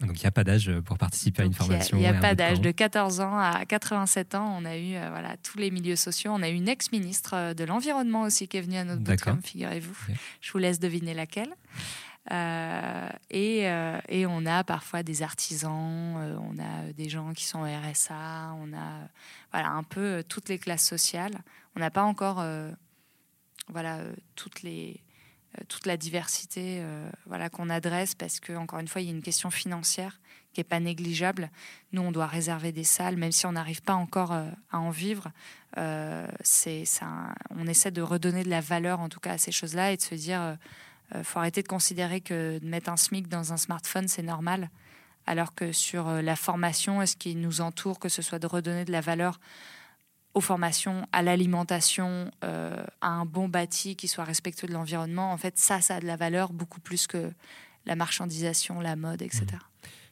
Donc 0.00 0.20
il 0.20 0.20
n'y 0.20 0.28
a 0.28 0.30
pas 0.30 0.44
d'âge 0.44 0.70
pour 0.84 0.96
participer 0.96 1.42
à 1.42 1.44
une 1.44 1.54
formation. 1.54 1.96
Il 1.96 2.00
n'y 2.00 2.06
a, 2.06 2.14
pas 2.14 2.34
d'âge. 2.34 2.60
De 2.60 2.70
14 2.70 3.20
ans 3.20 3.36
à 3.36 3.64
87 3.66 4.36
ans, 4.36 4.56
on 4.56 4.64
a 4.64 4.76
eu 4.76 4.94
euh, 4.94 5.08
voilà, 5.10 5.36
tous 5.38 5.58
les 5.58 5.70
milieux 5.70 5.96
sociaux. 5.96 6.30
On 6.32 6.42
a 6.42 6.48
eu 6.48 6.54
une 6.54 6.68
ex-ministre 6.68 7.34
euh, 7.34 7.54
de 7.54 7.64
l'Environnement 7.64 8.22
aussi 8.22 8.46
qui 8.46 8.56
est 8.58 8.60
venue 8.60 8.76
à 8.76 8.84
notre 8.84 9.02
bootcamp, 9.02 9.38
figurez-vous. 9.42 9.96
Je 10.40 10.52
vous 10.52 10.58
laisse 10.58 10.78
deviner 10.78 11.14
laquelle. 11.14 11.52
Euh, 12.30 13.08
et, 13.30 13.62
et, 14.08 14.26
on 14.26 14.44
a 14.44 14.62
parfois 14.62 15.02
des 15.02 15.22
artisans, 15.22 15.72
on 15.72 16.58
a 16.58 16.92
des 16.92 17.08
gens 17.08 17.32
qui 17.32 17.46
sont 17.46 17.60
au 17.60 17.64
RSA, 17.64 18.54
on 18.60 18.74
a 18.74 19.08
voilà, 19.50 19.70
un 19.70 19.82
peu 19.82 20.22
toutes 20.28 20.50
les 20.50 20.58
classes 20.58 20.86
sociales. 20.86 21.38
On 21.74 21.80
n'a 21.80 21.90
pas 21.90 22.02
encore 22.02 22.44
voilà, 23.68 24.00
toutes 24.36 24.62
les 24.62 25.00
toute 25.66 25.86
la 25.86 25.96
diversité 25.96 26.82
voilà, 27.26 27.48
qu'on 27.48 27.70
adresse 27.70 28.14
parce 28.14 28.40
que, 28.40 28.52
encore 28.52 28.78
une 28.78 28.88
fois, 28.88 29.00
il 29.00 29.06
y 29.06 29.08
a 29.08 29.14
une 29.14 29.22
question 29.22 29.50
financière 29.50 30.20
qui 30.52 30.60
n'est 30.60 30.64
pas 30.64 30.80
négligeable. 30.80 31.50
Nous, 31.92 32.02
on 32.02 32.12
doit 32.12 32.26
réserver 32.26 32.72
des 32.72 32.84
salles, 32.84 33.16
même 33.16 33.32
si 33.32 33.46
on 33.46 33.52
n'arrive 33.52 33.82
pas 33.82 33.94
encore 33.94 34.32
à 34.32 34.78
en 34.78 34.90
vivre. 34.90 35.30
c'est 36.42 36.84
ça, 36.84 37.34
on 37.50 37.66
essaie 37.66 37.90
de 37.90 38.02
redonner 38.02 38.44
de 38.44 38.50
la 38.50 38.60
valeur, 38.60 39.00
en 39.00 39.08
tout 39.08 39.20
cas, 39.20 39.32
à 39.32 39.38
ces 39.38 39.52
choses-là 39.52 39.92
et 39.92 39.96
de 39.96 40.02
se 40.02 40.14
dire 40.14 40.56
faut 41.22 41.38
arrêter 41.38 41.62
de 41.62 41.68
considérer 41.68 42.20
que 42.20 42.58
de 42.58 42.66
mettre 42.66 42.90
un 42.90 42.96
SMIC 42.96 43.28
dans 43.28 43.52
un 43.52 43.56
smartphone, 43.56 44.08
c'est 44.08 44.22
normal 44.22 44.70
alors 45.28 45.54
que 45.54 45.72
sur 45.72 46.10
la 46.10 46.36
formation, 46.36 47.02
est-ce 47.02 47.14
qui 47.14 47.34
nous 47.34 47.60
entoure, 47.60 47.98
que 47.98 48.08
ce 48.08 48.22
soit 48.22 48.38
de 48.38 48.46
redonner 48.46 48.86
de 48.86 48.92
la 48.92 49.02
valeur 49.02 49.38
aux 50.38 50.40
formations, 50.40 51.06
à 51.12 51.22
l'alimentation, 51.22 52.30
euh, 52.44 52.84
à 53.00 53.08
un 53.08 53.26
bon 53.26 53.48
bâti 53.48 53.96
qui 53.96 54.08
soit 54.08 54.24
respectueux 54.24 54.68
de 54.68 54.72
l'environnement. 54.72 55.32
En 55.32 55.36
fait, 55.36 55.58
ça, 55.58 55.80
ça 55.80 55.96
a 55.96 56.00
de 56.00 56.06
la 56.06 56.16
valeur 56.16 56.52
beaucoup 56.52 56.80
plus 56.80 57.06
que 57.06 57.32
la 57.86 57.96
marchandisation, 57.96 58.80
la 58.80 58.96
mode, 58.96 59.20
etc. 59.22 59.46
Mmh. 59.52 59.56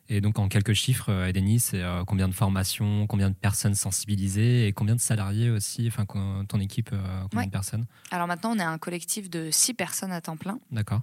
Et 0.09 0.21
donc, 0.21 0.39
en 0.39 0.49
quelques 0.49 0.73
chiffres, 0.73 1.11
euh, 1.11 1.33
Denis, 1.33 1.61
c'est 1.61 1.83
euh, 1.83 2.05
combien 2.05 2.29
de 2.29 2.35
formations, 2.35 3.07
combien 3.07 3.31
de 3.31 3.35
personnes 3.35 3.75
sensibilisées 3.75 4.67
et 4.67 4.73
combien 4.73 4.97
de 4.97 5.01
salariés 5.01 5.51
aussi 5.51 5.87
Enfin, 5.89 6.05
ton 6.05 6.61
équipe, 6.61 6.91
combien 7.31 7.47
de 7.47 7.53
personnes? 7.53 7.87
Alors 8.11 8.27
maintenant, 8.27 8.53
on 8.53 8.59
est 8.59 8.63
un 8.63 8.79
collectif 8.79 9.31
de 9.31 9.51
six 9.51 9.75
personnes 9.75 10.13
à 10.13 10.21
temps 10.21 10.37
plein. 10.37 10.59
D'accord. 10.71 11.03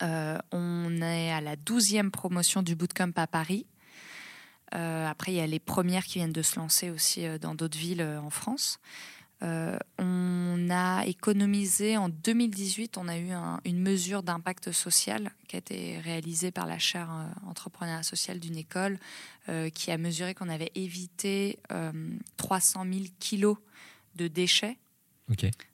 on 0.00 1.02
est 1.02 1.32
à 1.32 1.40
la 1.40 1.56
douzième 1.56 2.10
promotion 2.10 2.62
du 2.62 2.74
Bootcamp 2.76 3.12
à 3.16 3.26
Paris. 3.26 3.66
Euh, 4.74 5.06
après, 5.08 5.32
il 5.32 5.36
y 5.36 5.40
a 5.40 5.46
les 5.46 5.58
premières 5.58 6.04
qui 6.04 6.18
viennent 6.18 6.32
de 6.32 6.42
se 6.42 6.58
lancer 6.58 6.90
aussi 6.90 7.26
euh, 7.26 7.38
dans 7.38 7.54
d'autres 7.54 7.78
villes 7.78 8.00
euh, 8.00 8.20
en 8.20 8.30
France. 8.30 8.78
on 9.98 10.68
a 10.70 11.04
économisé 11.04 11.96
en 11.96 12.08
2018, 12.08 12.96
on 12.96 13.08
a 13.08 13.18
eu 13.18 13.30
une 13.64 13.80
mesure 13.80 14.22
d'impact 14.22 14.70
social 14.70 15.32
qui 15.48 15.56
a 15.56 15.58
été 15.58 15.98
réalisée 15.98 16.52
par 16.52 16.66
la 16.66 16.78
chaire 16.78 17.10
entrepreneuriat 17.44 18.04
social 18.04 18.38
d'une 18.38 18.56
école 18.56 19.00
qui 19.74 19.90
a 19.90 19.98
mesuré 19.98 20.34
qu'on 20.34 20.48
avait 20.48 20.70
évité 20.76 21.58
300 22.36 22.84
000 22.84 23.04
kilos 23.18 23.56
de 24.14 24.28
déchets 24.28 24.78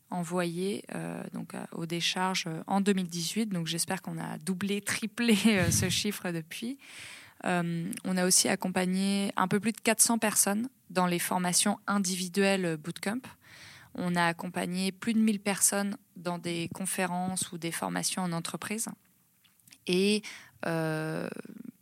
envoyés 0.08 0.86
donc, 1.34 1.52
aux 1.72 1.84
décharges 1.84 2.48
en 2.66 2.80
2018. 2.80 3.50
Donc 3.50 3.66
j'espère 3.66 4.00
qu'on 4.00 4.18
a 4.18 4.38
doublé, 4.38 4.80
triplé 4.94 5.36
ce 5.70 5.90
chiffre 5.90 6.30
depuis. 6.30 6.78
Euh, 7.44 7.90
on 8.04 8.16
a 8.16 8.26
aussi 8.26 8.48
accompagné 8.48 9.32
un 9.36 9.48
peu 9.48 9.60
plus 9.60 9.72
de 9.72 9.80
400 9.80 10.18
personnes 10.18 10.68
dans 10.90 11.06
les 11.06 11.18
formations 11.18 11.78
individuelles 11.86 12.76
bootcamp. 12.76 13.20
On 13.94 14.16
a 14.16 14.26
accompagné 14.26 14.92
plus 14.92 15.14
de 15.14 15.18
1000 15.18 15.40
personnes 15.40 15.96
dans 16.16 16.38
des 16.38 16.68
conférences 16.74 17.52
ou 17.52 17.58
des 17.58 17.72
formations 17.72 18.22
en 18.22 18.32
entreprise. 18.32 18.88
Et 19.86 20.22
euh, 20.66 21.28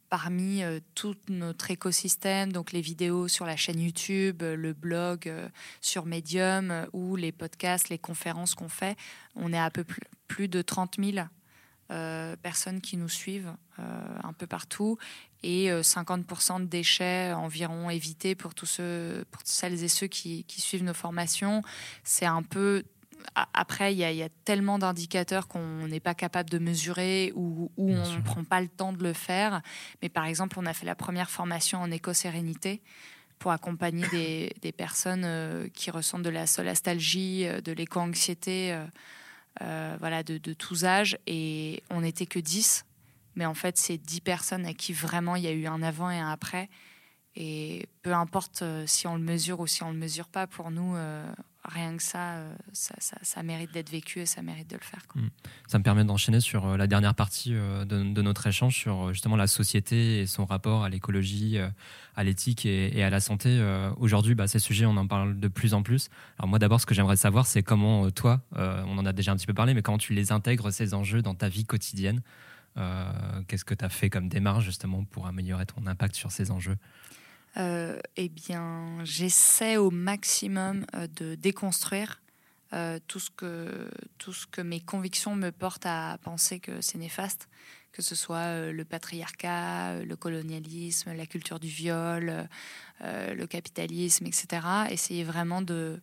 parmi 0.09 0.63
euh, 0.63 0.81
tout 0.95 1.17
notre 1.29 1.71
écosystème, 1.71 2.53
donc 2.53 2.73
les 2.73 2.81
vidéos 2.81 3.29
sur 3.29 3.45
la 3.45 3.57
chaîne 3.57 3.81
YouTube, 3.81 4.43
le 4.43 4.73
blog 4.73 5.33
sur 5.81 6.07
Medium 6.07 6.87
ou 6.93 7.17
les 7.17 7.33
podcasts, 7.33 7.89
les 7.89 7.99
conférences 7.99 8.55
qu'on 8.55 8.69
fait, 8.69 8.97
on 9.35 9.53
est 9.53 9.59
à 9.59 9.71
peu 9.71 9.85
plus, 9.85 10.03
plus 10.29 10.49
de 10.49 10.63
30 10.63 10.97
000 11.03 11.27
personnes 11.89 12.80
qui 12.80 12.97
nous 12.97 13.09
suivent 13.09 13.55
un 13.78 14.32
peu 14.32 14.47
partout 14.47 14.99
et 15.43 15.68
50% 15.68 16.57
euh, 16.57 16.59
de 16.61 16.64
déchets 16.64 17.32
environ 17.32 17.91
évités 17.91 18.34
pour 18.34 18.55
tous 18.55 18.66
ceux, 18.66 19.24
pour 19.30 19.43
celles 19.45 19.84
et 19.84 19.89
ceux 19.89 20.07
qui, 20.07 20.45
suivent 20.49 20.84
nos 20.84 20.95
formations. 20.95 21.62
C'est 22.05 22.26
un 22.26 22.43
peu 22.43 22.84
après, 23.34 23.93
il 23.93 23.99
y, 23.99 24.22
a 24.22 24.28
tellement 24.45 24.78
d'indicateurs 24.78 25.49
qu'on 25.49 25.89
n'est 25.89 26.01
pas 26.01 26.14
capable 26.14 26.49
de 26.49 26.59
mesurer 26.59 27.32
ou, 27.34 27.72
on 27.76 27.87
ne 27.87 28.22
prend 28.22 28.45
pas 28.45 28.61
le 28.61 28.68
temps 28.68 28.93
de 28.93 29.03
le 29.03 29.12
faire. 29.12 29.62
Mais 30.01 30.09
par 30.09 30.26
exemple, 30.26 30.59
on 30.61 30.66
a 30.66 30.72
fait 30.72 30.87
la 30.87 30.95
première 30.95 31.28
formation 31.28 31.80
en 31.80 31.91
éco-sérénité 31.91 32.82
pour 33.41 33.51
accompagner 33.51 34.53
des, 34.62 34.72
personnes 34.72 35.24
euh, 35.24 35.66
qui 35.74 35.91
ressentent 35.91 36.22
de 36.22 36.30
la 36.30 36.47
solastalgie, 36.47 37.47
euh, 37.47 37.61
de 37.61 37.72
l'éco-anxiété, 37.72 38.78
voilà, 39.61 40.23
de, 40.23 40.39
de, 40.39 40.53
tous 40.53 40.85
âges. 40.85 41.19
Et 41.27 41.83
on 41.91 42.01
n'était 42.01 42.27
que 42.27 42.39
10 42.39 42.85
mais 43.37 43.47
en 43.47 43.55
fait, 43.55 43.77
c'est 43.77 43.99
dix 43.99 44.21
personnes 44.21 44.67
à 44.67 44.73
qui 44.73 44.93
vraiment 44.93 45.37
il 45.37 45.45
y 45.45 45.47
a 45.47 45.53
eu 45.53 45.67
un 45.67 45.83
avant 45.83 46.11
et 46.11 46.19
un 46.19 46.31
après. 46.31 46.69
Et 47.37 47.87
peu 48.03 48.14
importe 48.14 48.62
euh, 48.62 48.84
si 48.87 49.07
on 49.07 49.14
le 49.14 49.22
mesure 49.22 49.61
ou 49.61 49.66
si 49.66 49.82
on 49.82 49.89
ne 49.89 49.93
le 49.93 49.99
mesure 49.99 50.26
pas, 50.26 50.47
pour 50.47 50.70
nous, 50.70 50.97
euh, 50.97 51.22
rien 51.66 51.95
que 51.95 52.03
euh, 52.14 52.55
ça, 52.72 52.95
ça, 52.99 53.43
mérite 53.43 53.74
d'être 53.74 53.91
vécu 53.91 54.20
et 54.20 54.26
ça 54.26 54.41
mérite 54.41 54.70
de 54.70 54.76
le 54.76 54.82
faire. 54.82 55.03
Mm. 55.14 55.26
Ça 55.66 55.78
me 55.78 55.84
permet 55.84 56.05
d'enchaîner 56.05 56.41
sur 56.41 56.78
la 56.78 56.87
dernière 56.87 57.14
partie 57.14 57.51
de, 57.51 58.22
notre 58.22 58.47
échange 58.47 58.74
sur 58.74 59.12
justement 59.12 59.37
la 59.37 59.49
société 59.49 60.20
et 60.20 60.26
son 60.26 60.47
rapport 60.47 60.82
à 60.82 60.89
l'écologie, 60.89 61.59
à 62.16 62.24
l'éthique 62.24 62.64
et, 62.64 63.05
à 63.05 63.11
la 63.11 63.20
santé. 63.20 63.62
Aujourd'hui, 63.99 64.34
bah, 64.34 64.49
ces 64.49 64.59
sujets, 64.59 64.87
on 64.87 64.97
en 64.97 65.07
parle 65.07 65.39
de 65.39 65.49
plus 65.49 65.74
en 65.74 65.82
plus. 65.82 66.09
Alors 66.39 66.49
moi, 66.49 66.59
d'abord, 66.59 66.80
ce 66.80 66.87
que 66.87 66.95
j'aimerais 66.95 67.16
savoir, 67.16 67.47
c'est 67.47 67.62
comment 67.62 68.11
toi, 68.11 68.41
on 68.53 68.97
en 68.97 69.05
a 69.05 69.12
déjà 69.12 69.32
un 69.32 69.37
petit 69.37 69.47
peu 69.47 69.55
parlé, 69.55 69.74
mais 69.74 69.82
comment 69.82 69.99
tu 69.99 70.14
les 70.14 70.32
intègres, 70.32 70.72
ces 70.72 70.95
enjeux, 70.95 71.20
dans 71.20 71.34
ta 71.34 71.51
vie 71.51 71.66
quotidienne? 71.66 72.22
Qu'est-ce 73.49 73.64
que 73.64 73.74
tu 73.74 73.84
as 73.84 73.91
fait 73.91 74.09
comme 74.09 74.28
démarche 74.28 74.64
justement 74.64 75.05
pour 75.05 75.26
améliorer 75.26 75.66
ton 75.66 75.87
impact 75.87 76.14
sur 76.14 76.32
ces 76.32 76.51
enjeux? 76.51 76.78
Eh 77.57 78.29
bien, 78.29 78.99
j'essaie 79.05 79.77
au 79.77 79.91
maximum 79.91 80.85
euh, 80.95 81.07
de 81.07 81.35
déconstruire 81.35 82.21
tout, 83.07 83.21
ce 83.21 83.31
que, 83.31 83.89
tout 84.19 84.35
ce 84.35 84.47
que 84.47 84.61
mes 84.61 84.81
convictions 84.81 85.35
me 85.35 85.51
portent 85.51 85.87
à 85.87 86.19
penser 86.23 86.61
que 86.61 86.83
c'est 86.83 86.99
néfaste, 86.99 87.49
que 87.93 88.03
ce 88.03 88.15
soit 88.15 88.71
le 88.71 88.85
patriarcat, 88.85 90.03
le 90.03 90.17
colonialisme, 90.17 91.15
la 91.15 91.25
culture 91.25 91.59
du 91.59 91.69
viol, 91.69 92.47
le 93.01 93.45
capitalisme, 93.47 94.27
etc. 94.27 94.67
Essayer 94.91 95.25
vraiment 95.25 95.63
de, 95.63 96.03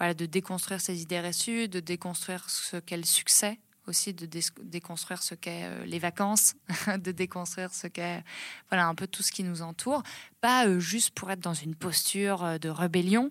de 0.00 0.24
déconstruire 0.24 0.80
ces 0.80 1.02
idées 1.02 1.20
reçues, 1.20 1.68
de 1.68 1.80
déconstruire 1.80 2.48
ce 2.48 2.78
qu'est 2.78 2.96
le 2.96 3.04
succès 3.04 3.58
aussi 3.86 4.14
de 4.14 4.28
déconstruire 4.62 5.22
ce 5.22 5.34
qu'est 5.34 5.64
euh, 5.64 5.84
les 5.84 5.98
vacances, 5.98 6.54
de 6.98 7.12
déconstruire 7.12 7.72
ce 7.72 7.86
qu'est 7.86 8.22
voilà 8.70 8.86
un 8.86 8.94
peu 8.94 9.06
tout 9.06 9.22
ce 9.22 9.32
qui 9.32 9.44
nous 9.44 9.62
entoure, 9.62 10.02
pas 10.40 10.66
euh, 10.66 10.80
juste 10.80 11.10
pour 11.10 11.30
être 11.30 11.40
dans 11.40 11.54
une 11.54 11.74
posture 11.74 12.44
euh, 12.44 12.58
de 12.58 12.68
rébellion. 12.68 13.30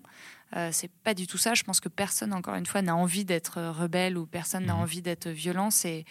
c'est 0.70 0.90
pas 1.02 1.14
du 1.14 1.26
tout 1.26 1.38
ça. 1.38 1.54
Je 1.54 1.64
pense 1.64 1.80
que 1.80 1.88
personne, 1.88 2.32
encore 2.32 2.54
une 2.54 2.66
fois, 2.66 2.80
n'a 2.80 2.94
envie 2.94 3.24
d'être 3.24 3.60
rebelle 3.60 4.16
ou 4.16 4.24
personne 4.24 4.66
n'a 4.66 4.74
mmh. 4.74 4.80
envie 4.80 5.02
d'être 5.02 5.28
violent. 5.28 5.70
C'est 5.70 6.04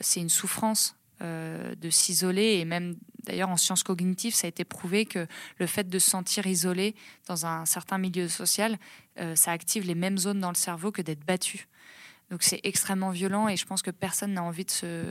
c'est 0.00 0.20
une 0.20 0.30
souffrance 0.30 0.96
de 1.20 1.90
s'isoler 1.90 2.58
et 2.58 2.64
même 2.64 2.96
d'ailleurs 3.22 3.50
en 3.50 3.56
sciences 3.56 3.84
cognitives, 3.84 4.34
ça 4.34 4.46
a 4.46 4.48
été 4.48 4.64
prouvé 4.64 5.06
que 5.06 5.28
le 5.58 5.66
fait 5.66 5.88
de 5.88 5.98
se 6.00 6.10
sentir 6.10 6.44
isolé 6.48 6.96
dans 7.28 7.46
un 7.46 7.64
certain 7.66 7.98
milieu 7.98 8.28
social, 8.28 8.76
ça 9.36 9.52
active 9.52 9.86
les 9.86 9.94
mêmes 9.94 10.18
zones 10.18 10.40
dans 10.40 10.50
le 10.50 10.56
cerveau 10.56 10.90
que 10.90 11.02
d'être 11.02 11.24
battu. 11.24 11.68
Donc 12.30 12.42
c'est 12.42 12.60
extrêmement 12.64 13.10
violent 13.10 13.48
et 13.48 13.56
je 13.56 13.66
pense 13.66 13.82
que 13.82 13.90
personne 13.90 14.34
n'a 14.34 14.42
envie 14.42 14.64
de 14.64 14.70
se, 14.70 15.04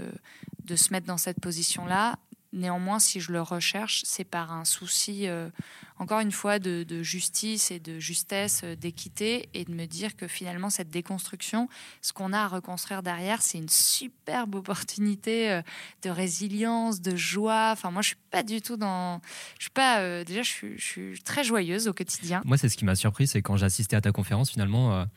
de 0.65 0.75
se 0.75 0.91
mettre 0.91 1.07
dans 1.07 1.17
cette 1.17 1.39
position-là. 1.39 2.17
Néanmoins, 2.53 2.99
si 2.99 3.19
je 3.19 3.31
le 3.31 3.41
recherche, 3.41 4.03
c'est 4.05 4.23
par 4.23 4.51
un 4.51 4.63
souci, 4.63 5.27
euh, 5.27 5.49
encore 5.97 6.19
une 6.19 6.31
fois, 6.31 6.59
de, 6.59 6.85
justice 7.01 7.71
et 7.71 7.79
de 7.79 7.97
justesse, 7.97 8.61
euh, 8.63 8.75
d'équité, 8.75 9.49
et 9.55 9.65
de 9.65 9.73
me 9.73 9.87
dire 9.87 10.15
que 10.15 10.27
finalement, 10.27 10.69
cette 10.69 10.91
déconstruction, 10.91 11.67
ce 12.03 12.13
qu'on 12.13 12.31
a 12.31 12.41
à 12.41 12.47
reconstruire 12.47 13.01
derrière, 13.01 13.41
c'est 13.41 13.57
une 13.57 13.69
superbe 13.69 14.53
opportunité 14.53 15.49
euh, 15.49 15.61
de 16.03 16.11
résilience, 16.11 17.01
de 17.01 17.15
joie. 17.15 17.71
Enfin, 17.71 17.89
moi, 17.89 18.03
je 18.03 18.09
suis 18.09 18.17
pas 18.29 18.43
du 18.43 18.61
tout 18.61 18.77
dans. 18.77 19.19
Je 19.57 19.63
suis 19.63 19.71
pas. 19.71 20.23
déjà, 20.23 20.43
je 20.43 20.51
suis, 20.51 20.77
je 20.77 20.85
suis, 20.85 21.23
très 21.23 21.43
joyeuse 21.43 21.87
au 21.87 21.93
quotidien. 21.93 22.43
Moi, 22.45 22.57
c'est 22.57 22.69
ce 22.69 22.77
qui 22.77 22.85
m'a 22.85 22.95
surpris, 22.95 23.25
c'est 23.25 23.41
quand 23.41 23.57
j'ai 23.57 23.65
assisté 23.65 23.95
à 23.95 24.01
ta 24.01 24.11
conférence, 24.11 24.51
finalement 24.51 25.07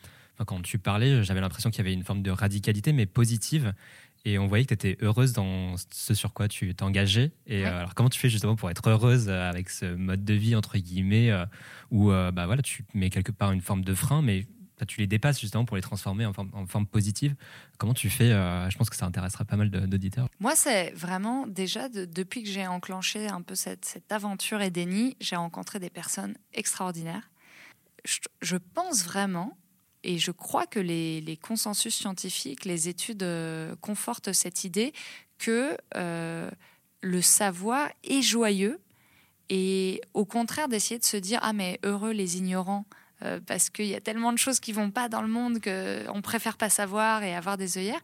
quand 0.45 0.61
tu 0.61 0.77
parlais, 0.77 1.23
j'avais 1.23 1.41
l'impression 1.41 1.69
qu'il 1.69 1.79
y 1.79 1.87
avait 1.87 1.93
une 1.93 2.03
forme 2.03 2.21
de 2.21 2.31
radicalité, 2.31 2.93
mais 2.93 3.05
positive. 3.05 3.73
Et 4.25 4.37
on 4.39 4.47
voyait 4.47 4.65
que 4.65 4.75
tu 4.75 4.87
étais 4.87 5.03
heureuse 5.03 5.31
dans 5.31 5.75
ce 5.77 6.13
sur 6.13 6.33
quoi 6.33 6.49
tu 6.49 6.75
t'engageais. 6.75 7.31
Et 7.45 7.65
euh, 7.65 7.79
alors, 7.79 7.95
comment 7.95 8.09
tu 8.09 8.19
fais 8.19 8.27
justement 8.27 8.57
pour 8.57 8.69
être 8.69 8.89
heureuse 8.89 9.27
euh, 9.29 9.49
avec 9.49 9.69
ce 9.69 9.95
mode 9.95 10.25
de 10.25 10.33
vie, 10.33 10.53
entre 10.53 10.77
guillemets, 10.77 11.31
euh, 11.31 11.45
où 11.91 12.09
bah, 12.09 12.45
voilà, 12.45 12.61
tu 12.61 12.83
mets 12.93 13.09
quelque 13.09 13.31
part 13.31 13.53
une 13.53 13.61
forme 13.61 13.85
de 13.85 13.93
frein, 13.93 14.21
mais 14.21 14.45
tu 14.85 14.99
les 14.99 15.07
dépasses 15.07 15.39
justement 15.39 15.63
pour 15.63 15.77
les 15.77 15.81
transformer 15.81 16.25
en 16.25 16.33
forme, 16.33 16.49
en 16.53 16.65
forme 16.65 16.85
positive. 16.85 17.35
Comment 17.77 17.93
tu 17.93 18.09
fais 18.09 18.29
Je 18.29 18.77
pense 18.77 18.89
que 18.89 18.97
ça 18.97 19.05
intéressera 19.05 19.45
pas 19.45 19.55
mal 19.55 19.69
d'auditeurs. 19.69 20.27
Moi, 20.41 20.55
c'est 20.55 20.91
vraiment 20.91 21.47
déjà 21.47 21.87
depuis 21.87 22.43
que 22.43 22.49
j'ai 22.49 22.67
enclenché 22.67 23.27
un 23.27 23.41
peu 23.41 23.55
cette, 23.55 23.85
cette 23.85 24.11
aventure 24.11 24.61
Edeni, 24.61 25.15
j'ai 25.21 25.37
rencontré 25.37 25.79
des 25.79 25.89
personnes 25.89 26.35
extraordinaires. 26.53 27.31
je 28.03 28.57
pense 28.73 29.05
vraiment 29.05 29.57
et 30.07 30.17
je 30.17 30.31
crois 30.31 30.65
que 30.65 30.79
les, 30.79 31.37
consensus 31.41 31.93
scientifiques, 31.93 32.63
les 32.63 32.87
études 32.87 33.23
euh, 33.23 33.75
confortent 33.81 34.31
cette 34.31 34.63
idée 34.63 34.93
que 35.37 35.77
euh, 35.95 36.49
le 37.01 37.21
savoir 37.21 37.89
est 38.05 38.21
joyeux 38.21 38.79
et 39.49 40.01
au 40.13 40.23
contraire 40.23 40.69
d'essayer 40.69 40.97
de 40.97 41.03
se 41.03 41.17
dire 41.17 41.39
ah 41.43 41.51
mais 41.51 41.79
heureux 41.83 42.11
les 42.11 42.37
ignorants 42.37 42.85
euh, 43.23 43.39
parce 43.45 43.69
qu'il 43.69 43.87
y 43.87 43.95
a 43.95 44.01
tellement 44.01 44.31
de 44.31 44.37
choses 44.37 44.59
qui 44.59 44.71
vont 44.71 44.91
pas 44.91 45.09
dans 45.09 45.21
le 45.21 45.27
monde 45.27 45.59
qu'on 45.59 46.21
préfère 46.21 46.57
pas 46.57 46.69
savoir 46.69 47.23
et 47.23 47.35
avoir 47.35 47.57
des 47.57 47.77
œillères. 47.77 48.01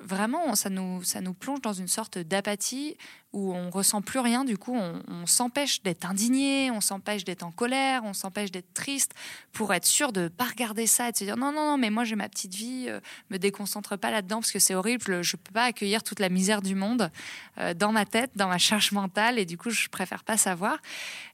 vraiment, 0.00 0.54
ça 0.54 0.70
nous, 0.70 1.02
ça 1.02 1.20
nous 1.20 1.34
plonge 1.34 1.60
dans 1.62 1.72
une 1.72 1.88
sorte 1.88 2.18
d'apathie 2.18 2.96
où 3.34 3.52
on 3.52 3.68
ressent 3.68 4.00
plus 4.00 4.20
rien. 4.20 4.44
Du 4.44 4.56
coup, 4.56 4.76
on, 4.76 5.26
s'empêche 5.26 5.82
d'être 5.82 6.08
indigné, 6.08 6.70
on 6.70 6.80
s'empêche 6.80 7.24
d'être 7.24 7.42
en 7.42 7.50
colère, 7.50 8.02
on 8.04 8.12
s'empêche 8.12 8.52
d'être 8.52 8.72
triste 8.74 9.12
pour 9.52 9.74
être 9.74 9.86
sûr 9.86 10.12
de 10.12 10.28
pas 10.28 10.44
regarder 10.44 10.86
ça 10.86 11.08
et 11.08 11.12
de 11.12 11.16
se 11.16 11.24
dire 11.24 11.36
non, 11.36 11.50
non, 11.50 11.70
non, 11.70 11.78
mais 11.78 11.90
moi 11.90 12.04
j'ai 12.04 12.14
ma 12.14 12.28
petite 12.28 12.54
vie, 12.54 12.86
euh, 12.88 13.00
me 13.30 13.38
déconcentre 13.38 13.98
pas 13.98 14.10
là-dedans 14.10 14.36
parce 14.36 14.52
que 14.52 14.60
c'est 14.60 14.74
horrible, 14.74 15.22
je, 15.22 15.36
peux 15.36 15.52
pas 15.52 15.64
accueillir 15.64 16.04
toute 16.04 16.20
la 16.20 16.28
misère 16.28 16.62
du 16.62 16.74
monde 16.74 17.10
euh, 17.58 17.74
dans 17.74 17.90
ma 17.90 18.04
tête, 18.04 18.30
dans 18.36 18.48
ma 18.48 18.58
charge 18.58 18.92
mentale 18.92 19.38
et 19.38 19.46
du 19.46 19.58
coup, 19.58 19.70
je 19.70 19.88
préfère 19.88 20.22
pas 20.22 20.36
savoir. 20.36 20.78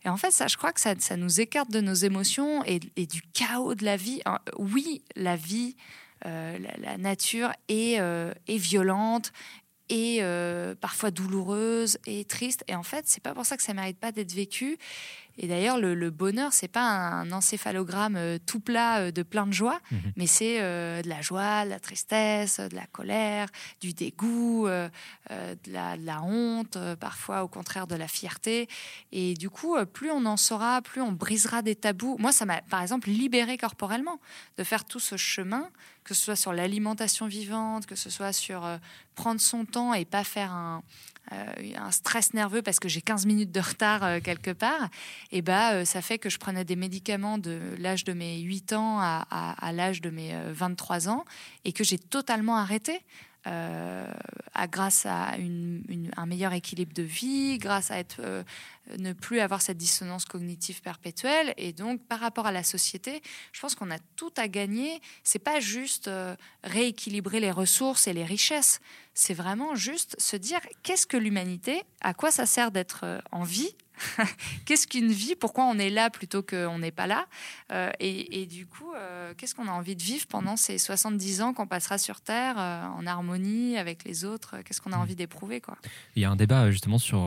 Et 0.04 0.08
en 0.08 0.16
fait, 0.16 0.30
ça, 0.30 0.46
je 0.46 0.56
crois 0.56 0.72
que 0.72 0.80
ça, 0.80 0.94
ça 0.98 1.16
nous 1.16 1.40
écarte 1.40 1.70
de 1.70 1.80
nos 1.80 1.94
émotions 1.94 2.64
et, 2.64 2.80
du 3.06 3.22
chaos 3.32 3.74
de 3.74 3.84
la 3.84 3.96
vie. 3.96 4.20
Oui, 4.58 5.02
la 5.16 5.36
vie. 5.36 5.76
Euh, 6.26 6.58
la, 6.78 6.98
nature 6.98 7.50
est, 7.68 7.94
est 7.94 8.56
violente, 8.56 9.32
et 9.90 10.18
euh, 10.20 10.74
parfois 10.80 11.10
douloureuse 11.10 11.98
et 12.06 12.24
triste. 12.24 12.64
Et 12.68 12.74
en 12.74 12.84
fait, 12.84 13.06
c'est 13.06 13.22
pas 13.22 13.34
pour 13.34 13.44
ça 13.44 13.56
que 13.56 13.62
ça 13.62 13.74
mérite 13.74 13.98
pas 13.98 14.12
d'être 14.12 14.32
vécu. 14.32 14.78
Et 15.38 15.46
d'ailleurs, 15.46 15.78
le, 15.78 15.94
le, 15.94 16.10
bonheur, 16.10 16.52
c'est 16.52 16.68
pas 16.68 16.82
un 16.82 17.32
encéphalogramme 17.32 18.16
euh, 18.16 18.38
tout 18.44 18.60
plat 18.60 18.98
euh, 18.98 19.10
de 19.10 19.22
plein 19.22 19.46
de 19.46 19.52
joie, 19.52 19.80
mhm. 19.90 20.12
mais 20.16 20.26
c'est 20.26 20.60
de 20.60 21.08
la 21.08 21.22
joie, 21.22 21.64
de 21.64 21.70
la 21.70 21.80
tristesse, 21.80 22.60
de 22.60 22.74
la 22.74 22.86
colère, 22.86 23.48
du 23.80 23.92
dégoût, 23.92 24.66
de 24.66 24.90
la, 25.66 25.96
de, 25.96 26.06
la, 26.06 26.22
honte, 26.22 26.78
parfois 26.98 27.42
au 27.42 27.48
contraire 27.48 27.86
de 27.86 27.94
la 27.94 28.08
fierté. 28.08 28.68
Et 29.12 29.34
du 29.34 29.50
coup, 29.50 29.76
plus 29.92 30.10
on 30.10 30.24
en 30.26 30.36
saura, 30.36 30.82
plus 30.82 31.00
on 31.00 31.12
brisera 31.12 31.62
des 31.62 31.74
tabous. 31.74 32.16
Moi, 32.18 32.32
ça 32.32 32.44
m'a, 32.44 32.60
par 32.62 32.82
exemple, 32.82 33.08
libéré 33.08 33.56
corporellement 33.56 34.20
de 34.58 34.64
faire 34.64 34.84
tout 34.84 35.00
ce 35.00 35.16
chemin 35.16 35.68
que 36.04 36.14
ce 36.14 36.24
soit 36.24 36.36
sur 36.36 36.52
l'alimentation 36.52 37.26
vivante, 37.26 37.86
que 37.86 37.94
ce 37.94 38.10
soit 38.10 38.32
sur 38.32 38.64
euh, 38.64 38.78
prendre 39.14 39.40
son 39.40 39.64
temps 39.64 39.94
et 39.94 40.04
pas 40.04 40.24
faire 40.24 40.52
un, 40.52 40.82
euh, 41.32 41.52
un 41.76 41.90
stress 41.90 42.34
nerveux 42.34 42.62
parce 42.62 42.80
que 42.80 42.88
j'ai 42.88 43.00
15 43.00 43.26
minutes 43.26 43.52
de 43.52 43.60
retard 43.60 44.04
euh, 44.04 44.20
quelque 44.20 44.50
part, 44.50 44.88
et 45.32 45.42
bah, 45.42 45.84
ça 45.84 46.02
fait 46.02 46.18
que 46.18 46.28
je 46.28 46.38
prenais 46.38 46.64
des 46.64 46.76
médicaments 46.76 47.38
de 47.38 47.60
l'âge 47.78 48.04
de 48.04 48.12
mes 48.12 48.38
8 48.40 48.72
ans 48.72 48.98
à, 49.00 49.26
à 49.30 49.72
l'âge 49.72 50.00
de 50.00 50.10
mes 50.10 50.34
23 50.52 51.08
ans 51.08 51.24
et 51.64 51.72
que 51.72 51.84
j'ai 51.84 51.98
totalement 51.98 52.56
arrêté. 52.56 53.00
Euh, 53.46 54.12
à, 54.52 54.66
grâce 54.66 55.06
à 55.06 55.32
un 56.16 56.26
meilleur 56.26 56.52
équilibre 56.52 56.92
de 56.92 57.02
vie, 57.02 57.56
grâce 57.56 57.90
à 57.90 57.98
être, 57.98 58.20
euh, 58.20 58.42
ne 58.98 59.14
plus 59.14 59.40
avoir 59.40 59.62
cette 59.62 59.78
dissonance 59.78 60.26
cognitive 60.26 60.82
perpétuelle. 60.82 61.54
Et 61.56 61.72
donc, 61.72 62.02
par 62.06 62.20
rapport 62.20 62.46
à 62.46 62.52
la 62.52 62.62
société, 62.62 63.22
je 63.52 63.60
pense 63.60 63.74
qu'on 63.74 63.90
a 63.90 63.98
tout 64.16 64.32
à 64.36 64.48
gagner. 64.48 65.00
C'est 65.24 65.38
pas 65.38 65.58
juste 65.58 66.08
euh, 66.08 66.36
rééquilibrer 66.64 67.40
les 67.40 67.50
ressources 67.50 68.08
et 68.08 68.12
les 68.12 68.24
richesses. 68.24 68.80
C'est 69.14 69.34
vraiment 69.34 69.74
juste 69.74 70.20
se 70.20 70.36
dire 70.36 70.60
qu'est-ce 70.82 71.06
que 71.06 71.16
l'humanité, 71.16 71.82
à 72.02 72.12
quoi 72.12 72.30
ça 72.30 72.44
sert 72.44 72.70
d'être 72.70 73.22
en 73.30 73.44
vie 73.44 73.74
qu'est-ce 74.64 74.86
qu'une 74.86 75.10
vie? 75.10 75.34
Pourquoi 75.34 75.64
on 75.64 75.78
est 75.78 75.90
là 75.90 76.10
plutôt 76.10 76.42
qu'on 76.42 76.78
n'est 76.78 76.90
pas 76.90 77.06
là? 77.06 77.26
Euh, 77.72 77.90
et, 78.00 78.46
du 78.46 78.66
coup, 78.66 78.92
euh, 78.94 79.32
qu'est-ce 79.36 79.54
qu'on 79.54 79.68
a 79.68 79.72
envie 79.72 79.96
de 79.96 80.02
vivre 80.02 80.26
pendant 80.26 80.56
ces 80.56 80.78
70 80.78 81.42
ans 81.42 81.52
qu'on 81.52 81.66
passera 81.66 81.98
sur 81.98 82.20
Terre 82.20 82.56
euh, 82.58 82.86
en 82.86 83.06
harmonie 83.06 83.76
avec 83.76 84.04
les 84.04 84.24
autres? 84.24 84.56
Qu'est-ce 84.64 84.80
qu'on 84.80 84.92
a 84.92 84.96
mm. 84.96 85.00
envie 85.00 85.16
d'éprouver 85.16 85.60
quoi? 85.60 85.76
Il 86.16 86.22
y 86.22 86.24
a 86.24 86.30
un 86.30 86.36
débat 86.36 86.70
justement 86.70 86.98
sur, 86.98 87.18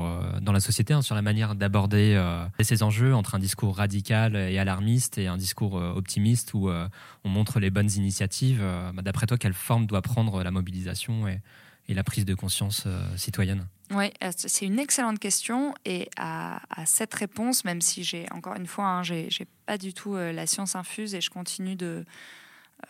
dans 0.42 0.52
la 0.52 0.60
société 0.60 0.94
hein, 0.94 1.02
sur 1.02 1.16
la 1.16 1.22
manière 1.22 1.56
d'aborder 1.56 2.22
ces 2.62 2.84
enjeux 2.84 3.16
entre 3.16 3.36
un 3.36 3.40
discours 3.40 3.76
radical 3.78 4.36
et 4.36 4.58
alarmiste 4.60 5.18
et 5.18 5.28
un 5.28 5.38
discours 5.38 5.76
optimiste 5.76 6.54
où 6.54 6.70
on 6.70 7.30
montre 7.30 7.60
les 7.60 7.70
bonnes 7.70 7.92
initiatives. 7.92 8.64
Bah, 8.94 9.02
d'après 9.02 9.26
toi, 9.26 9.38
quelle 9.38 9.54
forme 9.54 9.86
doit 9.86 10.02
prendre 10.02 10.44
la 10.44 10.52
mobilisation 10.52 11.28
et, 11.28 11.40
et 11.88 11.94
la 11.94 12.04
prise 12.04 12.26
de 12.26 12.34
conscience 12.34 12.88
citoyenne 13.18 13.68
oui, 13.94 14.12
euh, 14.24 14.32
c'est 14.36 14.66
une 14.66 14.80
excellente 14.80 15.20
question. 15.20 15.74
Et 15.86 16.10
à, 16.18 16.60
cette 16.86 17.14
réponse, 17.14 17.64
même 17.66 17.82
si 17.82 18.04
j'ai, 18.04 18.26
encore 18.32 18.56
une 18.56 18.68
fois, 18.68 18.86
hein, 18.86 19.04
j'ai 19.04 19.48
pas 19.66 19.78
du 19.78 19.94
tout 19.94 20.16
euh, 20.16 20.32
la 20.32 20.48
science 20.48 20.76
infuse 20.76 21.16
et 21.16 21.22
je 21.22 21.30
continue 21.30 21.76
de. 21.76 22.06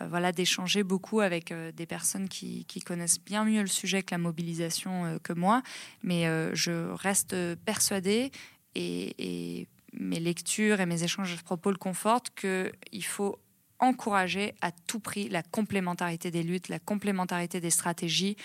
Euh, 0.00 0.08
voilà, 0.08 0.32
d'échanger 0.32 0.82
beaucoup 0.82 1.20
avec 1.20 1.52
des 1.52 1.86
personnes 1.86 2.28
qui, 2.28 2.66
connaissent 2.84 3.20
bien 3.20 3.44
mieux 3.44 3.60
le 3.60 3.68
sujet 3.68 4.02
que 4.02 4.12
la 4.12 4.18
mobilisation 4.18 5.20
que 5.22 5.32
moi, 5.32 5.62
mais 6.02 6.24
je 6.52 6.90
reste 6.94 7.36
persuadée 7.64 8.32
et, 8.74 9.14
et, 9.60 9.68
mes 9.92 10.18
lectures 10.18 10.80
et 10.80 10.86
mes 10.86 11.04
échanges 11.04 11.32
à 11.32 11.36
ce 11.36 11.44
propos 11.44 11.70
le 11.70 11.76
confortent 11.76 12.30
qu'il 12.34 13.04
faut 13.04 13.38
encourager 13.84 14.54
à 14.60 14.72
tout 14.72 15.00
prix 15.00 15.28
la 15.28 15.42
complémentarité 15.42 16.30
des 16.30 16.42
luttes, 16.42 16.68
la 16.68 16.78
complémentarité 16.78 17.60
des 17.60 17.70
stratégies, 17.70 18.36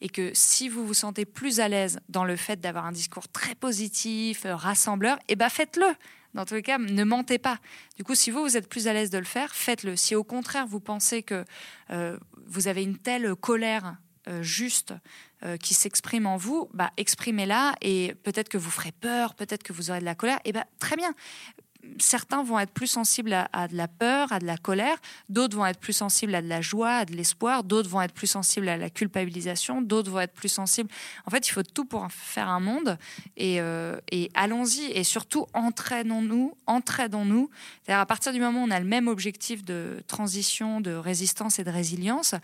et 0.00 0.08
que 0.08 0.30
si 0.34 0.68
vous 0.68 0.86
vous 0.86 0.94
sentez 0.94 1.24
plus 1.24 1.60
à 1.60 1.68
l'aise 1.68 2.00
dans 2.08 2.24
le 2.24 2.36
fait 2.36 2.60
d'avoir 2.60 2.86
un 2.86 2.92
discours 2.92 3.28
très 3.28 3.54
positif, 3.54 4.46
euh, 4.46 4.56
rassembleur, 4.56 5.18
eh 5.28 5.36
ben 5.36 5.48
faites-le. 5.48 5.86
Dans 6.34 6.44
tous 6.44 6.54
les 6.54 6.62
cas, 6.62 6.78
ne 6.78 7.04
mentez 7.04 7.38
pas. 7.38 7.58
Du 7.96 8.04
coup, 8.04 8.14
si 8.14 8.30
vous, 8.30 8.42
vous 8.42 8.56
êtes 8.56 8.68
plus 8.68 8.88
à 8.88 8.92
l'aise 8.92 9.10
de 9.10 9.18
le 9.18 9.24
faire, 9.24 9.54
faites-le. 9.54 9.96
Si 9.96 10.14
au 10.14 10.24
contraire, 10.24 10.66
vous 10.66 10.80
pensez 10.80 11.22
que 11.22 11.44
euh, 11.90 12.18
vous 12.46 12.68
avez 12.68 12.82
une 12.82 12.98
telle 12.98 13.34
colère 13.36 13.96
euh, 14.28 14.42
juste 14.42 14.92
qui 15.60 15.74
s'exprime 15.74 16.26
en 16.26 16.38
vous, 16.38 16.68
bah, 16.72 16.90
exprimez-la 16.96 17.74
et 17.82 18.14
peut-être 18.22 18.48
que 18.48 18.56
vous 18.56 18.70
ferez 18.70 18.90
peur, 18.90 19.34
peut-être 19.34 19.62
que 19.62 19.72
vous 19.72 19.90
aurez 19.90 20.00
de 20.00 20.04
la 20.04 20.14
colère, 20.16 20.40
et 20.44 20.52
ben 20.52 20.64
très 20.80 20.96
bien 20.96 21.14
certains 21.98 22.42
vont 22.42 22.58
être 22.58 22.72
plus 22.72 22.86
sensibles 22.86 23.32
à, 23.52 23.68
de 23.68 23.76
la 23.76 23.88
peur, 23.88 24.32
à 24.32 24.38
de 24.38 24.46
la 24.46 24.56
colère, 24.56 24.96
d'autres 25.28 25.56
vont 25.56 25.66
être 25.66 25.80
plus 25.80 25.92
sensibles 25.92 26.34
à 26.34 26.42
de 26.42 26.48
la 26.48 26.60
joie, 26.60 26.90
à 26.90 27.04
de 27.04 27.12
l'espoir, 27.12 27.64
d'autres 27.64 27.88
vons 27.88 28.02
être 28.02 28.14
plus 28.14 28.26
sensibles 28.26 28.68
à 28.68 28.76
la 28.76 28.90
culpabilisation, 28.90 29.82
d'autres 29.82 30.10
vont 30.10 30.20
être 30.20 30.34
plus 30.34 30.48
sensibles. 30.48 30.90
En 31.26 31.30
fait, 31.30 31.48
il 31.48 31.52
faut 31.52 31.62
tout 31.62 31.84
pour 31.84 32.06
faire 32.10 32.48
un 32.48 32.60
monde 32.60 32.98
et, 33.36 33.60
euh, 33.60 33.98
et 34.10 34.30
allons-y 34.34 34.84
et 34.92 35.04
surtout 35.04 35.46
entraînons-nous, 35.54 36.54
entraînons-nous. 36.66 37.50
C'est-à-dire 37.82 38.00
à 38.00 38.06
partir 38.06 38.32
du 38.32 38.40
moment 38.40 38.62
où 38.62 38.66
on 38.66 38.70
a 38.70 38.80
le 38.80 38.86
même 38.86 39.08
objectif 39.08 39.64
de 39.64 40.02
transition, 40.06 40.80
de 40.80 40.92
résistance 40.92 41.58
et 41.58 41.64
de 41.64 41.70
résilience, 41.70 42.34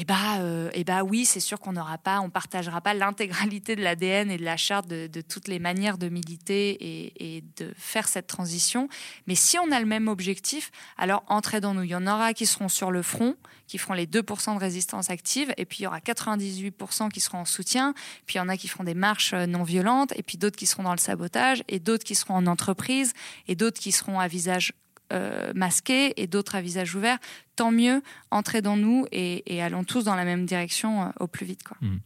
eh 0.00 0.04
bah, 0.04 0.38
euh, 0.38 0.70
eh 0.74 0.84
bah 0.84 1.02
oui, 1.02 1.24
c'est 1.24 1.40
sûr 1.40 1.58
qu'on 1.58 1.72
n'aura 1.72 1.98
pas, 1.98 2.20
on 2.20 2.30
partagera 2.30 2.80
pas 2.80 2.94
l'intégralité 2.94 3.74
de 3.74 3.82
l'ADN 3.82 4.30
et 4.30 4.36
de 4.36 4.44
la 4.44 4.56
charte 4.56 4.86
de, 4.86 5.08
toutes 5.22 5.48
les 5.48 5.58
manières 5.58 5.98
de 5.98 6.08
militer 6.08 7.16
et, 7.36 7.42
de 7.56 7.74
faire 7.76 8.06
cette 8.06 8.28
transition. 8.28 8.88
Mais 9.26 9.34
si 9.34 9.58
on 9.58 9.72
a 9.72 9.80
le 9.80 9.86
même 9.86 10.06
objectif, 10.06 10.70
alors 10.98 11.24
entrez 11.26 11.60
dans 11.60 11.74
nous. 11.74 11.82
Il 11.82 11.90
y 11.90 11.96
en 11.96 12.06
aura 12.06 12.32
qui 12.32 12.46
seront 12.46 12.68
sur 12.68 12.92
le 12.92 13.02
front, 13.02 13.34
qui 13.66 13.76
feront 13.76 13.94
les 13.94 14.06
2% 14.06 14.54
de 14.54 14.60
résistance 14.60 15.10
active, 15.10 15.52
et 15.56 15.64
puis 15.64 15.80
il 15.80 15.82
y 15.82 15.86
aura 15.88 15.98
98% 15.98 17.10
qui 17.10 17.18
seront 17.18 17.38
en 17.38 17.44
soutien, 17.44 17.92
puis 18.24 18.36
il 18.36 18.38
y 18.38 18.40
en 18.40 18.48
a 18.48 18.56
qui 18.56 18.68
feront 18.68 18.84
des 18.84 18.94
marches 18.94 19.32
euh, 19.32 19.46
non 19.46 19.64
violentes, 19.64 20.12
et 20.14 20.22
puis 20.22 20.38
d'autres 20.38 20.56
qui 20.56 20.66
seront 20.66 20.84
dans 20.84 20.92
le 20.92 20.98
sabotage, 20.98 21.64
et 21.66 21.80
d'autres 21.80 22.04
qui 22.04 22.14
seront 22.14 22.34
en 22.34 22.46
entreprise, 22.46 23.14
et 23.48 23.56
d'autres 23.56 23.80
qui 23.80 23.90
seront 23.90 24.20
à 24.20 24.28
visage 24.28 24.74
euh, 25.12 25.52
masqués 25.54 26.20
et 26.20 26.26
d'autres 26.26 26.54
à 26.54 26.60
visage 26.60 26.94
ouvert, 26.94 27.16
tant 27.56 27.70
mieux, 27.70 28.02
entrez 28.30 28.60
dans 28.60 28.76
nous 28.76 29.06
et, 29.10 29.62
allons 29.62 29.82
tous 29.82 30.04
dans 30.04 30.14
la 30.14 30.24
même 30.24 30.44
direction 30.44 31.02
euh, 31.02 31.06
au 31.20 31.26
plus 31.26 31.46
vite. 31.46 31.62
Mmh. 31.80 31.96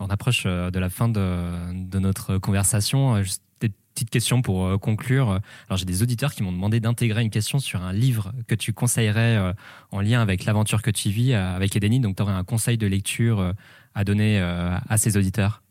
On 0.00 0.06
approche 0.08 0.42
euh, 0.44 0.72
de 0.72 0.78
la 0.80 0.90
fin 0.90 1.08
de, 1.08 1.98
notre 2.00 2.38
conversation. 2.38 3.22
Juste 3.22 3.44
des 3.60 3.70
petites 3.94 4.10
questions 4.10 4.42
pour 4.42 4.80
conclure. 4.80 5.38
Alors 5.68 5.76
j'ai 5.76 5.84
des 5.84 6.02
auditeurs 6.02 6.32
qui 6.32 6.42
m'ont 6.42 6.52
demandé 6.52 6.80
d'intégrer 6.80 7.22
une 7.22 7.30
question 7.30 7.60
sur 7.60 7.82
un 7.82 7.92
livre 7.92 8.32
que 8.48 8.56
tu 8.56 8.72
conseillerais 8.72 9.54
en 9.90 10.00
lien 10.00 10.20
avec 10.20 10.44
l'aventure 10.44 10.82
que 10.82 10.90
tu 10.90 11.10
vis 11.10 11.34
avec 11.34 11.74
Edeni. 11.76 12.00
Donc 12.00 12.16
tu 12.16 12.22
aurais 12.22 12.32
un 12.32 12.44
conseil 12.44 12.76
de 12.76 12.86
lecture 12.86 13.52
à 13.94 14.04
donner 14.04 14.38
à 14.40 14.96
ces 14.96 15.16
auditeurs? 15.16 15.62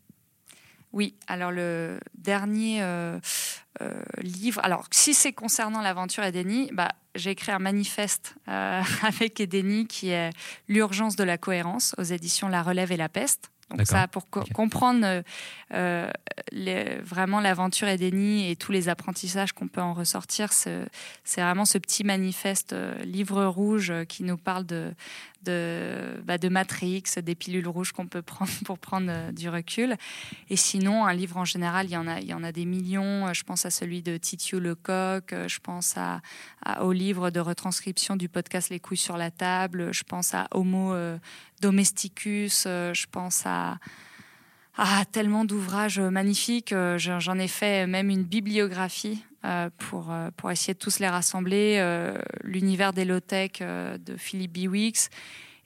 Oui, 0.92 1.14
alors 1.26 1.52
le 1.52 2.00
dernier 2.14 2.82
euh, 2.82 3.18
euh, 3.82 4.02
livre, 4.22 4.60
alors 4.64 4.86
si 4.90 5.12
c'est 5.12 5.32
concernant 5.32 5.82
l'aventure 5.82 6.24
Edeni, 6.24 6.70
bah, 6.72 6.92
j'ai 7.14 7.30
écrit 7.30 7.52
un 7.52 7.58
manifeste 7.58 8.36
euh, 8.48 8.82
avec 9.02 9.40
Edeni 9.40 9.86
qui 9.86 10.10
est 10.10 10.30
L'urgence 10.66 11.16
de 11.16 11.24
la 11.24 11.36
cohérence 11.36 11.94
aux 11.98 12.02
éditions 12.02 12.48
La 12.48 12.62
Relève 12.62 12.90
et 12.92 12.96
la 12.96 13.08
Peste. 13.08 13.50
Donc 13.70 13.86
ça, 13.86 14.08
pour 14.08 14.28
comprendre 14.30 15.22
vraiment 15.70 17.40
l'aventure 17.40 17.88
Edeni 17.88 18.50
et 18.50 18.56
tous 18.56 18.72
les 18.72 18.88
apprentissages 18.88 19.52
qu'on 19.52 19.68
peut 19.68 19.82
en 19.82 19.94
ressortir, 19.94 20.52
c'est 20.52 20.88
vraiment 21.40 21.64
ce 21.64 21.78
petit 21.78 22.04
manifeste 22.04 22.74
livre 23.04 23.44
rouge 23.44 23.92
qui 24.08 24.24
nous 24.24 24.38
parle 24.38 24.64
de, 24.64 24.92
de, 25.42 26.20
bah, 26.24 26.38
de 26.38 26.48
Matrix, 26.48 27.04
des 27.22 27.34
pilules 27.34 27.68
rouges 27.68 27.92
qu'on 27.92 28.06
peut 28.06 28.22
prendre 28.28 28.50
pour 28.64 28.78
prendre 28.78 29.08
euh, 29.10 29.32
du 29.32 29.48
recul. 29.48 29.96
Et 30.50 30.56
sinon, 30.56 31.06
un 31.06 31.14
livre 31.14 31.36
en 31.36 31.44
général, 31.44 31.86
il 31.86 31.92
y 31.92 31.96
en 31.96 32.06
a, 32.06 32.20
il 32.20 32.26
y 32.26 32.34
en 32.34 32.42
a 32.42 32.52
des 32.52 32.64
millions. 32.64 33.32
Je 33.32 33.44
pense 33.44 33.66
à 33.66 33.70
celui 33.70 34.02
de 34.02 34.16
Titiou 34.16 34.60
Lecoq, 34.60 35.34
je 35.46 35.58
pense 35.60 35.96
à, 35.96 36.20
au 36.82 36.92
livre 36.92 37.30
de 37.30 37.40
retranscription 37.40 38.16
du 38.16 38.28
podcast 38.28 38.70
Les 38.70 38.80
couilles 38.80 38.96
sur 38.96 39.16
la 39.16 39.30
table, 39.30 39.92
je 39.92 40.02
pense 40.04 40.34
à 40.34 40.48
Homo 40.52 40.92
euh, 40.92 41.18
Domesticus, 41.60 42.64
euh, 42.66 42.94
je 42.94 43.06
pense 43.10 43.44
à 43.46 43.78
tellement 45.10 45.44
d'ouvrages 45.44 45.98
magnifiques. 45.98 46.72
J'en 46.98 47.38
ai 47.38 47.48
fait 47.48 47.88
même 47.88 48.10
une 48.10 48.22
bibliographie 48.22 49.24
pour, 49.76 50.14
pour 50.36 50.52
essayer 50.52 50.74
de 50.74 50.78
tous 50.78 51.00
les 51.00 51.08
rassembler. 51.08 51.84
L'univers 52.44 52.92
des 52.92 53.04
low-tech 53.04 53.58
de 53.58 54.16
Philippe 54.16 54.52
Biwix 54.52 55.10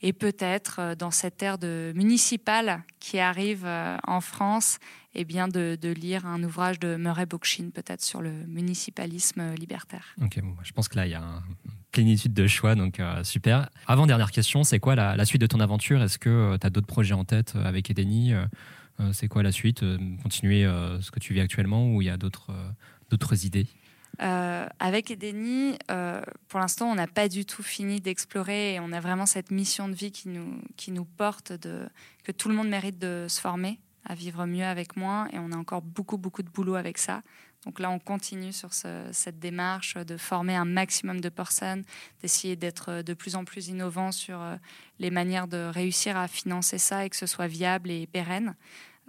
et 0.01 0.15
peut-être 0.15 0.95
dans 0.99 1.11
cette 1.11 1.43
ère 1.43 1.59
de 1.59 1.93
municipale 1.95 2.83
qui 3.01 3.19
arrive 3.19 3.69
en 4.07 4.23
France, 4.23 4.79
et 5.15 5.25
bien 5.25 5.49
de, 5.49 5.77
lire 5.93 6.27
un 6.27 6.43
ouvrage 6.43 6.79
de 6.81 6.97
Murray 6.97 7.27
Bookchin 7.27 7.71
peut-être 7.71 8.03
sur 8.03 8.23
le 8.23 8.31
municipalisme 8.47 9.55
libertaire. 9.55 10.15
Ok, 10.23 10.41
je 10.63 10.73
pense 10.73 10.89
que 10.89 10.97
là 10.97 11.07
il 11.07 11.11
y 11.11 11.15
a 11.15 11.21
une 11.21 11.73
plénitude 11.93 12.33
de 12.33 12.47
choix, 12.47 12.75
donc 12.75 13.01
super. 13.23 13.69
Avant 13.87 14.07
dernière 14.07 14.31
question, 14.31 14.65
c'est 14.65 14.79
quoi 14.79 14.95
la, 14.95 15.25
suite 15.25 15.41
de 15.41 15.47
ton 15.47 15.61
aventure? 15.61 16.03
Est-ce 16.03 16.19
que 16.19 16.57
tu 16.59 16.67
as 16.67 16.71
d'autres 16.71 16.87
projets 16.87 17.15
en 17.15 17.25
tête 17.25 17.55
avec 17.57 17.91
Edeni? 17.91 18.33
Euh, 19.01 19.11
c'est 19.13 19.29
quoi 19.29 19.43
la 19.43 19.53
suite? 19.53 19.83
Euh, 19.83 19.99
Continuer 20.23 20.65
euh, 20.65 21.01
ce 21.01 21.11
que 21.11 21.19
tu 21.19 21.35
vis 21.35 21.41
actuellement 21.41 21.93
ou 21.95 22.03
il 22.03 22.07
y 22.07 22.11
a 22.11 22.17
d'autres 22.17 22.53
d'autres 23.11 23.45
idées? 23.45 23.67
Avec 24.19 25.11
Edeni, 25.11 25.77
pour 26.49 26.61
l'instant, 26.61 26.87
on 26.91 26.95
n'a 26.95 27.07
pas 27.07 27.29
du 27.29 27.45
tout 27.45 27.63
fini 27.63 28.01
d'explorer 28.01 28.75
et 28.75 28.81
on 28.81 28.93
a 28.93 29.01
vraiment 29.01 29.27
cette 29.27 29.51
mission 29.51 29.89
de 29.89 29.95
vie 29.95 30.13
qui 30.13 30.29
nous, 30.29 30.61
qui 30.77 30.93
nous 30.93 31.05
porte 31.05 31.53
de, 31.53 31.89
que 32.23 32.31
tout 32.31 32.49
le 32.49 32.55
monde 32.55 32.69
mérite 32.69 32.99
de 32.99 33.27
se 33.29 33.41
former, 33.41 33.81
à 34.05 34.15
vivre 34.15 34.47
mieux 34.47 34.65
avec 34.65 34.97
moins 34.97 35.29
et 35.29 35.39
on 35.39 35.53
a 35.53 35.57
encore 35.57 35.83
beaucoup, 35.83 36.19
beaucoup 36.19 36.43
de 36.43 36.51
boulot 36.51 36.75
avec 36.75 36.99
ça. 36.99 37.23
Donc 37.65 37.79
là, 37.79 37.91
on 37.91 38.01
continue 38.01 38.53
sur 38.53 38.73
cette 38.73 39.39
démarche 39.39 39.97
de 39.97 40.17
former 40.17 40.57
un 40.57 40.65
maximum 40.65 41.21
de 41.21 41.29
personnes, 41.29 41.85
d'essayer 42.21 42.57
d'être 42.57 43.03
de 43.03 43.15
plus 43.15 43.37
en 43.37 43.45
plus 43.45 43.69
innovant 43.69 44.11
sur 44.11 44.41
les 44.99 45.13
manières 45.13 45.47
de 45.47 45.71
réussir 45.73 46.17
à 46.17 46.27
financer 46.27 46.79
ça 46.79 47.05
et 47.05 47.11
que 47.11 47.15
ce 47.15 47.27
soit 47.27 47.47
viable 47.47 47.93
et 47.93 48.09
pérenne. 48.09 48.57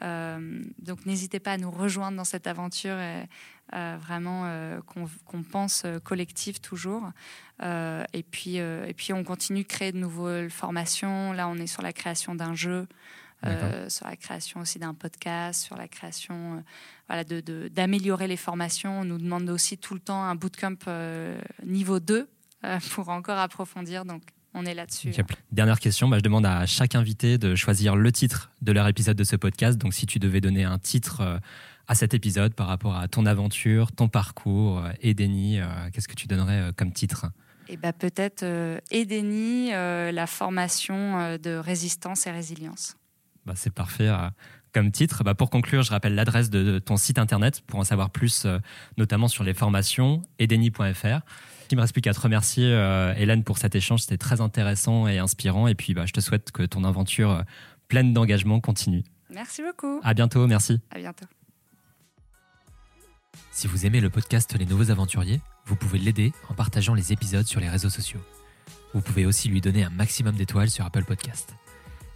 Euh, 0.01 0.63
donc 0.79 1.05
n'hésitez 1.05 1.39
pas 1.39 1.53
à 1.53 1.57
nous 1.57 1.69
rejoindre 1.69 2.17
dans 2.17 2.23
cette 2.23 2.47
aventure 2.47 2.97
et, 2.97 3.25
euh, 3.73 3.97
vraiment 3.99 4.43
euh, 4.45 4.81
qu'on 5.25 5.43
pense 5.43 5.85
collectif 6.03 6.61
toujours. 6.61 7.11
et, 7.61 8.23
puis, 8.23 8.57
et 8.57 8.93
puis 8.95 9.13
on 9.13 9.23
continue 9.23 9.63
de 9.63 9.67
créer 9.67 9.91
de 9.91 9.97
nouvelles 9.97 10.49
formations. 10.49 11.33
Là, 11.33 11.47
on 11.47 11.55
est 11.55 11.67
sur 11.67 11.81
la 11.81 11.93
création 11.93 12.35
d'un 12.35 12.55
jeu. 12.55 12.87
Sur 13.89 14.07
la 14.07 14.15
création 14.15 14.61
aussi 14.61 14.79
d'un 14.79 14.93
podcast, 14.93 15.63
sur 15.63 15.75
la 15.75 15.87
création 15.87 16.63
voilà, 17.07 17.23
d'améliorer 17.23 18.25
de, 18.25 18.29
les 18.29 18.37
formations. 18.37 19.01
On 19.01 19.05
nous 19.05 19.17
demande 19.17 19.49
aussi 19.49 19.77
tout 19.77 19.93
le 19.93 19.99
temps 19.99 20.23
un 20.23 20.35
bootcamp 20.35 20.77
niveau 21.65 21.99
2 21.99 22.27
pour 22.91 23.09
encore 23.09 23.37
approfondir. 23.37 24.05
Donc 24.05 24.23
on 24.53 24.65
est 24.65 24.73
là-dessus. 24.73 25.11
Dernière 25.51 25.79
question, 25.79 26.07
bah, 26.07 26.17
je 26.17 26.23
demande 26.23 26.45
à 26.45 26.65
chaque 26.65 26.95
invité 26.95 27.37
de 27.37 27.55
choisir 27.55 27.95
le 27.95 28.11
titre 28.11 28.51
de 28.61 28.71
leur 28.71 28.87
épisode 28.87 29.17
de 29.17 29.23
ce 29.23 29.35
podcast. 29.35 29.77
Donc 29.77 29.93
si 29.93 30.05
tu 30.05 30.19
devais 30.19 30.41
donner 30.41 30.63
un 30.63 30.77
titre 30.77 31.21
euh, 31.21 31.37
à 31.87 31.95
cet 31.95 32.13
épisode 32.13 32.53
par 32.53 32.67
rapport 32.67 32.95
à 32.95 33.07
ton 33.07 33.25
aventure, 33.25 33.91
ton 33.91 34.07
parcours, 34.07 34.79
euh, 34.79 34.91
Edeni, 35.01 35.59
euh, 35.59 35.65
qu'est-ce 35.91 36.07
que 36.07 36.15
tu 36.15 36.27
donnerais 36.27 36.71
comme 36.77 36.91
titre? 36.91 37.25
Et 37.67 37.73
eh 37.73 37.77
bah, 37.77 37.93
Peut-être 37.93 38.43
Edeni, 38.91 39.71
la 39.71 40.27
formation 40.27 41.37
de 41.37 41.55
résistance 41.55 42.27
et 42.27 42.31
résilience. 42.31 42.97
Bah, 43.45 43.53
c'est 43.55 43.73
parfait 43.73 44.09
comme 44.73 44.91
titre. 44.91 45.23
Bah, 45.23 45.35
pour 45.35 45.49
conclure, 45.49 45.83
je 45.83 45.91
rappelle 45.91 46.15
l'adresse 46.15 46.49
de 46.49 46.79
ton 46.79 46.97
site 46.97 47.19
internet 47.19 47.61
pour 47.67 47.79
en 47.79 47.83
savoir 47.83 48.09
plus, 48.09 48.47
notamment 48.97 49.27
sur 49.27 49.43
les 49.43 49.53
formations, 49.53 50.21
edeni.fr. 50.39 51.21
Il 51.73 51.75
me 51.75 51.81
reste 51.81 51.93
plus 51.93 52.03
qu'à 52.03 52.13
te 52.13 52.19
remercier, 52.19 52.71
euh, 52.71 53.15
Hélène, 53.15 53.43
pour 53.43 53.57
cet 53.57 53.73
échange. 53.73 54.01
C'était 54.01 54.19
très 54.19 54.41
intéressant 54.41 55.07
et 55.07 55.17
inspirant. 55.17 55.67
Et 55.67 55.73
puis, 55.73 55.95
bah, 55.95 56.05
je 56.05 56.13
te 56.13 56.19
souhaite 56.19 56.51
que 56.51 56.61
ton 56.61 56.83
aventure 56.83 57.31
euh, 57.31 57.41
pleine 57.87 58.13
d'engagement 58.13 58.59
continue. 58.59 59.03
Merci 59.31 59.63
beaucoup. 59.63 59.99
À 60.03 60.13
bientôt. 60.13 60.45
Merci. 60.45 60.79
À 60.91 60.99
bientôt. 60.99 61.25
Si 63.51 63.65
vous 63.65 63.87
aimez 63.87 64.01
le 64.01 64.11
podcast 64.11 64.55
Les 64.55 64.67
Nouveaux 64.67 64.91
Aventuriers, 64.91 65.41
vous 65.65 65.75
pouvez 65.75 65.97
l'aider 65.97 66.31
en 66.47 66.53
partageant 66.53 66.93
les 66.93 67.11
épisodes 67.11 67.47
sur 67.47 67.59
les 67.59 67.69
réseaux 67.69 67.89
sociaux. 67.89 68.21
Vous 68.93 69.01
pouvez 69.01 69.25
aussi 69.25 69.49
lui 69.49 69.59
donner 69.59 69.83
un 69.83 69.89
maximum 69.89 70.35
d'étoiles 70.35 70.69
sur 70.69 70.85
Apple 70.85 71.05
Podcast. 71.05 71.55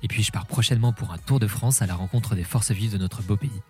Et 0.04 0.08
puis 0.08 0.24
je 0.24 0.32
pars 0.32 0.45
prochainement 0.45 0.93
pour 0.93 1.12
un 1.12 1.18
tour 1.18 1.39
de 1.39 1.48
France 1.48 1.82
à 1.82 1.88
la 1.88 1.95
rencontre 1.95 2.36
des 2.36 2.43
forces 2.43 2.72
vives 2.72 2.93
de 2.93 2.98
notre 2.98 3.24
beau 3.24 3.38
pays. 3.38 3.62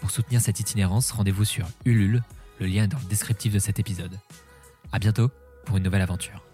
Pour 0.00 0.10
soutenir 0.10 0.40
cette 0.40 0.60
itinérance, 0.60 1.10
rendez-vous 1.10 1.44
sur 1.44 1.66
Ulule, 1.84 2.22
le 2.60 2.66
lien 2.66 2.84
est 2.84 2.88
dans 2.88 2.98
le 2.98 3.04
descriptif 3.04 3.52
de 3.52 3.58
cet 3.58 3.78
épisode. 3.78 4.18
À 4.92 4.98
bientôt 4.98 5.30
pour 5.64 5.76
une 5.76 5.82
nouvelle 5.82 6.02
aventure. 6.02 6.45